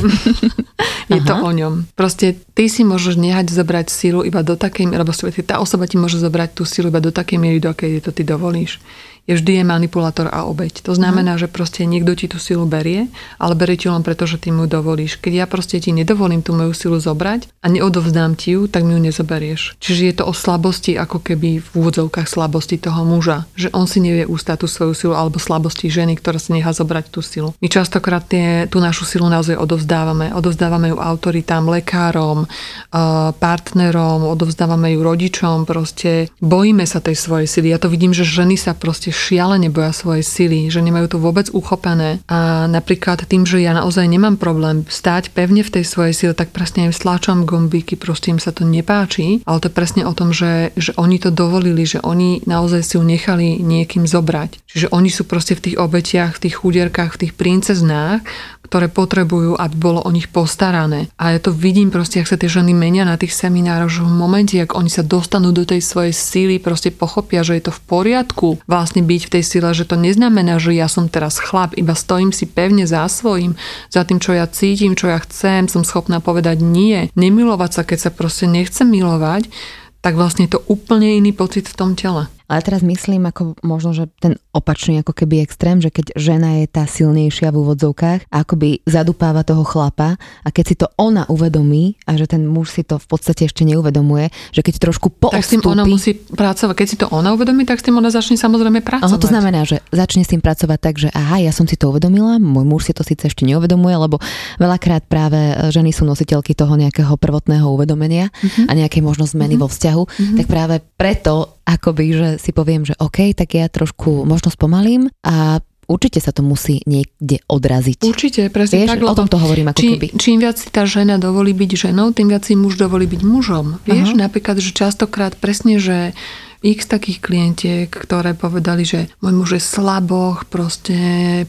Je 1.12 1.20
aha. 1.20 1.28
to 1.28 1.36
o 1.40 1.52
ňom. 1.52 1.74
Proste 1.96 2.36
ty 2.56 2.72
si 2.72 2.88
môžeš 2.88 3.20
nehať 3.20 3.52
zobrať 3.52 3.92
sílu 3.92 4.24
iba 4.24 4.44
do 4.44 4.56
takej, 4.56 4.92
alebo 4.92 5.12
tá 5.44 5.60
osoba 5.60 5.88
ti 5.88 5.96
môže 6.00 6.20
zobrať 6.20 6.56
tú 6.56 6.64
sílu 6.64 6.92
iba 6.92 7.04
do 7.04 7.12
takej 7.12 7.40
miery, 7.40 7.60
do 7.60 7.72
akej 7.72 8.00
to 8.04 8.12
ty 8.16 8.24
dovolíš 8.24 8.80
je 9.24 9.40
vždy 9.40 9.64
je 9.64 9.64
manipulátor 9.64 10.28
a 10.28 10.44
obeď. 10.44 10.84
To 10.84 10.92
znamená, 10.92 11.40
mm. 11.40 11.40
že 11.40 11.48
proste 11.48 11.88
niekto 11.88 12.12
ti 12.12 12.28
tú 12.28 12.44
silu 12.44 12.68
berie, 12.68 13.08
ale 13.40 13.56
berie 13.56 13.80
ti 13.80 13.88
len 13.88 14.04
preto, 14.04 14.28
že 14.28 14.36
ty 14.36 14.52
mu 14.52 14.68
dovolíš. 14.68 15.16
Keď 15.24 15.34
ja 15.34 15.46
proste 15.48 15.80
ti 15.80 15.96
nedovolím 15.96 16.44
tú 16.44 16.52
moju 16.52 16.76
silu 16.76 17.00
zobrať 17.00 17.48
a 17.64 17.72
neodovzdám 17.72 18.36
ti 18.36 18.60
ju, 18.60 18.68
tak 18.68 18.84
mi 18.84 19.00
ju 19.00 19.00
nezoberieš. 19.00 19.80
Čiže 19.80 20.02
je 20.04 20.16
to 20.20 20.24
o 20.28 20.34
slabosti, 20.36 21.00
ako 21.00 21.24
keby 21.24 21.64
v 21.64 21.68
úvodzovkách 21.72 22.28
slabosti 22.28 22.76
toho 22.76 23.08
muža. 23.08 23.48
Že 23.56 23.72
on 23.72 23.88
si 23.88 24.04
nevie 24.04 24.28
ústať 24.28 24.64
tú 24.64 24.68
svoju 24.68 24.92
silu 24.92 25.14
alebo 25.16 25.40
slabosti 25.40 25.88
ženy, 25.88 26.20
ktorá 26.20 26.36
si 26.36 26.52
nechá 26.52 26.76
zobrať 26.76 27.08
tú 27.08 27.24
silu. 27.24 27.56
My 27.64 27.72
častokrát 27.72 28.28
tie, 28.28 28.68
tú 28.68 28.84
našu 28.84 29.08
silu 29.08 29.32
naozaj 29.32 29.56
odovzdávame. 29.56 30.36
Odovzdávame 30.36 30.92
ju 30.92 31.00
autoritám, 31.00 31.64
lekárom, 31.72 32.44
eh, 32.44 33.00
partnerom, 33.40 34.28
odovzdávame 34.28 34.92
ju 34.92 35.00
rodičom, 35.00 35.64
proste 35.64 36.28
bojíme 36.44 36.84
sa 36.84 37.00
tej 37.00 37.16
svojej 37.16 37.48
sily. 37.48 37.72
Ja 37.72 37.80
to 37.80 37.88
vidím, 37.88 38.12
že 38.12 38.28
ženy 38.28 38.60
sa 38.60 38.76
proste 38.76 39.13
šialene 39.14 39.70
boja 39.70 39.94
svojej 39.94 40.26
sily, 40.26 40.74
že 40.74 40.82
nemajú 40.82 41.14
to 41.14 41.18
vôbec 41.22 41.48
uchopené. 41.54 42.20
A 42.26 42.66
napríklad 42.66 43.24
tým, 43.30 43.46
že 43.46 43.62
ja 43.62 43.78
naozaj 43.78 44.10
nemám 44.10 44.42
problém 44.42 44.84
stáť 44.90 45.30
pevne 45.32 45.62
v 45.62 45.80
tej 45.80 45.86
svojej 45.86 46.14
sile, 46.18 46.34
tak 46.34 46.50
presne 46.50 46.90
im 46.90 46.94
stláčam 46.96 47.46
gombíky, 47.46 47.94
proste 47.94 48.34
im 48.34 48.42
sa 48.42 48.50
to 48.50 48.66
nepáči, 48.66 49.46
ale 49.46 49.62
to 49.62 49.70
je 49.70 49.78
presne 49.78 50.02
o 50.04 50.18
tom, 50.18 50.34
že, 50.34 50.74
že 50.74 50.98
oni 50.98 51.22
to 51.22 51.30
dovolili, 51.30 51.86
že 51.86 52.02
oni 52.02 52.42
naozaj 52.50 52.82
si 52.82 52.94
ju 52.98 53.04
nechali 53.06 53.62
niekým 53.62 54.10
zobrať. 54.10 54.66
Čiže 54.66 54.88
oni 54.90 55.14
sú 55.14 55.30
proste 55.30 55.54
v 55.54 55.70
tých 55.70 55.78
obetiach, 55.78 56.42
v 56.42 56.50
tých 56.50 56.56
chudierkách, 56.58 57.14
v 57.14 57.22
tých 57.22 57.34
princeznách, 57.38 58.26
ktoré 58.74 58.90
potrebujú, 58.90 59.54
aby 59.54 59.76
bolo 59.78 60.02
o 60.02 60.10
nich 60.10 60.26
postarané. 60.34 61.06
A 61.22 61.38
ja 61.38 61.38
to 61.38 61.54
vidím 61.54 61.94
proste, 61.94 62.18
ak 62.18 62.26
sa 62.26 62.42
tie 62.42 62.50
ženy 62.50 62.74
menia 62.74 63.06
na 63.06 63.22
tých 63.22 63.38
seminároch, 63.38 63.94
že 63.94 64.02
v 64.02 64.10
momente, 64.10 64.58
ak 64.58 64.74
oni 64.74 64.90
sa 64.90 65.06
dostanú 65.06 65.54
do 65.54 65.62
tej 65.62 65.78
svojej 65.78 66.10
síly, 66.10 66.58
proste 66.58 66.90
pochopia, 66.90 67.46
že 67.46 67.62
je 67.62 67.70
to 67.70 67.74
v 67.78 67.82
poriadku 67.86 68.58
vlastne 68.66 69.06
byť 69.06 69.22
v 69.30 69.34
tej 69.38 69.44
sile, 69.46 69.70
že 69.78 69.86
to 69.86 69.94
neznamená, 69.94 70.58
že 70.58 70.74
ja 70.74 70.90
som 70.90 71.06
teraz 71.06 71.38
chlap, 71.38 71.78
iba 71.78 71.94
stojím 71.94 72.34
si 72.34 72.50
pevne 72.50 72.90
za 72.90 73.06
svojím, 73.06 73.54
za 73.94 74.10
tým, 74.10 74.18
čo 74.18 74.34
ja 74.34 74.50
cítim, 74.50 74.98
čo 74.98 75.06
ja 75.06 75.22
chcem, 75.22 75.70
som 75.70 75.86
schopná 75.86 76.18
povedať 76.18 76.66
nie, 76.66 77.14
nemilovať 77.14 77.70
sa, 77.78 77.86
keď 77.86 78.10
sa 78.10 78.10
proste 78.10 78.50
nechcem 78.50 78.90
milovať, 78.90 79.54
tak 80.02 80.18
vlastne 80.18 80.50
je 80.50 80.58
to 80.58 80.66
úplne 80.66 81.14
iný 81.14 81.30
pocit 81.30 81.70
v 81.70 81.78
tom 81.78 81.94
tele. 81.94 82.26
Ale 82.48 82.60
teraz 82.62 82.82
myslím 82.84 83.30
ako 83.30 83.56
možno, 83.64 83.96
že 83.96 84.12
ten 84.20 84.36
opačný 84.52 85.02
ako 85.02 85.16
keby 85.16 85.42
extrém, 85.42 85.80
že 85.80 85.90
keď 85.90 86.14
žena 86.20 86.62
je 86.62 86.66
tá 86.70 86.84
silnejšia 86.86 87.50
v 87.50 87.60
úvodzovkách 87.64 88.30
akoby 88.30 88.84
zadupáva 88.86 89.42
toho 89.48 89.66
chlapa 89.66 90.20
a 90.44 90.50
keď 90.54 90.66
si 90.68 90.76
to 90.78 90.88
ona 91.00 91.26
uvedomí 91.32 91.98
a 92.06 92.20
že 92.20 92.30
ten 92.30 92.46
muž 92.46 92.76
si 92.76 92.84
to 92.86 93.00
v 93.00 93.08
podstate 93.08 93.48
ešte 93.48 93.66
neuvedomuje, 93.66 94.30
že 94.52 94.62
keď 94.62 94.90
trošku 94.90 95.10
poostúpi... 95.10 95.40
Tak 95.40 95.48
s 95.48 95.54
tým 95.56 95.64
ona 95.66 95.84
musí 95.88 96.12
pracovať. 96.14 96.76
Keď 96.78 96.88
si 96.88 96.98
to 97.00 97.08
ona 97.10 97.34
uvedomí, 97.34 97.66
tak 97.66 97.82
s 97.82 97.86
tým 97.88 97.98
ona 97.98 98.14
začne 98.14 98.38
samozrejme 98.38 98.86
pracovať. 98.86 99.10
Aha, 99.10 99.24
to 99.24 99.32
znamená, 99.32 99.66
že 99.66 99.82
začne 99.90 100.22
s 100.22 100.32
tým 100.32 100.44
pracovať 100.44 100.80
tak, 100.80 100.96
že 101.00 101.10
aha, 101.16 101.42
ja 101.42 101.52
som 101.56 101.66
si 101.66 101.80
to 101.80 101.90
uvedomila, 101.90 102.38
môj 102.38 102.66
muž 102.68 102.82
si 102.90 102.94
to 102.94 103.02
síce 103.02 103.26
ešte 103.26 103.48
neuvedomuje, 103.48 103.96
lebo 103.96 104.22
veľakrát 104.60 105.08
práve 105.08 105.40
ženy 105.72 105.96
sú 105.96 106.06
nositeľky 106.06 106.54
toho 106.54 106.76
nejakého 106.76 107.16
prvotného 107.18 107.66
uvedomenia 107.72 108.30
uh-huh. 108.30 108.70
a 108.70 108.72
nejakej 108.76 109.02
možno 109.02 109.26
zmeny 109.26 109.56
uh-huh. 109.56 109.66
vo 109.66 109.72
vzťahu, 109.72 110.04
uh-huh. 110.04 110.36
tak 110.38 110.46
práve 110.46 110.76
preto 111.00 111.63
akoby, 111.64 112.06
že 112.14 112.30
si 112.40 112.52
poviem, 112.52 112.84
že 112.84 112.96
OK, 113.00 113.34
tak 113.34 113.56
ja 113.56 113.68
trošku 113.72 114.28
možno 114.28 114.52
spomalím 114.52 115.08
a 115.24 115.64
Určite 115.84 116.24
sa 116.24 116.32
to 116.32 116.40
musí 116.48 116.80
niekde 116.88 117.44
odraziť. 117.44 118.08
Určite, 118.08 118.48
presne 118.48 118.88
Vieš, 118.88 118.90
tak. 118.96 119.04
O 119.04 119.16
tom 119.20 119.28
to 119.28 119.36
hovorím 119.36 119.68
ako 119.76 119.84
čím, 119.84 119.92
keby. 120.00 120.08
Čím 120.16 120.38
viac 120.40 120.56
si 120.56 120.72
tá 120.72 120.88
žena 120.88 121.20
dovolí 121.20 121.52
byť 121.52 121.92
ženou, 121.92 122.16
tým 122.16 122.32
viac 122.32 122.48
si 122.48 122.56
muž 122.56 122.80
dovolí 122.80 123.04
byť 123.04 123.22
mužom. 123.22 123.84
Vieš, 123.84 124.16
uh-huh. 124.16 124.24
napríklad, 124.24 124.64
že 124.64 124.72
častokrát 124.72 125.36
presne, 125.36 125.84
že 125.84 126.16
x 126.64 126.88
takých 126.88 127.20
klientiek, 127.20 127.92
ktoré 127.92 128.32
povedali, 128.32 128.88
že 128.88 129.12
môj 129.20 129.36
muž 129.36 129.50
je 129.60 129.62
slaboch, 129.62 130.48
proste 130.48 130.96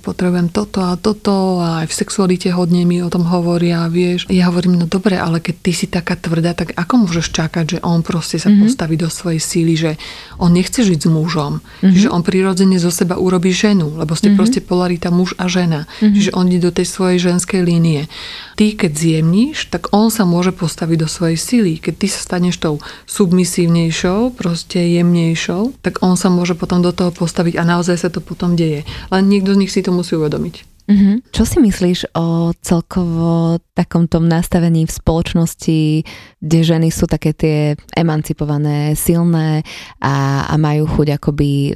potrebujem 0.02 0.50
toto 0.50 0.82
a 0.82 0.98
toto 0.98 1.62
a 1.62 1.86
aj 1.86 1.86
v 1.86 1.94
sexualite 1.94 2.50
hodne 2.50 2.82
mi 2.82 2.98
o 2.98 3.06
tom 3.06 3.22
hovoria, 3.22 3.86
vieš. 3.86 4.26
Ja 4.26 4.50
hovorím, 4.50 4.74
no 4.74 4.90
dobre, 4.90 5.14
ale 5.14 5.38
keď 5.38 5.54
ty 5.62 5.70
si 5.70 5.86
taká 5.86 6.18
tvrdá, 6.18 6.58
tak 6.58 6.74
ako 6.74 7.06
môžeš 7.06 7.30
čakať, 7.30 7.64
že 7.64 7.78
on 7.86 8.02
proste 8.02 8.42
sa 8.42 8.50
mm-hmm. 8.50 8.66
postaví 8.66 8.98
do 8.98 9.06
svojej 9.06 9.38
síly, 9.38 9.78
že 9.78 9.94
on 10.42 10.50
nechce 10.50 10.82
žiť 10.82 11.06
s 11.06 11.08
mužom. 11.08 11.62
Mm-hmm. 11.62 11.92
Čiže 11.94 12.08
on 12.10 12.26
prirodzene 12.26 12.82
zo 12.82 12.90
seba 12.90 13.14
urobí 13.14 13.54
ženu, 13.54 13.94
lebo 13.94 14.18
ste 14.18 14.34
mm-hmm. 14.34 14.38
proste 14.42 14.60
polarita 14.66 15.14
muž 15.14 15.38
a 15.38 15.46
žena. 15.46 15.86
Mm-hmm. 16.02 16.14
Čiže 16.18 16.30
on 16.34 16.50
ide 16.50 16.66
do 16.66 16.74
tej 16.74 16.90
svojej 16.90 17.30
ženskej 17.30 17.62
línie. 17.62 18.10
Ty, 18.58 18.66
keď 18.74 18.92
zjemníš, 18.98 19.70
tak 19.70 19.94
on 19.94 20.10
sa 20.10 20.26
môže 20.26 20.50
postaviť 20.50 20.98
do 20.98 21.08
svojej 21.10 21.38
síly. 21.38 21.78
Keď 21.78 21.94
ty 21.94 22.06
sa 22.10 22.18
staneš 22.18 22.58
tou 22.58 22.82
submisívnejšou, 23.06 24.34
proste 24.34 24.82
je 24.82 25.03
jemnejšou, 25.04 25.84
tak 25.84 26.00
on 26.00 26.16
sa 26.16 26.32
môže 26.32 26.56
potom 26.56 26.80
do 26.80 26.96
toho 26.96 27.12
postaviť 27.12 27.60
a 27.60 27.68
naozaj 27.68 28.00
sa 28.00 28.08
to 28.08 28.24
potom 28.24 28.56
deje. 28.56 28.88
Len 29.12 29.24
niekto 29.28 29.52
z 29.52 29.60
nich 29.60 29.70
si 29.70 29.84
to 29.84 29.92
musí 29.92 30.16
uvedomiť. 30.16 30.73
Mm-hmm. 30.84 31.32
Čo 31.32 31.48
si 31.48 31.58
myslíš 31.64 32.12
o 32.12 32.52
celkovo 32.60 33.56
takom 33.72 34.04
tom 34.04 34.28
nastavení 34.28 34.84
v 34.84 34.92
spoločnosti, 34.92 36.04
kde 36.44 36.58
ženy 36.60 36.92
sú 36.92 37.08
také 37.08 37.32
tie 37.32 37.72
emancipované, 37.96 38.92
silné 38.92 39.64
a, 39.98 40.44
a 40.44 40.54
majú 40.60 40.84
chuť 40.84 41.16
akoby 41.16 41.50
uh, 41.72 41.74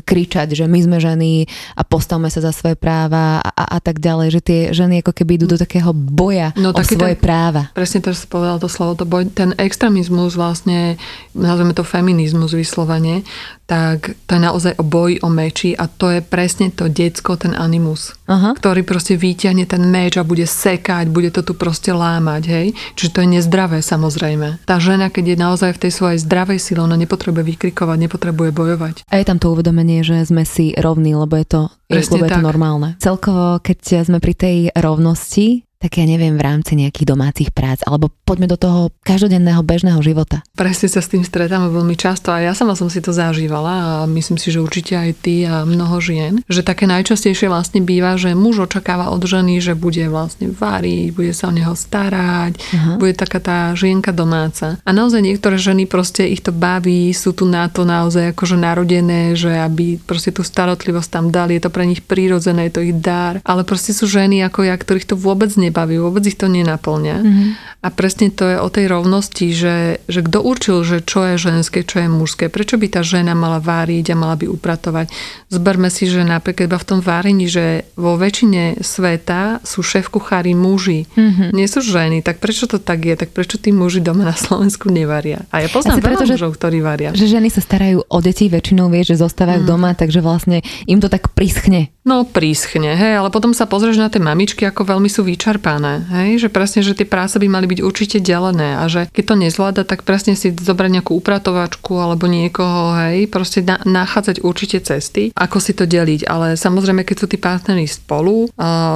kričať, 0.00 0.56
že 0.56 0.64
my 0.64 0.80
sme 0.80 0.96
ženy 0.96 1.44
a 1.76 1.84
postavme 1.84 2.32
sa 2.32 2.40
za 2.40 2.50
svoje 2.56 2.74
práva 2.74 3.44
a, 3.44 3.76
a, 3.76 3.78
tak 3.84 4.00
ďalej, 4.00 4.28
že 4.32 4.40
tie 4.40 4.60
ženy 4.72 5.04
ako 5.04 5.12
keby 5.12 5.36
idú 5.36 5.46
do 5.52 5.60
takého 5.60 5.92
boja 5.92 6.56
no, 6.56 6.72
o 6.72 6.80
svoje 6.80 7.20
ten, 7.20 7.22
práva. 7.22 7.68
Presne 7.76 8.00
teraz 8.00 8.24
povedal 8.24 8.56
to 8.56 8.66
slovo, 8.72 8.96
to 8.96 9.04
boj, 9.04 9.28
ten 9.28 9.52
extrémizmus 9.60 10.40
vlastne, 10.40 10.96
nazveme 11.36 11.76
to 11.76 11.84
feminizmus 11.84 12.56
vyslovene, 12.56 13.28
tak 13.68 14.16
to 14.24 14.32
je 14.32 14.40
naozaj 14.40 14.80
o 14.80 14.84
boji, 14.84 15.20
o 15.20 15.28
meči 15.28 15.76
a 15.76 15.84
to 15.92 16.08
je 16.08 16.24
presne 16.24 16.72
to 16.72 16.88
decko, 16.88 17.36
ten 17.36 17.52
animus, 17.52 18.16
Aha. 18.24 18.56
ktorý 18.56 18.80
proste 18.80 19.20
vyťahne 19.20 19.68
ten 19.68 19.84
meč 19.84 20.16
a 20.16 20.24
bude 20.24 20.48
sekať, 20.48 21.12
bude 21.12 21.28
to 21.28 21.44
tu 21.44 21.52
proste 21.52 21.92
lámať, 21.92 22.42
hej. 22.48 22.66
Čiže 22.96 23.12
to 23.12 23.20
je 23.20 23.28
nezdravé 23.36 23.84
samozrejme. 23.84 24.64
Tá 24.64 24.80
žena, 24.80 25.12
keď 25.12 25.36
je 25.36 25.44
naozaj 25.44 25.70
v 25.76 25.82
tej 25.84 25.92
svojej 25.92 26.18
zdravej 26.24 26.56
sile, 26.56 26.80
ona 26.80 26.96
nepotrebuje 26.96 27.44
vykrikovať, 27.44 27.96
nepotrebuje 28.08 28.50
bojovať. 28.56 28.94
A 29.12 29.20
je 29.20 29.28
tam 29.28 29.36
to 29.36 29.52
uvedomenie, 29.52 30.00
že 30.00 30.24
sme 30.24 30.48
si 30.48 30.72
rovní, 30.72 31.12
lebo 31.12 31.36
je 31.36 31.44
to, 31.44 31.62
lebo 31.92 32.24
je 32.24 32.32
to 32.32 32.40
normálne. 32.40 32.96
Celkovo, 33.04 33.60
keď 33.60 34.08
sme 34.08 34.16
pri 34.16 34.32
tej 34.32 34.56
rovnosti, 34.72 35.67
tak 35.78 36.02
ja 36.02 36.04
neviem, 36.10 36.34
v 36.34 36.42
rámci 36.42 36.74
nejakých 36.74 37.06
domácich 37.06 37.50
prác, 37.54 37.86
alebo 37.86 38.10
poďme 38.26 38.50
do 38.50 38.58
toho 38.58 38.80
každodenného 39.06 39.62
bežného 39.62 40.02
života. 40.02 40.42
Presne 40.58 40.90
sa 40.90 40.98
s 40.98 41.06
tým 41.06 41.22
stretáme 41.22 41.70
veľmi 41.70 41.94
často 41.94 42.34
a 42.34 42.42
ja 42.42 42.50
sama 42.50 42.74
som 42.74 42.90
si 42.90 42.98
to 42.98 43.14
zažívala 43.14 44.02
a 44.02 44.10
myslím 44.10 44.42
si, 44.42 44.50
že 44.50 44.58
určite 44.58 44.98
aj 44.98 45.10
ty 45.22 45.46
a 45.46 45.62
mnoho 45.62 46.02
žien, 46.02 46.42
že 46.50 46.66
také 46.66 46.90
najčastejšie 46.90 47.46
vlastne 47.46 47.78
býva, 47.78 48.18
že 48.18 48.34
muž 48.34 48.66
očakáva 48.66 49.14
od 49.14 49.22
ženy, 49.22 49.62
že 49.62 49.78
bude 49.78 50.02
vlastne 50.10 50.50
variť, 50.50 51.14
bude 51.14 51.30
sa 51.30 51.48
o 51.48 51.54
neho 51.54 51.78
starať, 51.78 52.58
uh-huh. 52.58 52.98
bude 52.98 53.14
taká 53.14 53.38
tá 53.38 53.58
žienka 53.78 54.10
domáca. 54.10 54.82
A 54.82 54.90
naozaj 54.90 55.22
niektoré 55.22 55.62
ženy 55.62 55.86
proste 55.86 56.26
ich 56.26 56.42
to 56.42 56.50
baví, 56.50 57.14
sú 57.14 57.30
tu 57.30 57.46
na 57.46 57.70
to 57.70 57.86
naozaj 57.86 58.34
akože 58.34 58.58
narodené, 58.58 59.38
že 59.38 59.54
aby 59.54 60.02
proste 60.02 60.34
tú 60.34 60.42
starotlivosť 60.42 61.10
tam 61.14 61.30
dali, 61.30 61.54
je 61.54 61.62
to 61.62 61.70
pre 61.70 61.86
nich 61.86 62.02
prírodzené, 62.02 62.66
je 62.66 62.74
to 62.74 62.82
ich 62.82 62.96
dar, 62.98 63.38
ale 63.46 63.62
proste 63.62 63.94
sú 63.94 64.10
ženy 64.10 64.42
ako 64.42 64.66
ja, 64.66 64.74
ktorých 64.74 65.14
to 65.14 65.16
vôbec 65.16 65.54
nie 65.54 65.67
nebaví, 65.68 66.00
vôbec 66.00 66.24
ich 66.24 66.40
to 66.40 66.48
nenaplňa. 66.48 67.16
Mm-hmm. 67.20 67.48
A 67.78 67.88
presne 67.94 68.34
to 68.34 68.42
je 68.42 68.58
o 68.58 68.66
tej 68.66 68.90
rovnosti, 68.90 69.46
že, 69.54 70.02
že 70.10 70.20
kto 70.26 70.42
určil, 70.42 70.82
že 70.82 70.98
čo 70.98 71.22
je 71.22 71.38
ženské, 71.38 71.86
čo 71.86 72.02
je 72.02 72.08
mužské, 72.10 72.50
prečo 72.50 72.74
by 72.74 72.90
tá 72.90 73.06
žena 73.06 73.38
mala 73.38 73.62
váriť 73.62 74.12
a 74.12 74.18
mala 74.18 74.34
by 74.34 74.50
upratovať. 74.50 75.12
Zberme 75.46 75.86
si, 75.86 76.10
že 76.10 76.26
napríklad 76.26 76.66
iba 76.66 76.78
v 76.80 76.88
tom 76.88 76.98
várení, 76.98 77.46
že 77.46 77.86
vo 77.94 78.18
väčšine 78.18 78.82
sveta 78.82 79.62
sú 79.62 79.86
šéf 79.86 80.10
kuchári 80.10 80.58
muži, 80.58 81.06
mm-hmm. 81.06 81.54
nie 81.54 81.68
sú 81.70 81.84
ženy, 81.84 82.26
tak 82.26 82.42
prečo 82.42 82.66
to 82.66 82.82
tak 82.82 83.06
je, 83.06 83.14
tak 83.14 83.30
prečo 83.30 83.62
tí 83.62 83.70
muži 83.70 84.02
doma 84.02 84.26
na 84.26 84.34
Slovensku 84.34 84.90
nevaria? 84.90 85.46
A 85.54 85.62
ja 85.62 85.68
poznám 85.70 86.02
veľa 86.02 86.26
mužov, 86.34 86.58
ktorí 86.58 86.82
varia. 86.82 87.14
Že 87.14 87.38
ženy 87.38 87.48
sa 87.52 87.62
starajú 87.62 88.02
o 88.02 88.18
deti, 88.18 88.50
väčšinou 88.50 88.90
vie, 88.90 89.06
že 89.06 89.20
zostávajú 89.20 89.62
mm. 89.62 89.68
doma, 89.68 89.94
takže 89.94 90.18
vlastne 90.18 90.66
im 90.90 90.98
to 90.98 91.06
tak 91.06 91.30
prischne. 91.36 91.94
No 92.08 92.24
príschne, 92.24 92.96
hej, 92.96 93.20
ale 93.20 93.28
potom 93.28 93.52
sa 93.52 93.68
pozrieš 93.68 94.00
na 94.00 94.08
tie 94.08 94.16
mamičky, 94.16 94.64
ako 94.64 94.96
veľmi 94.96 95.12
sú 95.12 95.28
vyčerpané, 95.28 96.08
hej, 96.08 96.40
že 96.40 96.48
presne, 96.48 96.80
že 96.80 96.96
tie 96.96 97.04
práce 97.04 97.36
by 97.36 97.44
mali 97.52 97.68
byť 97.68 97.84
určite 97.84 98.16
delené 98.24 98.80
a 98.80 98.88
že 98.88 99.12
keď 99.12 99.24
to 99.28 99.34
nezvláda, 99.36 99.82
tak 99.84 100.08
presne 100.08 100.32
si 100.32 100.48
zobrať 100.48 100.88
nejakú 100.88 101.12
upratovačku 101.12 102.00
alebo 102.00 102.24
niekoho, 102.24 102.96
hej, 102.96 103.28
proste 103.28 103.60
na, 103.60 103.76
nachádzať 103.84 104.40
určite 104.40 104.80
cesty, 104.80 105.36
ako 105.36 105.60
si 105.60 105.76
to 105.76 105.84
deliť, 105.84 106.24
ale 106.24 106.56
samozrejme, 106.56 107.04
keď 107.04 107.16
sú 107.20 107.26
tí 107.28 107.36
partnery 107.36 107.84
spolu, 107.84 108.48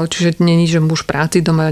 čiže 0.09 0.40
není, 0.40 0.64
že 0.64 0.81
muž 0.81 1.05
práci 1.05 1.44
doma 1.44 1.68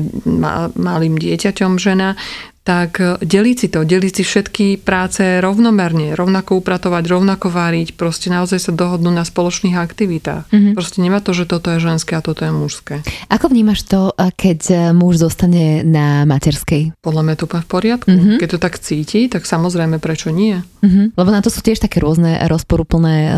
malým 0.77 1.17
dieťaťom 1.17 1.81
žena, 1.81 2.21
tak 2.61 3.01
e, 3.01 3.17
deliť 3.25 3.57
si 3.57 3.69
to, 3.73 3.83
deliť 3.89 4.21
si 4.21 4.23
všetky 4.25 4.67
práce 4.85 5.41
rovnomerne, 5.41 6.13
rovnako 6.13 6.61
upratovať, 6.61 7.05
rovnako 7.09 7.49
váriť, 7.49 7.97
proste 7.97 8.29
naozaj 8.29 8.61
sa 8.61 8.73
dohodnú 8.77 9.09
na 9.09 9.25
spoločných 9.25 9.81
aktivitách. 9.81 10.53
Mm-hmm. 10.53 10.75
Proste 10.77 10.99
nemá 11.01 11.25
to, 11.25 11.33
že 11.33 11.49
toto 11.49 11.73
je 11.73 11.81
ženské 11.81 12.21
a 12.21 12.25
toto 12.25 12.45
je 12.45 12.53
mužské. 12.53 13.01
Ako 13.33 13.49
vnímaš 13.49 13.89
to, 13.89 14.13
e, 14.13 14.29
keď 14.37 14.61
e, 14.69 14.75
muž 14.93 15.17
zostane 15.25 15.81
na 15.83 16.29
materskej? 16.29 17.01
Podľa 17.01 17.23
mňa 17.25 17.35
to 17.41 17.45
úplne 17.49 17.65
v 17.65 17.71
poriadku. 17.71 18.09
Mm-hmm. 18.13 18.39
Keď 18.45 18.49
to 18.53 18.59
tak 18.61 18.75
cíti, 18.77 19.21
tak 19.33 19.49
samozrejme 19.49 19.97
prečo 19.97 20.29
nie? 20.29 20.61
Mm-hmm. 20.85 21.17
Lebo 21.17 21.31
na 21.33 21.41
to 21.41 21.49
sú 21.49 21.65
tiež 21.65 21.81
také 21.81 22.05
rôzne 22.05 22.45
rozporúplné 22.45 23.17
e, 23.25 23.31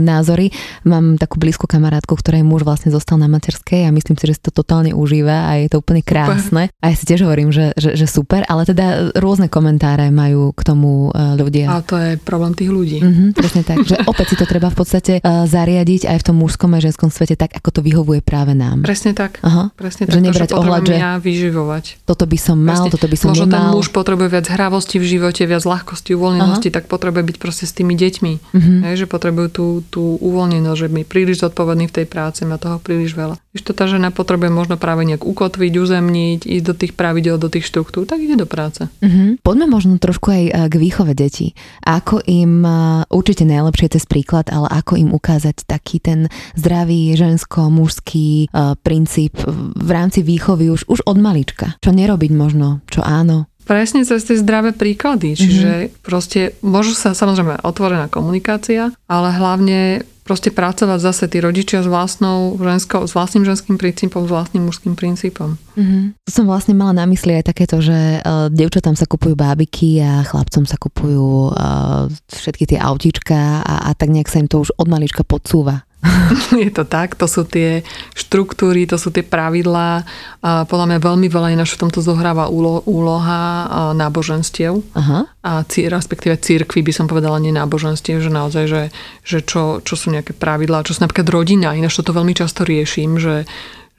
názory. 0.00 0.56
Mám 0.88 1.20
takú 1.20 1.36
blízku 1.36 1.68
kamarátku, 1.68 2.16
ktorej 2.16 2.48
muž 2.48 2.64
vlastne 2.64 2.88
zostal 2.88 3.20
na 3.20 3.28
materskej 3.28 3.84
a 3.84 3.92
myslím 3.92 4.16
si, 4.16 4.24
že 4.24 4.40
si 4.40 4.42
to 4.48 4.52
totálne 4.56 4.96
užíva 4.96 5.52
a 5.52 5.60
je 5.60 5.68
to 5.68 5.84
úplne 5.84 6.00
krásne. 6.00 6.72
Super. 6.72 6.80
A 6.80 6.84
ja 6.88 6.96
si 6.96 7.04
tiež 7.04 7.28
hovorím, 7.28 7.52
že, 7.52 7.76
že, 7.76 7.92
že 7.92 8.08
super, 8.08 8.48
ale 8.48 8.64
teda 8.70 8.79
rôzne 9.16 9.46
komentáre 9.46 10.08
majú 10.10 10.52
k 10.56 10.60
tomu 10.64 11.10
e, 11.10 11.36
ľudia. 11.36 11.70
A 11.70 11.84
to 11.84 11.96
je 11.96 12.16
problém 12.20 12.52
tých 12.56 12.70
ľudí. 12.70 12.98
Mm-hmm, 13.00 13.28
presne 13.36 13.62
tak, 13.62 13.84
že 13.84 13.96
opäť 14.10 14.34
si 14.34 14.36
to 14.36 14.46
treba 14.46 14.68
v 14.70 14.76
podstate 14.76 15.12
uh, 15.20 15.44
zariadiť 15.46 16.06
aj 16.08 16.16
v 16.20 16.24
tom 16.24 16.36
mužskom 16.38 16.70
a 16.74 16.78
ženskom 16.78 17.08
svete 17.08 17.34
tak, 17.36 17.54
ako 17.56 17.68
to 17.68 17.80
vyhovuje 17.80 18.20
práve 18.20 18.52
nám. 18.56 18.82
Presne 18.84 19.12
tak. 19.16 19.40
Aha. 19.40 19.72
Presne 19.74 20.06
tak, 20.08 20.16
že 20.16 20.20
nebrať 20.20 20.50
to, 20.52 20.60
ohľad, 20.60 20.82
že 20.86 20.96
ja 20.96 21.16
vyživovať. 21.18 22.04
Toto 22.04 22.24
by 22.24 22.38
som 22.38 22.56
mal, 22.58 22.86
presne. 22.86 22.92
toto 22.92 23.06
by 23.06 23.16
som 23.16 23.28
Možno 23.32 23.46
nemal. 23.46 23.54
ten 23.54 23.64
muž 23.76 23.86
potrebuje 23.90 24.28
viac 24.30 24.46
hravosti 24.50 24.96
v 24.98 25.06
živote, 25.06 25.42
viac 25.44 25.64
ľahkosti, 25.64 26.10
uvoľnenosti, 26.16 26.68
Aha. 26.70 26.76
tak 26.80 26.84
potrebuje 26.86 27.22
byť 27.34 27.36
proste 27.40 27.64
s 27.66 27.72
tými 27.74 27.94
deťmi. 27.96 28.32
Mm-hmm. 28.54 28.78
Hej, 28.86 28.94
že 29.04 29.06
potrebujú 29.06 29.48
tú, 29.50 29.66
tú 29.88 30.02
uvoľnenosť, 30.20 30.78
že 30.86 30.88
my 30.88 31.02
príliš 31.04 31.42
zodpovední 31.42 31.90
v 31.90 32.02
tej 32.02 32.06
práci, 32.06 32.46
má 32.46 32.56
toho 32.56 32.78
príliš 32.78 33.16
veľa. 33.16 33.36
Když 33.50 33.66
to 33.66 33.74
tá 33.74 33.90
žena 33.90 34.14
potrebuje 34.14 34.46
možno 34.46 34.78
práve 34.78 35.02
nejak 35.02 35.26
ukotviť, 35.26 35.72
uzemniť, 35.74 36.40
ísť 36.46 36.66
do 36.70 36.74
tých 36.74 36.92
pravidel, 36.94 37.34
do 37.34 37.50
tých 37.50 37.66
štruktúr, 37.66 38.06
tak 38.06 38.22
ide 38.22 38.38
do 38.38 38.46
práce. 38.46 38.86
Mm-hmm. 39.02 39.42
Poďme 39.42 39.66
možno 39.66 39.98
trošku 39.98 40.30
aj 40.30 40.44
eh, 40.46 40.52
k 40.70 40.74
výchove 40.78 41.18
detí. 41.18 41.58
Ako 41.82 42.22
im, 42.30 42.62
eh, 42.62 43.02
určite 43.10 43.42
najlepšie 43.42 43.98
cez 43.98 44.06
príklad, 44.06 44.46
ale 44.54 44.70
ako 44.70 44.94
im 45.02 45.10
ukázať 45.10 45.66
taký 45.66 45.98
ten 45.98 46.30
zdravý 46.54 47.12
žensko-mužský 47.18 48.50
uh, 48.50 48.78
princíp 48.78 49.34
v 49.76 49.90
rámci 49.90 50.22
výchovy 50.22 50.70
už, 50.70 50.86
už 50.86 51.02
od 51.04 51.18
malička. 51.18 51.74
Čo 51.82 51.90
nerobiť 51.90 52.30
možno, 52.30 52.80
čo 52.86 53.02
áno. 53.02 53.50
Presne 53.66 54.02
cez 54.02 54.26
tie 54.26 54.38
zdravé 54.38 54.74
príklady. 54.74 55.34
Čiže 55.38 55.70
mm-hmm. 55.70 56.02
proste 56.02 56.40
môžu 56.62 56.94
sa 56.94 57.14
samozrejme 57.14 57.62
otvorená 57.62 58.10
komunikácia, 58.10 58.90
ale 59.06 59.28
hlavne 59.34 60.02
proste 60.30 60.54
pracovať 60.54 61.02
zase 61.02 61.26
tí 61.26 61.42
rodičia 61.42 61.82
s, 61.82 61.90
vlastnou 61.90 62.54
ženskou, 62.54 63.02
s 63.02 63.18
vlastným 63.18 63.42
ženským 63.42 63.74
princípom, 63.74 64.22
s 64.22 64.30
vlastným 64.30 64.70
mužským 64.70 64.94
princípom. 64.94 65.58
Mm-hmm. 65.74 66.22
To 66.22 66.30
som 66.30 66.46
vlastne 66.46 66.78
mala 66.78 66.94
na 66.94 67.02
mysli 67.10 67.34
aj 67.34 67.50
takéto, 67.50 67.82
že 67.82 68.22
uh, 68.22 68.46
devčatám 68.46 68.94
sa 68.94 69.10
kupujú 69.10 69.34
bábiky 69.34 69.98
a 69.98 70.22
chlapcom 70.22 70.70
sa 70.70 70.78
kupujú 70.78 71.50
uh, 71.50 72.06
všetky 72.30 72.70
tie 72.70 72.78
autíčka 72.78 73.66
a, 73.66 73.90
a 73.90 73.98
tak 73.98 74.14
nejak 74.14 74.30
sa 74.30 74.38
im 74.38 74.46
to 74.46 74.62
už 74.62 74.70
od 74.78 74.86
malička 74.86 75.26
podsúva. 75.26 75.82
je 76.64 76.70
to 76.72 76.88
tak, 76.88 77.12
to 77.12 77.28
sú 77.28 77.44
tie 77.44 77.84
štruktúry, 78.16 78.88
to 78.88 78.96
sú 78.96 79.12
tie 79.12 79.20
pravidlá. 79.20 80.08
Podľa 80.40 80.86
mňa 80.88 80.98
veľmi 80.98 81.28
veľa 81.28 81.52
ináč 81.52 81.76
v 81.76 81.82
tomto 81.86 82.00
zohráva 82.00 82.48
úlo, 82.48 82.80
úloha 82.88 83.68
náboženstiev. 83.92 84.80
Aha. 84.96 85.28
A 85.44 85.50
respektíve 85.68 86.40
církvy 86.40 86.80
by 86.80 86.92
som 86.96 87.04
povedala, 87.04 87.36
nie 87.36 87.52
náboženstiev, 87.52 88.24
že 88.24 88.32
naozaj, 88.32 88.64
že, 88.64 88.82
že 89.20 89.38
čo, 89.44 89.84
čo 89.84 89.94
sú 89.96 90.08
nejaké 90.08 90.32
pravidlá, 90.32 90.88
čo 90.88 90.96
sú 90.96 91.04
napríklad 91.04 91.28
rodina. 91.28 91.76
Ináč 91.76 92.00
toto 92.00 92.16
veľmi 92.16 92.32
často 92.32 92.64
riešim, 92.64 93.20
že, 93.20 93.44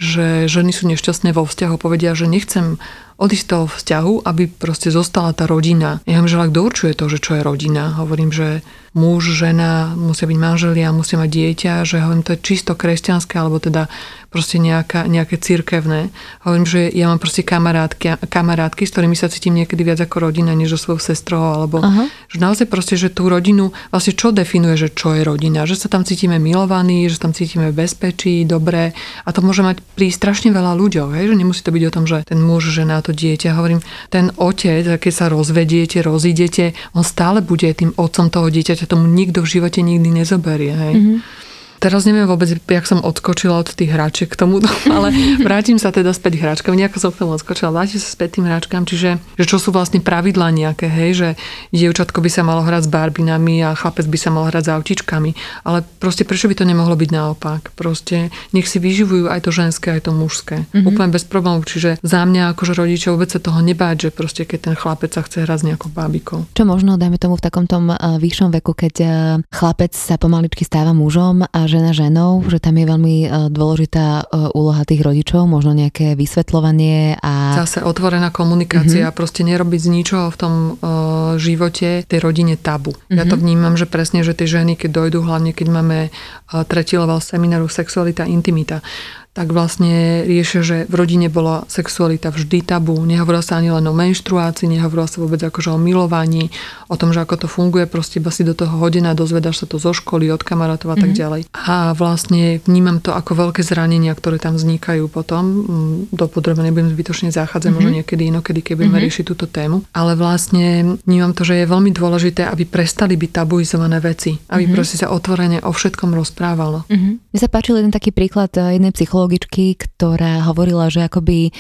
že 0.01 0.49
ženy 0.49 0.73
sú 0.73 0.89
nešťastné 0.89 1.37
vo 1.37 1.45
vzťahu, 1.45 1.77
povedia, 1.77 2.17
že 2.17 2.25
nechcem 2.25 2.81
odísť 3.21 3.45
z 3.45 3.51
toho 3.53 3.65
vzťahu, 3.69 4.13
aby 4.25 4.43
proste 4.49 4.89
zostala 4.89 5.37
tá 5.37 5.45
rodina. 5.45 6.01
Ja 6.09 6.17
že 6.25 6.41
kto 6.41 6.59
určuje 6.65 6.97
to, 6.97 7.05
že 7.05 7.21
čo 7.21 7.37
je 7.37 7.45
rodina. 7.45 7.93
Hovorím, 8.01 8.33
že 8.33 8.65
muž, 8.91 9.31
žena, 9.39 9.95
musia 9.95 10.27
byť 10.27 10.35
manželia, 10.35 10.91
musia 10.91 11.15
mať 11.15 11.29
dieťa, 11.31 11.73
že 11.87 12.03
hovorím, 12.03 12.27
to 12.27 12.35
je 12.35 12.43
čisto 12.43 12.75
kresťanské, 12.75 13.39
alebo 13.39 13.55
teda 13.55 13.87
proste 14.31 14.59
nejaká, 14.59 15.11
nejaké 15.11 15.35
církevné. 15.39 16.07
Hovorím, 16.47 16.63
že 16.63 16.87
ja 16.91 17.11
mám 17.11 17.19
proste 17.19 17.43
kamarátky, 17.43 18.27
kamarátky, 18.31 18.87
s 18.87 18.91
ktorými 18.95 19.15
sa 19.15 19.27
cítim 19.27 19.55
niekedy 19.55 19.83
viac 19.83 19.99
ako 19.99 20.31
rodina, 20.31 20.55
než 20.55 20.75
so 20.75 20.79
svojou 20.79 21.03
sestrou, 21.03 21.51
alebo 21.51 21.83
Aha. 21.83 22.07
že 22.31 22.39
naozaj 22.39 22.67
proste, 22.71 22.95
že 22.95 23.11
tú 23.11 23.27
rodinu, 23.27 23.75
vlastne 23.91 24.15
čo 24.15 24.31
definuje, 24.31 24.79
že 24.79 24.89
čo 24.91 25.15
je 25.15 25.27
rodina, 25.27 25.67
že 25.67 25.75
sa 25.75 25.91
tam 25.91 26.07
cítime 26.07 26.39
milovaní, 26.39 27.11
že 27.11 27.19
sa 27.19 27.27
tam 27.27 27.35
cítime 27.35 27.75
v 27.75 27.83
bezpečí, 27.83 28.47
dobre 28.47 28.95
a 29.27 29.29
to 29.35 29.43
môže 29.43 29.67
mať 29.67 29.83
pri 29.99 30.07
strašne 30.15 30.51
veľa 30.55 30.79
ľuďoch, 30.79 31.11
hej? 31.15 31.31
že 31.31 31.35
nemusí 31.35 31.59
to 31.63 31.75
byť 31.75 31.83
o 31.87 31.93
tom, 31.95 32.03
že 32.07 32.23
ten 32.23 32.39
muž, 32.39 32.71
žena, 32.71 33.03
to 33.03 33.10
dieťa, 33.11 33.55
hovorím, 33.55 33.83
ten 34.09 34.31
otec, 34.35 34.97
keď 34.97 35.13
sa 35.13 35.25
rozvediete, 35.29 36.01
rozídete, 36.01 36.73
on 36.97 37.05
stále 37.05 37.43
bude 37.43 37.67
tým 37.71 37.91
otcom 37.95 38.31
toho 38.31 38.47
dieťaťa 38.49 38.89
tomu 38.89 39.07
nikto 39.07 39.43
v 39.43 39.51
živote 39.59 39.79
nikdy 39.83 40.23
nezoberie. 40.23 40.73
Hej. 40.73 40.95
Mm-hmm. 40.97 41.49
Teraz 41.81 42.05
neviem 42.05 42.29
vôbec, 42.29 42.45
jak 42.53 42.85
som 42.85 43.01
odskočila 43.01 43.57
od 43.57 43.73
tých 43.73 43.89
hráčiek 43.89 44.29
k 44.29 44.37
tomu, 44.37 44.61
ale 44.95 45.09
vrátim 45.41 45.81
sa 45.81 45.89
teda 45.89 46.13
späť 46.13 46.37
hračkám. 46.37 46.77
Nejako 46.77 46.97
som 47.01 47.09
k 47.09 47.25
tomu 47.25 47.33
odskočila, 47.33 47.73
vrátim 47.73 47.97
sa 47.97 48.05
späť 48.05 48.37
tým 48.37 48.45
hračkám. 48.45 48.85
Čiže 48.85 49.17
že 49.17 49.45
čo 49.49 49.57
sú 49.57 49.73
vlastne 49.73 49.97
pravidlá 49.97 50.53
nejaké, 50.53 50.85
hej, 50.85 51.11
že 51.17 51.29
dievčatko 51.73 52.21
by 52.21 52.29
sa 52.29 52.45
malo 52.45 52.61
hrať 52.61 52.85
s 52.85 52.93
barbinami 52.93 53.65
a 53.65 53.73
chlapec 53.73 54.05
by 54.05 54.17
sa 54.21 54.29
mal 54.29 54.45
hrať 54.53 54.69
s 54.69 54.73
autičkami. 54.77 55.31
Ale 55.65 55.81
proste 55.97 56.21
prečo 56.21 56.45
by 56.45 56.53
to 56.53 56.69
nemohlo 56.69 56.93
byť 56.93 57.09
naopak? 57.09 57.73
Proste 57.73 58.29
nech 58.53 58.69
si 58.69 58.77
vyživujú 58.77 59.25
aj 59.33 59.49
to 59.49 59.49
ženské, 59.49 59.97
aj 59.97 60.05
to 60.05 60.11
mužské. 60.13 60.69
Mm-hmm. 60.69 60.85
Úplne 60.85 61.09
bez 61.09 61.25
problémov. 61.25 61.65
Čiže 61.65 61.97
za 62.05 62.21
mňa 62.21 62.53
akože 62.53 62.77
rodičia 62.77 63.09
vôbec 63.09 63.33
sa 63.33 63.41
toho 63.41 63.57
nebáť, 63.57 64.05
že 64.05 64.09
proste 64.13 64.45
keď 64.45 64.69
ten 64.69 64.75
chlapec 64.77 65.09
sa 65.09 65.25
chce 65.25 65.49
hrať 65.49 65.65
s 65.65 65.65
nejakou 65.65 65.89
bábikou. 65.89 66.45
Čo 66.53 66.63
možno, 66.69 67.01
dajme 67.01 67.17
tomu 67.17 67.41
v 67.41 67.45
takom 67.49 67.65
tom 67.65 67.89
eh, 67.89 67.97
vyššom 67.97 68.53
veku, 68.61 68.77
keď 68.77 68.93
eh, 69.01 69.09
chlapec 69.49 69.97
sa 69.97 70.21
pomaličky 70.21 70.61
stáva 70.61 70.93
mužom 70.93 71.41
a 71.41 71.70
žena 71.71 71.95
ženou, 71.95 72.43
že 72.51 72.59
tam 72.59 72.75
je 72.75 72.85
veľmi 72.85 73.15
e, 73.23 73.27
dôležitá 73.47 74.27
e, 74.27 74.51
úloha 74.51 74.83
tých 74.83 74.99
rodičov, 74.99 75.47
možno 75.47 75.71
nejaké 75.71 76.19
vysvetľovanie 76.19 77.23
a... 77.23 77.55
Zase 77.55 77.79
otvorená 77.87 78.35
komunikácia, 78.35 79.07
mm-hmm. 79.07 79.15
proste 79.15 79.47
nerobiť 79.47 79.79
z 79.79 79.89
ničoho 79.89 80.27
v 80.27 80.37
tom 80.37 80.53
uh, 80.75 81.39
živote 81.39 82.03
tej 82.03 82.19
rodine 82.19 82.59
tabu. 82.59 82.91
Mm-hmm. 82.91 83.17
Ja 83.17 83.23
to 83.23 83.39
mhm. 83.39 83.41
vnímam, 83.41 83.73
že 83.79 83.87
presne, 83.87 84.27
že 84.27 84.35
tie 84.35 84.45
ženy, 84.51 84.75
keď 84.75 84.89
dojdú, 84.91 85.23
hlavne 85.23 85.55
keď 85.55 85.67
máme 85.71 85.97
uh, 86.11 86.67
tretí 86.67 86.99
level 86.99 87.23
semináru 87.23 87.71
Sexualita, 87.71 88.27
intimita, 88.27 88.83
tak 89.31 89.55
vlastne 89.55 90.27
riešia, 90.27 90.59
že 90.59 90.77
v 90.91 90.93
rodine 90.99 91.31
bola 91.31 91.63
sexualita 91.71 92.35
vždy 92.35 92.67
tabu. 92.67 92.99
Nehovorila 92.99 93.39
sa 93.39 93.63
ani 93.63 93.71
len 93.71 93.87
o 93.87 93.95
menštruácii, 93.95 94.67
nehovorila 94.67 95.07
sa 95.07 95.23
vôbec 95.23 95.39
akože 95.39 95.71
o 95.71 95.79
milovaní, 95.79 96.51
o 96.91 96.99
tom, 96.99 97.15
že 97.15 97.23
ako 97.23 97.35
to 97.39 97.47
funguje, 97.47 97.87
proste 97.87 98.19
iba 98.19 98.27
si 98.27 98.43
do 98.43 98.51
toho 98.51 98.75
hodina, 98.83 99.15
dozvedáš 99.15 99.63
sa 99.63 99.65
to 99.71 99.79
zo 99.79 99.95
školy, 99.95 100.27
od 100.27 100.43
kamarátov 100.43 100.91
a 100.91 100.99
tak 100.99 101.15
mm-hmm. 101.15 101.21
ďalej. 101.23 101.41
A 101.55 101.95
vlastne 101.95 102.59
vnímam 102.67 102.99
to 102.99 103.15
ako 103.15 103.47
veľké 103.47 103.63
zranenia, 103.63 104.11
ktoré 104.11 104.35
tam 104.35 104.59
vznikajú 104.59 105.07
potom. 105.07 105.43
Mm, 105.47 105.97
do 106.11 106.27
podrobe 106.27 106.67
nebudem 106.67 106.91
zbytočne 106.91 107.31
zachádzať, 107.31 107.71
mm-hmm. 107.71 107.87
možno 107.87 107.97
niekedy 108.03 108.27
inokedy, 108.27 108.59
keď 108.59 108.73
budeme 108.83 108.99
mm-hmm. 108.99 109.07
riešiť 109.07 109.23
túto 109.23 109.47
tému. 109.47 109.87
Ale 109.95 110.19
vlastne 110.19 110.99
vnímam 111.07 111.31
to, 111.31 111.47
že 111.47 111.63
je 111.63 111.71
veľmi 111.71 111.95
dôležité, 111.95 112.51
aby 112.51 112.67
prestali 112.67 113.15
byť 113.15 113.31
tabuizované 113.31 114.03
veci, 114.03 114.35
aby 114.35 114.67
mm-hmm. 114.67 114.75
proste 114.75 114.99
sa 114.99 115.07
otvorene 115.15 115.63
o 115.63 115.71
všetkom 115.71 116.11
rozprávalo. 116.11 116.83
Mm-hmm. 116.91 117.13
Mne 117.31 117.39
sa 117.39 117.47
páčil 117.47 117.79
jeden 117.79 117.95
taký 117.95 118.11
príklad 118.11 118.51
eh, 118.59 118.75
jednej 118.75 118.91
psychologičky, 119.21 119.77
ktorá 119.77 120.41
hovorila, 120.49 120.89
že 120.89 121.05
akoby 121.05 121.53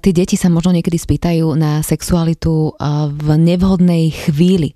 tí 0.00 0.10
deti 0.16 0.40
sa 0.40 0.48
možno 0.48 0.72
niekedy 0.72 0.96
spýtajú 0.96 1.52
na 1.52 1.84
sexualitu 1.84 2.72
v 3.12 3.28
nevhodnej 3.36 4.08
chvíli 4.08 4.72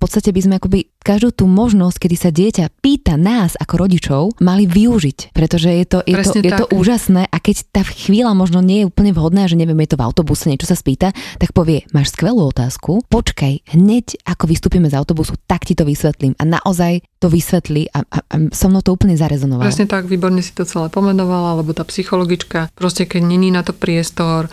podstate 0.00 0.32
by 0.32 0.40
sme 0.40 0.54
akoby 0.56 0.88
každú 1.04 1.28
tú 1.32 1.44
možnosť, 1.44 1.96
kedy 2.00 2.16
sa 2.16 2.30
dieťa 2.32 2.72
pýta 2.80 3.20
nás 3.20 3.52
ako 3.60 3.74
rodičov, 3.84 4.22
mali 4.40 4.64
využiť, 4.64 5.36
pretože 5.36 5.68
je 5.68 5.84
to, 5.84 5.98
je 6.08 6.16
to, 6.16 6.32
je 6.40 6.52
to 6.52 6.66
úžasné 6.72 7.28
a 7.28 7.36
keď 7.36 7.68
tá 7.68 7.82
chvíľa 7.84 8.32
možno 8.32 8.64
nie 8.64 8.84
je 8.84 8.88
úplne 8.88 9.12
vhodná, 9.12 9.44
že 9.44 9.60
neviem, 9.60 9.76
je 9.84 9.92
to 9.92 10.00
v 10.00 10.04
autobuse, 10.08 10.48
niečo 10.48 10.64
sa 10.64 10.76
spýta, 10.76 11.12
tak 11.36 11.52
povie, 11.52 11.84
máš 11.92 12.16
skvelú 12.16 12.48
otázku, 12.48 13.04
počkaj, 13.12 13.76
hneď 13.76 14.24
ako 14.24 14.44
vystúpime 14.48 14.88
z 14.88 14.96
autobusu, 14.96 15.36
tak 15.44 15.68
ti 15.68 15.76
to 15.76 15.84
vysvetlím 15.84 16.32
a 16.40 16.44
naozaj 16.48 17.04
to 17.20 17.28
vysvetlí 17.28 17.92
a, 17.92 18.00
a, 18.00 18.18
a 18.24 18.34
so 18.56 18.72
mnou 18.72 18.80
to 18.80 18.96
úplne 18.96 19.12
zarezonovalo. 19.12 19.68
Presne 19.68 19.84
tak, 19.84 20.08
výborne 20.08 20.40
si 20.40 20.56
to 20.56 20.64
celé 20.64 20.88
pomenovala, 20.88 21.60
lebo 21.60 21.76
tá 21.76 21.84
psychologička, 21.84 22.72
proste 22.72 23.04
keď 23.04 23.22
není 23.28 23.52
na 23.52 23.60
to 23.60 23.76
priestor, 23.76 24.48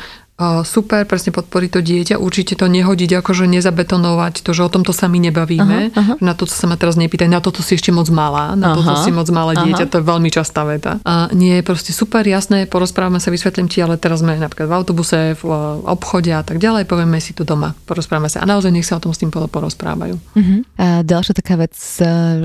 super, 0.63 1.01
presne 1.09 1.33
podporiť 1.33 1.69
to 1.73 1.81
dieťa, 1.81 2.15
určite 2.21 2.53
to 2.53 2.69
nehodiť, 2.69 3.25
akože 3.25 3.49
nezabetonovať 3.49 4.45
to, 4.45 4.53
že 4.53 4.61
o 4.61 4.69
tomto 4.69 4.93
sa 4.93 5.09
my 5.09 5.17
nebavíme, 5.17 5.89
aha, 5.89 5.97
aha. 5.97 6.13
na 6.21 6.37
to 6.37 6.45
sa 6.45 6.69
ma 6.69 6.77
teraz 6.77 6.93
nepýtaj, 6.93 7.25
na 7.25 7.41
toto 7.41 7.65
si 7.65 7.73
ešte 7.73 7.89
moc 7.89 8.05
malá, 8.13 8.53
na 8.53 8.71
aha, 8.71 8.75
toto 8.77 8.93
si 9.01 9.09
moc 9.09 9.25
malé 9.33 9.57
dieťa, 9.57 9.89
aha. 9.89 9.91
to 9.91 9.97
je 9.97 10.05
veľmi 10.05 10.29
častá 10.29 10.61
veta. 10.61 11.01
A 11.01 11.33
nie 11.33 11.57
je 11.57 11.63
proste 11.65 11.89
super, 11.89 12.21
jasné, 12.21 12.69
porozprávame 12.69 13.17
sa, 13.17 13.33
vysvetlím 13.33 13.65
ti, 13.65 13.81
ale 13.81 13.97
teraz 13.97 14.21
sme 14.21 14.37
napríklad 14.37 14.69
v 14.69 14.75
autobuse, 14.77 15.33
v 15.41 15.43
obchode 15.89 16.29
a 16.29 16.45
tak 16.45 16.61
ďalej, 16.61 16.85
povieme 16.85 17.17
si 17.17 17.33
to 17.33 17.41
doma, 17.41 17.73
porozprávame 17.89 18.29
sa 18.29 18.45
a 18.45 18.49
naozaj 18.49 18.69
nech 18.69 18.85
sa 18.85 19.01
o 19.01 19.03
tom 19.03 19.17
s 19.17 19.21
tým 19.25 19.33
porozprávajú. 19.33 20.15
Uh-huh. 20.21 20.59
A 20.77 21.01
ďalšia 21.01 21.33
taká 21.33 21.57
vec, 21.57 21.73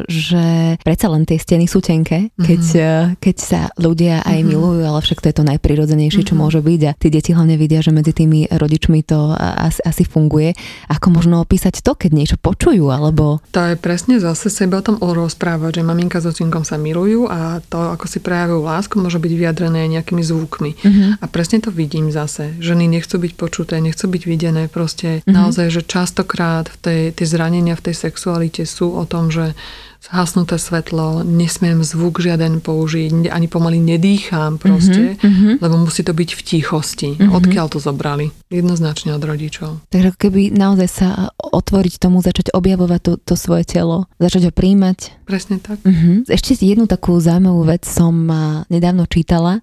že 0.09 0.45
predsa 0.81 1.13
len 1.13 1.29
tie 1.29 1.37
steny 1.37 1.69
sú 1.69 1.85
tenké, 1.85 2.33
keď, 2.41 2.63
uh-huh. 2.65 3.05
keď 3.21 3.37
sa 3.37 3.61
ľudia 3.77 4.25
aj 4.25 4.39
uh-huh. 4.41 4.49
milujú, 4.49 4.81
ale 4.81 5.01
však 5.05 5.21
to 5.21 5.29
je 5.29 5.37
to 5.37 5.45
najprirodzenejšie, 5.45 6.25
čo 6.25 6.33
uh-huh. 6.33 6.49
môže 6.49 6.65
byť 6.65 6.81
a 6.89 6.93
tí 6.97 7.13
deti 7.13 7.37
hlavne 7.37 7.61
vidia, 7.61 7.82
že 7.83 7.91
medzi 7.91 8.15
tými 8.15 8.47
rodičmi 8.49 9.03
to 9.03 9.35
asi, 9.37 9.83
asi 9.83 10.07
funguje. 10.07 10.55
Ako 10.89 11.11
možno 11.11 11.43
opísať 11.43 11.83
to, 11.83 11.99
keď 11.99 12.11
niečo 12.15 12.37
počujú, 12.39 12.89
alebo... 12.89 13.43
To 13.53 13.61
je 13.61 13.77
presne 13.77 14.23
zase 14.23 14.49
sebe 14.49 14.79
o 14.79 14.85
tom 14.87 14.97
rozprávať, 15.03 15.83
že 15.83 15.83
maminka 15.83 16.23
s 16.23 16.31
ocinkom 16.31 16.63
sa 16.63 16.79
milujú 16.79 17.27
a 17.27 17.59
to, 17.67 17.93
ako 17.93 18.07
si 18.07 18.23
prejavujú 18.23 18.63
lásku, 18.63 18.95
môže 18.97 19.19
byť 19.19 19.33
vyjadrené 19.35 19.91
nejakými 19.91 20.23
zvukmi. 20.23 20.71
Uh-huh. 20.79 21.19
A 21.19 21.25
presne 21.27 21.59
to 21.59 21.75
vidím 21.75 22.15
zase. 22.15 22.55
Ženy 22.63 22.87
nechcú 22.87 23.19
byť 23.19 23.33
počuté, 23.35 23.83
nechcú 23.83 24.07
byť 24.07 24.23
videné. 24.25 24.71
Proste 24.71 25.21
uh-huh. 25.21 25.35
naozaj, 25.35 25.75
že 25.75 25.83
častokrát 25.83 26.71
v 26.71 26.77
tej, 26.79 27.01
tie 27.19 27.27
zranenia 27.27 27.75
v 27.75 27.91
tej 27.91 27.97
sexualite 27.99 28.63
sú 28.63 28.95
o 28.95 29.05
tom, 29.05 29.35
že 29.35 29.59
zhasnuté 30.03 30.59
svetlo, 30.59 31.23
nesmiem 31.23 31.87
zvuk 31.87 32.19
žiaden 32.19 32.59
použiť, 32.59 33.31
ani 33.31 33.47
pomaly 33.47 33.79
nedýcham 33.79 34.59
proste, 34.59 35.15
mm-hmm. 35.15 35.63
lebo 35.63 35.75
musí 35.79 36.03
to 36.03 36.11
byť 36.11 36.31
v 36.35 36.41
tichosti. 36.43 37.09
Mm-hmm. 37.15 37.31
Odkiaľ 37.31 37.67
to 37.71 37.79
zobrali? 37.79 38.35
Jednoznačne 38.51 39.15
od 39.15 39.23
rodičov. 39.23 39.87
Takže 39.95 40.19
keby 40.19 40.51
naozaj 40.51 40.89
sa 40.91 41.09
otvoriť 41.39 42.03
tomu, 42.03 42.19
začať 42.19 42.51
objavovať 42.51 43.01
to, 43.01 43.13
to 43.23 43.35
svoje 43.39 43.63
telo, 43.63 44.11
začať 44.19 44.51
ho 44.51 44.53
príjmať. 44.53 45.23
Presne 45.23 45.63
tak. 45.63 45.79
Mm-hmm. 45.87 46.27
Ešte 46.27 46.59
jednu 46.59 46.91
takú 46.91 47.15
zaujímavú 47.23 47.63
vec 47.63 47.87
som 47.87 48.27
nedávno 48.67 49.07
čítala, 49.07 49.63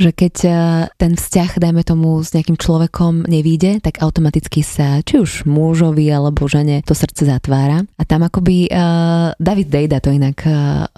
že 0.00 0.16
keď 0.16 0.34
e, 0.48 0.50
ten 0.96 1.12
vzťah, 1.12 1.60
dajme 1.60 1.84
tomu, 1.84 2.16
s 2.24 2.32
nejakým 2.32 2.56
človekom 2.56 3.28
nevíde, 3.28 3.84
tak 3.84 4.00
automaticky 4.00 4.64
sa, 4.64 5.04
či 5.04 5.20
už 5.20 5.44
mužovi 5.44 6.08
alebo 6.08 6.48
žene, 6.48 6.80
to 6.88 6.96
srdce 6.96 7.28
zatvára. 7.28 7.84
A 8.00 8.02
tam 8.08 8.24
akoby 8.24 8.72
uh, 8.72 9.36
David 9.36 9.68
Dejda 9.68 10.00
to 10.00 10.08
inak 10.08 10.40
uh, 10.48 10.88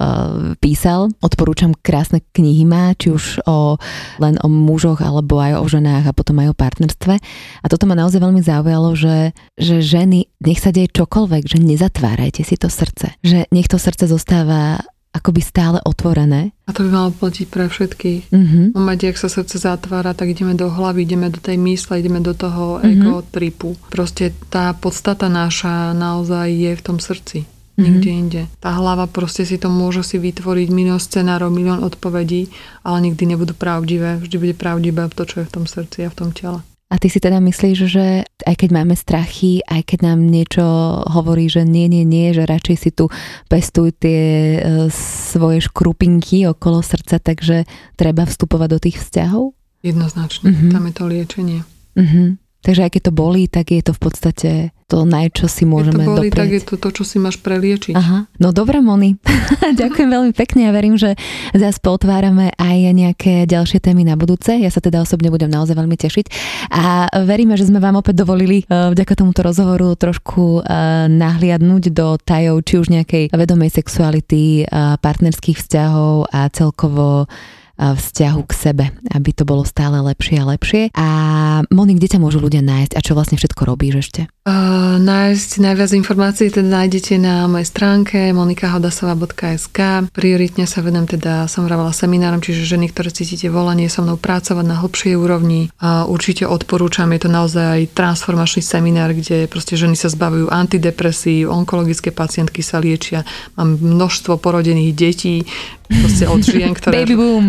písal. 0.62 1.10
Odporúčam 1.18 1.74
krásne 1.74 2.22
knihy 2.32 2.62
má, 2.62 2.94
či 2.94 3.10
už 3.10 3.42
o, 3.44 3.76
len 4.22 4.38
o 4.38 4.48
mužoch 4.48 5.02
alebo 5.02 5.42
aj 5.42 5.58
o 5.58 5.66
ženách 5.66 6.06
a 6.06 6.16
potom 6.16 6.38
aj 6.38 6.54
o 6.54 6.58
partnerstve. 6.58 7.14
A 7.62 7.66
toto 7.66 7.90
ma 7.90 7.98
naozaj 7.98 8.22
veľmi 8.22 8.42
zaujalo, 8.44 8.94
že, 8.94 9.34
že 9.58 9.82
ženy, 9.82 10.30
nech 10.38 10.62
sa 10.62 10.70
deje 10.70 10.94
čokoľvek, 10.94 11.42
že 11.50 11.58
nezatvárajte 11.58 12.46
si 12.46 12.54
to 12.54 12.70
srdce. 12.70 13.18
Že 13.26 13.50
nech 13.50 13.66
to 13.66 13.82
srdce 13.82 14.06
zostáva 14.06 14.78
akoby 15.12 15.40
stále 15.44 15.78
otvorené. 15.84 16.56
A 16.64 16.72
to 16.72 16.88
by 16.88 16.90
malo 16.90 17.10
platiť 17.12 17.46
pre 17.52 17.68
všetkých. 17.68 18.32
Mm-hmm. 18.32 18.64
V 18.72 18.76
momente, 18.76 19.04
ak 19.04 19.20
sa 19.20 19.28
srdce 19.28 19.60
zatvára, 19.60 20.16
tak 20.16 20.32
ideme 20.32 20.56
do 20.56 20.72
hlavy, 20.72 21.04
ideme 21.04 21.28
do 21.28 21.36
tej 21.36 21.60
mysle, 21.60 22.00
ideme 22.00 22.24
do 22.24 22.32
toho 22.32 22.80
mm-hmm. 22.80 22.90
ego 22.90 23.12
tripu. 23.28 23.76
Proste 23.92 24.32
tá 24.48 24.72
podstata 24.72 25.28
naša 25.28 25.92
naozaj 25.92 26.48
je 26.48 26.72
v 26.72 26.82
tom 26.82 26.96
srdci. 26.96 27.44
Mm-hmm. 27.44 27.84
Nikde 27.84 28.10
inde. 28.10 28.42
Tá 28.60 28.72
hlava 28.76 29.08
proste 29.08 29.44
si 29.48 29.56
to 29.60 29.68
môže 29.72 30.04
si 30.04 30.16
vytvoriť 30.20 30.68
milión 30.72 31.00
scenárov, 31.00 31.48
milión 31.52 31.84
odpovedí, 31.84 32.52
ale 32.84 33.12
nikdy 33.12 33.36
nebudú 33.36 33.52
pravdivé. 33.56 34.20
Vždy 34.20 34.36
bude 34.36 34.54
pravdivé 34.56 35.08
to, 35.12 35.24
čo 35.28 35.44
je 35.44 35.48
v 35.48 35.54
tom 35.60 35.64
srdci 35.68 36.04
a 36.04 36.12
v 36.12 36.16
tom 36.16 36.30
tele. 36.32 36.60
A 36.92 37.00
ty 37.00 37.08
si 37.08 37.24
teda 37.24 37.40
myslíš, 37.40 37.78
že 37.88 38.28
aj 38.44 38.54
keď 38.60 38.70
máme 38.76 38.92
strachy, 38.92 39.64
aj 39.64 39.88
keď 39.88 40.12
nám 40.12 40.28
niečo 40.28 40.60
hovorí, 41.08 41.48
že 41.48 41.64
nie, 41.64 41.88
nie, 41.88 42.04
nie, 42.04 42.36
že 42.36 42.44
radšej 42.44 42.76
si 42.76 42.90
tu 42.92 43.08
pestuj 43.48 43.96
tie 43.96 44.60
e, 44.60 44.92
svoje 44.92 45.64
škrupinky 45.64 46.44
okolo 46.44 46.84
srdca, 46.84 47.16
takže 47.16 47.64
treba 47.96 48.28
vstupovať 48.28 48.68
do 48.68 48.78
tých 48.84 49.00
vzťahov? 49.00 49.56
Jednoznačne, 49.80 50.52
mm-hmm. 50.52 50.68
tam 50.68 50.84
je 50.84 50.92
to 50.92 51.04
liečenie. 51.08 51.60
Mm-hmm. 51.96 52.41
Takže 52.62 52.86
aj 52.86 52.90
keď 52.94 53.02
to 53.10 53.12
bolí, 53.12 53.50
tak 53.50 53.74
je 53.74 53.82
to 53.82 53.90
v 53.90 54.00
podstate 54.00 54.50
to 54.86 55.08
naj, 55.08 55.32
čo 55.32 55.48
si 55.48 55.64
môžeme 55.64 56.04
Keď 56.04 56.06
to 56.06 56.12
bolí, 56.12 56.28
doprieť. 56.28 56.36
tak 56.36 56.50
je 56.52 56.62
to 56.62 56.74
to, 56.76 56.88
čo 56.92 57.02
si 57.08 57.16
máš 57.16 57.40
preliečiť. 57.40 57.96
Aha. 57.96 58.28
No 58.36 58.52
dobre, 58.52 58.84
Moni. 58.84 59.16
Ďakujem 59.80 60.08
veľmi 60.12 60.32
pekne 60.36 60.68
a 60.68 60.76
verím, 60.76 61.00
že 61.00 61.16
zase 61.56 61.80
potvárame 61.80 62.52
aj 62.60 62.78
nejaké 62.92 63.48
ďalšie 63.48 63.80
témy 63.80 64.04
na 64.04 64.20
budúce. 64.20 64.52
Ja 64.52 64.68
sa 64.68 64.84
teda 64.84 65.00
osobne 65.00 65.32
budem 65.32 65.48
naozaj 65.48 65.74
veľmi 65.74 65.96
tešiť. 65.96 66.26
A 66.76 67.08
veríme, 67.24 67.56
že 67.56 67.72
sme 67.72 67.80
vám 67.80 67.98
opäť 67.98 68.20
dovolili 68.20 68.68
uh, 68.68 68.92
vďaka 68.92 69.16
tomuto 69.16 69.40
rozhovoru 69.40 69.96
trošku 69.96 70.60
uh, 70.60 71.08
nahliadnúť 71.08 71.88
do 71.88 72.20
tajov, 72.20 72.60
či 72.68 72.78
už 72.78 72.92
nejakej 72.92 73.32
vedomej 73.32 73.72
sexuality, 73.72 74.68
uh, 74.68 75.00
partnerských 75.00 75.56
vzťahov 75.56 76.28
a 76.28 76.52
celkovo 76.52 77.26
vzťahu 77.90 78.40
k 78.46 78.52
sebe, 78.54 78.84
aby 79.10 79.30
to 79.34 79.42
bolo 79.42 79.66
stále 79.66 79.98
lepšie 80.00 80.38
a 80.38 80.48
lepšie. 80.54 80.82
A 80.94 81.06
Moni, 81.68 81.98
kde 81.98 82.16
ťa 82.16 82.22
môžu 82.22 82.38
ľudia 82.38 82.62
nájsť 82.62 82.94
a 82.94 83.04
čo 83.04 83.12
vlastne 83.18 83.36
všetko 83.36 83.62
robíš 83.66 84.08
ešte? 84.08 84.31
Uh, 84.42 84.98
nájsť 84.98 85.62
najviac 85.62 85.94
informácií 85.94 86.50
teda 86.50 86.66
nájdete 86.66 87.14
na 87.14 87.46
mojej 87.46 87.62
stránke 87.62 88.34
monikahodasova.sk. 88.34 89.78
Prioritne 90.10 90.66
sa 90.66 90.82
vedem 90.82 91.06
teda, 91.06 91.46
som 91.46 91.62
vravala 91.62 91.94
seminárom, 91.94 92.42
čiže 92.42 92.66
ženy, 92.74 92.90
ktoré 92.90 93.14
cítite 93.14 93.46
volanie 93.54 93.86
so 93.86 94.02
mnou 94.02 94.18
pracovať 94.18 94.66
na 94.66 94.82
hlbšej 94.82 95.14
úrovni. 95.14 95.70
Určite 95.82 96.50
odporúčam, 96.50 97.14
je 97.14 97.22
to 97.22 97.30
naozaj 97.30 97.94
transformačný 97.94 98.66
seminár, 98.66 99.14
kde 99.14 99.46
proste 99.46 99.78
ženy 99.78 99.94
sa 99.94 100.10
zbavujú 100.10 100.50
antidepresí, 100.50 101.46
onkologické 101.46 102.10
pacientky 102.10 102.66
sa 102.66 102.82
liečia. 102.82 103.22
Mám 103.54 103.78
množstvo 103.78 104.42
porodených 104.42 104.90
detí, 104.90 105.46
proste 105.92 106.24
od 106.26 106.40
žien, 106.42 106.72
ktoré 106.78 107.04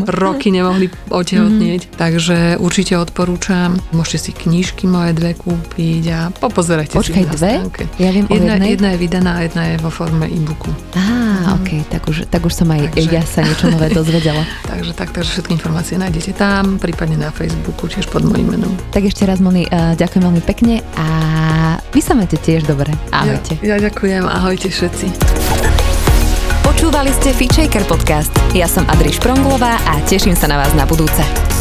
roky 0.08 0.52
nemohli 0.52 0.92
otehotnieť. 1.10 1.82
Mm-hmm. 1.88 1.98
Takže 2.00 2.38
určite 2.60 3.00
odporúčam. 3.00 3.80
Môžete 3.96 4.30
si 4.30 4.32
knižky 4.36 4.86
moje 4.86 5.16
dve 5.16 5.34
kúpiť 5.34 6.04
a 6.12 6.20
popozerajte 6.90 6.96
Počkaj, 7.00 7.24
si 7.24 7.36
dve? 7.36 7.54
Ja 8.02 8.10
viem 8.12 8.26
jedna, 8.28 8.54
jedna 8.60 8.88
je 8.94 8.98
vydaná 9.00 9.32
a 9.38 9.42
jedna 9.46 9.64
je 9.72 9.76
vo 9.80 9.92
forme 9.94 10.26
e-booku. 10.28 10.72
Á, 10.96 11.04
mm. 11.04 11.46
ok, 11.62 11.70
tak 11.88 12.02
už, 12.10 12.18
tak 12.28 12.42
už 12.44 12.54
som 12.54 12.68
aj 12.72 12.92
takže, 12.92 13.10
ja 13.12 13.24
sa 13.24 13.40
niečo 13.46 13.70
nové 13.70 13.88
dozvedela. 13.98 14.44
takže 14.68 14.92
tak, 14.98 15.16
takže 15.16 15.40
všetky 15.40 15.52
informácie 15.56 15.96
nájdete 15.96 16.34
tam, 16.36 16.82
prípadne 16.82 17.20
na 17.20 17.30
Facebooku, 17.30 17.88
tiež 17.88 18.10
pod 18.10 18.26
mojím 18.26 18.58
menom. 18.58 18.74
Tak 18.92 19.08
ešte 19.08 19.24
raz, 19.24 19.40
Moni, 19.40 19.70
uh, 19.70 19.94
ďakujem 19.96 20.24
veľmi 20.24 20.44
pekne 20.44 20.84
a 20.98 21.06
vy 21.94 22.02
sa 22.02 22.18
máte 22.18 22.42
tiež 22.42 22.66
dobre. 22.66 22.90
Ahojte. 23.14 23.62
Ja, 23.62 23.78
ja 23.78 23.88
ďakujem, 23.88 24.26
ahojte 24.26 24.68
všetci. 24.74 25.06
Počúvali 26.64 27.14
ste 27.16 27.32
Fitchaker 27.32 27.86
podcast. 27.86 28.34
Ja 28.52 28.68
som 28.68 28.84
Adri 28.90 29.14
Špronglová 29.14 29.78
a 29.88 29.94
teším 30.10 30.34
sa 30.34 30.50
na 30.50 30.60
vás 30.60 30.74
na 30.74 30.84
budúce. 30.90 31.53